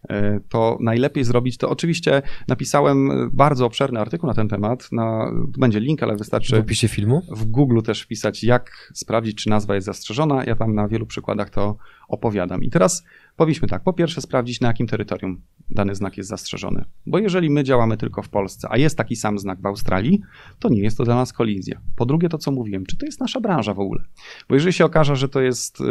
e, 0.10 0.40
to 0.50 0.78
najlepiej 0.82 1.24
zrobić 1.24 1.58
to. 1.58 1.70
Oczywiście 1.70 2.22
napisałem 2.48 3.30
bardzo 3.34 3.66
obszerny 3.66 4.00
artykuł 4.00 4.28
na 4.28 4.34
ten 4.34 4.48
temat. 4.48 4.92
Na, 4.92 5.32
będzie 5.58 5.80
link, 5.80 6.04
ale 6.04 6.16
wystarczy. 6.16 6.56
W 6.56 6.60
opisie 6.60 6.88
filmu? 6.88 7.22
W 7.32 7.46
Google 7.46 7.82
też 7.82 8.02
wpisać, 8.02 8.44
jak 8.44 8.92
sprawdzić, 8.94 9.44
czy 9.44 9.50
nazwa 9.50 9.76
jest 9.76 9.86
zastrzeżona. 9.86 10.44
Ja 10.44 10.56
tam 10.56 10.76
na 10.76 10.88
wielu 10.88 11.06
przykładach 11.06 11.50
to 11.50 11.78
opowiadam. 12.08 12.64
I 12.64 12.70
teraz 12.70 13.04
powinniśmy 13.36 13.68
tak. 13.68 13.84
Po 13.84 13.94
pierwsze, 13.94 14.22
sprawdzić, 14.22 14.62
na 14.62 14.68
jakim 14.68 14.88
terytorium 14.88 15.42
dany 15.70 15.96
znak 15.96 16.18
jest 16.18 16.30
zastrzeżony. 16.30 16.86
Bo 17.06 17.20
jeżeli 17.20 17.50
my 17.50 17.64
działamy 17.64 17.98
tylko 17.98 18.22
w 18.22 18.30
Polsce, 18.30 18.68
a 18.72 18.78
jest 18.78 18.98
taki 18.98 19.16
sam 19.16 19.40
znak 19.40 19.62
w 19.62 19.66
Australii, 19.66 20.22
to 20.60 20.70
nie 20.70 20.82
jest 20.82 20.98
to 20.98 21.04
dla 21.04 21.16
nas 21.16 21.34
kolizja. 21.34 21.82
Po 21.96 22.06
drugie, 22.06 22.30
to 22.30 22.38
co 22.38 22.52
mówiłem, 22.52 22.86
czy 22.86 22.98
to 22.98 23.06
jest 23.06 23.20
nasza 23.20 23.42
branża 23.42 23.74
w 23.74 23.80
ogóle? 23.80 24.04
Bo 24.50 24.56
jeżeli 24.56 24.74
się 24.74 24.86
okaże, 24.86 25.16
że 25.16 25.30
to 25.30 25.42
jest 25.42 25.82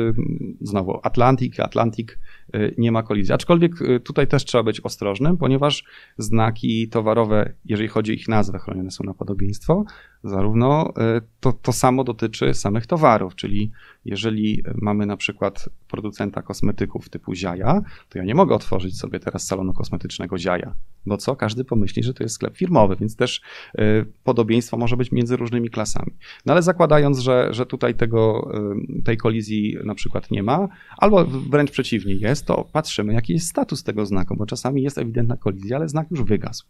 znowu 0.61 1.01
Atlantik, 1.03 1.61
Atlantik 1.61 2.19
y, 2.55 2.75
nie 2.79 2.93
ma 2.93 3.03
kolizji. 3.03 3.35
Aczkolwiek 3.35 3.83
y, 3.83 4.01
tutaj 4.01 4.27
też 4.27 4.45
trzeba 4.45 4.65
być 4.65 4.81
ostrożnym, 4.81 5.37
ponieważ 5.37 5.85
znaki 6.19 6.89
towarowe, 6.89 7.53
jeżeli 7.65 7.89
chodzi 7.89 8.13
o 8.13 8.15
ich 8.15 8.29
nazwę, 8.29 8.59
chronione 8.59 8.91
są 8.91 9.05
na 9.05 9.15
podobieństwo, 9.15 9.85
zarówno 10.25 10.91
y, 10.91 10.93
to, 11.41 11.53
to 11.53 11.73
samo 11.73 12.05
dotyczy 12.05 12.55
samych 12.55 12.87
towarów, 12.87 13.35
czyli 13.35 13.71
jeżeli 14.05 14.63
mamy 14.75 15.07
na 15.07 15.17
przykład 15.17 15.69
producenta 15.89 16.43
kosmetyków 16.43 17.09
typu 17.09 17.35
Ziaja, 17.35 17.83
to 18.09 18.19
ja 18.19 18.25
nie 18.25 18.35
mogę 18.35 18.55
otworzyć 18.55 18.99
sobie 18.99 19.21
teraz 19.21 19.47
salonu 19.47 19.66
kosmetycznego 19.73 20.39
Ziaja, 20.39 20.75
bo 21.07 21.17
co? 21.17 21.37
Każdy 21.37 21.65
pomyśli, 21.65 22.03
że 22.03 22.15
to 22.15 22.23
jest 22.23 22.35
sklep 22.35 22.57
firmowy, 22.57 22.97
więc 23.01 23.17
też 23.17 23.41
y, 23.79 24.07
podobieństwo 24.25 24.77
może 24.77 24.97
być 24.97 25.13
między 25.13 25.37
różnymi 25.37 25.71
klasami. 25.71 26.13
No 26.47 26.53
ale 26.53 26.63
zakładając, 26.63 27.19
że, 27.19 27.49
że 27.51 27.67
tutaj 27.67 27.95
tego, 27.95 28.51
y, 28.99 29.03
tej 29.03 29.17
kolizji 29.17 29.77
na 29.85 29.95
przykład 29.95 30.31
nie 30.31 30.43
ma, 30.43 30.69
albo 30.99 31.25
wręcz 31.25 31.71
przeciwnie 31.71 32.15
jest, 32.15 32.47
to 32.47 32.69
patrzymy, 32.73 33.13
jaki 33.15 33.33
jest 33.33 33.49
status 33.49 33.83
tego 33.83 34.07
znaku, 34.07 34.37
bo 34.37 34.47
czasami 34.47 34.83
jest 34.83 34.99
ewidentna 34.99 35.37
kolizja, 35.37 35.77
ale 35.77 35.89
znak 35.89 36.11
już 36.11 36.23
wygasł. 36.23 36.67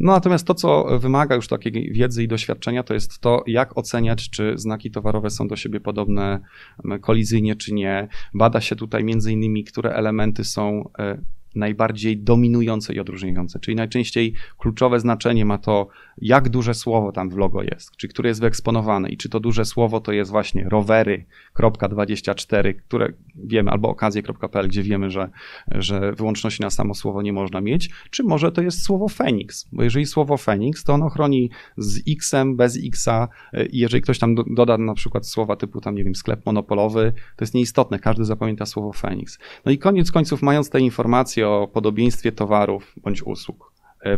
No 0.00 0.12
natomiast 0.12 0.46
to, 0.46 0.54
co 0.54 0.98
wymaga 0.98 1.34
już 1.34 1.48
takiej 1.48 1.92
wiedzy 1.92 2.22
i 2.22 2.28
doświadczenia, 2.28 2.82
to 2.82 2.94
jest 2.94 3.18
to, 3.18 3.44
jak 3.46 3.78
oceniać, 3.78 4.30
czy 4.30 4.52
znaki 4.56 4.90
towarowe 4.90 5.30
są 5.30 5.48
do 5.48 5.56
siebie 5.56 5.80
podobne 5.80 6.40
kolizyjnie, 7.00 7.56
czy 7.56 7.74
nie. 7.74 8.08
Bada 8.34 8.60
się 8.60 8.76
tutaj 8.76 9.04
między 9.04 9.32
innymi, 9.32 9.64
które 9.64 9.94
elementy 9.94 10.44
są 10.44 10.90
e, 10.98 11.18
najbardziej 11.54 12.18
dominujące 12.18 12.94
i 12.94 13.00
odróżniające. 13.00 13.60
Czyli 13.60 13.74
najczęściej 13.76 14.34
kluczowe 14.58 15.00
znaczenie 15.00 15.44
ma 15.44 15.58
to, 15.58 15.88
jak 16.20 16.48
duże 16.48 16.74
słowo 16.74 17.12
tam 17.12 17.30
w 17.30 17.36
logo 17.36 17.62
jest, 17.62 17.96
czy 17.96 18.08
które 18.08 18.28
jest 18.28 18.40
wyeksponowane 18.40 19.08
i 19.08 19.16
czy 19.16 19.28
to 19.28 19.40
duże 19.40 19.64
słowo 19.64 20.00
to 20.00 20.12
jest 20.12 20.30
właśnie 20.30 20.68
rowery.24, 20.68 22.74
które 22.74 23.12
wiemy, 23.34 23.70
albo 23.70 23.88
okazje.pl, 23.88 24.68
gdzie 24.68 24.82
wiemy, 24.82 25.10
że, 25.10 25.30
że 25.68 26.12
wyłączności 26.12 26.62
na 26.62 26.70
samo 26.70 26.94
słowo 26.94 27.22
nie 27.22 27.32
można 27.32 27.60
mieć, 27.60 27.90
czy 28.10 28.22
może 28.22 28.52
to 28.52 28.62
jest 28.62 28.82
słowo 28.82 29.08
Phoenix, 29.08 29.68
bo 29.72 29.82
jeżeli 29.82 30.06
słowo 30.06 30.36
Phoenix, 30.36 30.84
to 30.84 30.92
ono 30.92 31.08
chroni 31.08 31.50
z 31.76 32.02
X-em, 32.08 32.56
bez 32.56 32.78
X-a. 32.84 33.28
I 33.70 33.78
jeżeli 33.78 34.02
ktoś 34.02 34.18
tam 34.18 34.34
doda 34.34 34.78
na 34.78 34.94
przykład 34.94 35.26
słowa 35.26 35.56
typu 35.56 35.80
tam, 35.80 35.94
nie 35.94 36.04
wiem, 36.04 36.14
sklep 36.14 36.46
monopolowy, 36.46 37.12
to 37.36 37.44
jest 37.44 37.54
nieistotne, 37.54 37.98
każdy 37.98 38.24
zapamięta 38.24 38.66
słowo 38.66 38.92
Phoenix. 38.92 39.38
No 39.64 39.72
i 39.72 39.78
koniec 39.78 40.12
końców, 40.12 40.42
mając 40.42 40.70
te 40.70 40.80
informacje 40.80 41.48
o 41.48 41.68
podobieństwie 41.68 42.32
towarów 42.32 42.94
bądź 42.96 43.22
usług, 43.22 43.69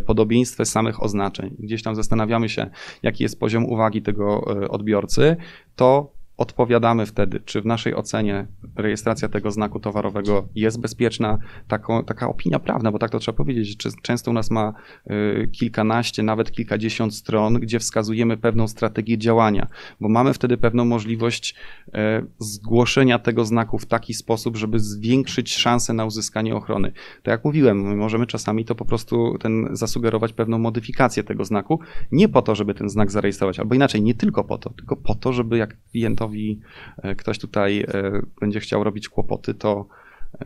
podobieństwie 0.05 0.65
samych 0.65 1.03
oznaczeń, 1.03 1.55
gdzieś 1.59 1.83
tam 1.83 1.95
zastanawiamy 1.95 2.49
się, 2.49 2.69
jaki 3.03 3.23
jest 3.23 3.39
poziom 3.39 3.65
uwagi 3.65 4.01
tego 4.01 4.43
e, 4.63 4.69
odbiorcy, 4.69 5.35
to 5.75 6.11
odpowiadamy 6.37 7.05
wtedy, 7.05 7.39
czy 7.39 7.61
w 7.61 7.65
naszej 7.65 7.95
ocenie 7.95 8.47
rejestracja 8.75 9.29
tego 9.29 9.51
znaku 9.51 9.79
towarowego 9.79 10.47
jest 10.55 10.81
bezpieczna, 10.81 11.37
taka 12.05 12.29
opinia 12.29 12.59
prawna, 12.59 12.91
bo 12.91 12.99
tak 12.99 13.11
to 13.11 13.19
trzeba 13.19 13.37
powiedzieć, 13.37 13.77
czy 13.77 13.89
często 14.01 14.31
u 14.31 14.33
nas 14.33 14.51
ma 14.51 14.73
y, 15.11 15.49
kilkanaście, 15.51 16.23
nawet 16.23 16.51
kilkadziesiąt 16.51 17.15
stron, 17.15 17.53
gdzie 17.53 17.79
wskazujemy 17.79 18.37
pewną 18.37 18.67
strategię 18.67 19.17
działania, 19.17 19.67
bo 20.01 20.09
mamy 20.09 20.33
wtedy 20.33 20.57
pewną 20.57 20.85
możliwość 20.85 21.55
y, 21.87 21.91
zgłoszenia 22.39 23.19
tego 23.19 23.45
znaku 23.45 23.77
w 23.79 23.85
taki 23.85 24.13
sposób, 24.13 24.57
żeby 24.57 24.79
zwiększyć 24.79 25.55
szanse 25.55 25.93
na 25.93 26.05
uzyskanie 26.05 26.55
ochrony. 26.55 26.91
Tak 27.23 27.31
jak 27.31 27.45
mówiłem, 27.45 27.81
my 27.81 27.95
możemy 27.95 28.27
czasami 28.27 28.65
to 28.65 28.75
po 28.75 28.85
prostu 28.85 29.37
ten, 29.37 29.67
zasugerować 29.71 30.33
pewną 30.33 30.57
modyfikację 30.59 31.23
tego 31.23 31.45
znaku, 31.45 31.79
nie 32.11 32.29
po 32.29 32.41
to, 32.41 32.55
żeby 32.55 32.73
ten 32.73 32.89
znak 32.89 33.11
zarejestrować, 33.11 33.59
albo 33.59 33.75
inaczej, 33.75 34.01
nie 34.01 34.13
tylko 34.13 34.43
po 34.43 34.57
to, 34.57 34.69
tylko 34.69 34.95
po 34.95 35.15
to, 35.15 35.33
żeby 35.33 35.57
jak 35.57 35.77
klient 35.91 36.22
klientowi 36.23 36.59
e, 37.03 37.15
ktoś 37.15 37.39
tutaj 37.39 37.79
e, 37.81 38.21
będzie 38.41 38.59
chciał 38.59 38.83
robić 38.83 39.09
kłopoty, 39.09 39.53
to, 39.53 39.87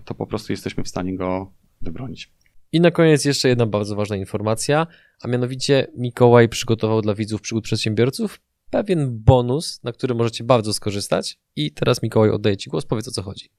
to 0.05 0.15
po 0.15 0.27
prostu 0.27 0.53
jesteśmy 0.53 0.83
w 0.83 0.87
stanie 0.87 1.15
go 1.15 1.51
wybronić. 1.81 2.31
I 2.71 2.81
na 2.81 2.91
koniec 2.91 3.25
jeszcze 3.25 3.49
jedna 3.49 3.65
bardzo 3.65 3.95
ważna 3.95 4.15
informacja, 4.15 4.87
a 5.21 5.27
mianowicie 5.27 5.87
Mikołaj 5.97 6.49
przygotował 6.49 7.01
dla 7.01 7.13
widzów 7.13 7.41
przygód 7.41 7.63
przedsiębiorców 7.63 8.39
pewien 8.71 9.23
bonus, 9.23 9.83
na 9.83 9.91
który 9.91 10.15
możecie 10.15 10.43
bardzo 10.43 10.73
skorzystać. 10.73 11.39
I 11.55 11.71
teraz 11.71 12.03
Mikołaj 12.03 12.29
oddaję 12.29 12.57
Ci 12.57 12.69
głos, 12.69 12.85
powiedz 12.85 13.07
o 13.07 13.11
co 13.11 13.21
chodzi. 13.21 13.49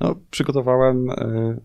No, 0.00 0.14
przygotowałem 0.30 1.10
e, 1.10 1.60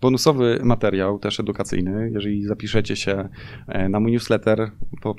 bonusowy 0.00 0.60
materiał, 0.64 1.18
też 1.18 1.40
edukacyjny. 1.40 2.10
Jeżeli 2.14 2.44
zapiszecie 2.44 2.96
się 2.96 3.28
e, 3.68 3.88
na 3.88 4.00
mój 4.00 4.12
newsletter 4.12 4.70
po, 5.02 5.14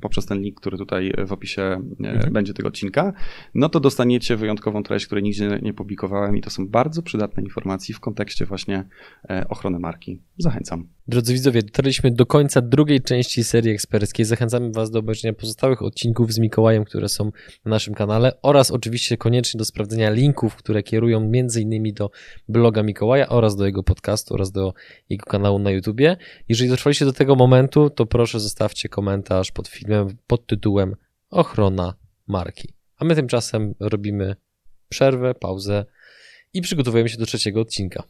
poprzez 0.00 0.26
ten 0.26 0.42
link, 0.42 0.60
który 0.60 0.78
tutaj 0.78 1.12
w 1.26 1.32
opisie 1.32 1.62
e, 1.62 2.10
mhm. 2.10 2.32
będzie 2.32 2.54
tego 2.54 2.68
odcinka, 2.68 3.12
no 3.54 3.68
to 3.68 3.80
dostaniecie 3.80 4.36
wyjątkową 4.36 4.82
treść, 4.82 5.06
której 5.06 5.24
nigdzie 5.24 5.58
nie 5.62 5.74
publikowałem 5.74 6.36
i 6.36 6.40
to 6.40 6.50
są 6.50 6.68
bardzo 6.68 7.02
przydatne 7.02 7.42
informacje 7.42 7.94
w 7.94 8.00
kontekście 8.00 8.46
właśnie 8.46 8.88
e, 9.30 9.48
ochrony 9.48 9.78
marki. 9.78 10.22
Zachęcam. 10.38 10.88
Drodzy 11.08 11.32
widzowie, 11.32 11.62
dotarliśmy 11.62 12.10
do 12.10 12.26
końca 12.26 12.60
drugiej 12.60 13.00
części 13.00 13.44
serii 13.44 13.72
eksperckiej. 13.72 14.26
Zachęcamy 14.26 14.72
Was 14.72 14.90
do 14.90 14.98
obejrzenia 14.98 15.34
pozostałych 15.34 15.82
odcinków 15.82 16.32
z 16.32 16.38
Mikołajem, 16.38 16.84
które 16.84 17.08
są 17.08 17.24
na 17.64 17.70
naszym 17.70 17.94
kanale 17.94 18.32
oraz 18.42 18.70
oczywiście 18.70 19.16
koniecznie 19.16 19.58
do 19.58 19.64
sprawdzenia 19.64 20.10
linków, 20.10 20.56
które 20.56 20.82
kierują 20.82 21.30
innymi 21.60 21.92
do 21.92 22.10
bloga 22.48 22.82
Mikołaja 22.82 23.28
oraz 23.28 23.56
do 23.56 23.66
jego 23.66 23.82
podcastu 24.18 24.34
oraz 24.34 24.52
do 24.52 24.74
jego 25.08 25.26
kanału 25.26 25.58
na 25.58 25.70
YouTubie. 25.70 26.16
Jeżeli 26.48 26.70
dotrwaliście 26.70 27.04
do 27.04 27.12
tego 27.12 27.34
momentu, 27.36 27.90
to 27.90 28.06
proszę 28.06 28.40
zostawcie 28.40 28.88
komentarz 28.88 29.52
pod 29.52 29.68
filmem 29.68 30.16
pod 30.26 30.46
tytułem 30.46 30.96
Ochrona 31.30 31.94
marki. 32.26 32.74
A 32.96 33.04
my 33.04 33.14
tymczasem 33.14 33.74
robimy 33.80 34.36
przerwę, 34.88 35.34
pauzę 35.34 35.84
i 36.52 36.62
przygotowujemy 36.62 37.08
się 37.08 37.18
do 37.18 37.26
trzeciego 37.26 37.60
odcinka. 37.60 38.02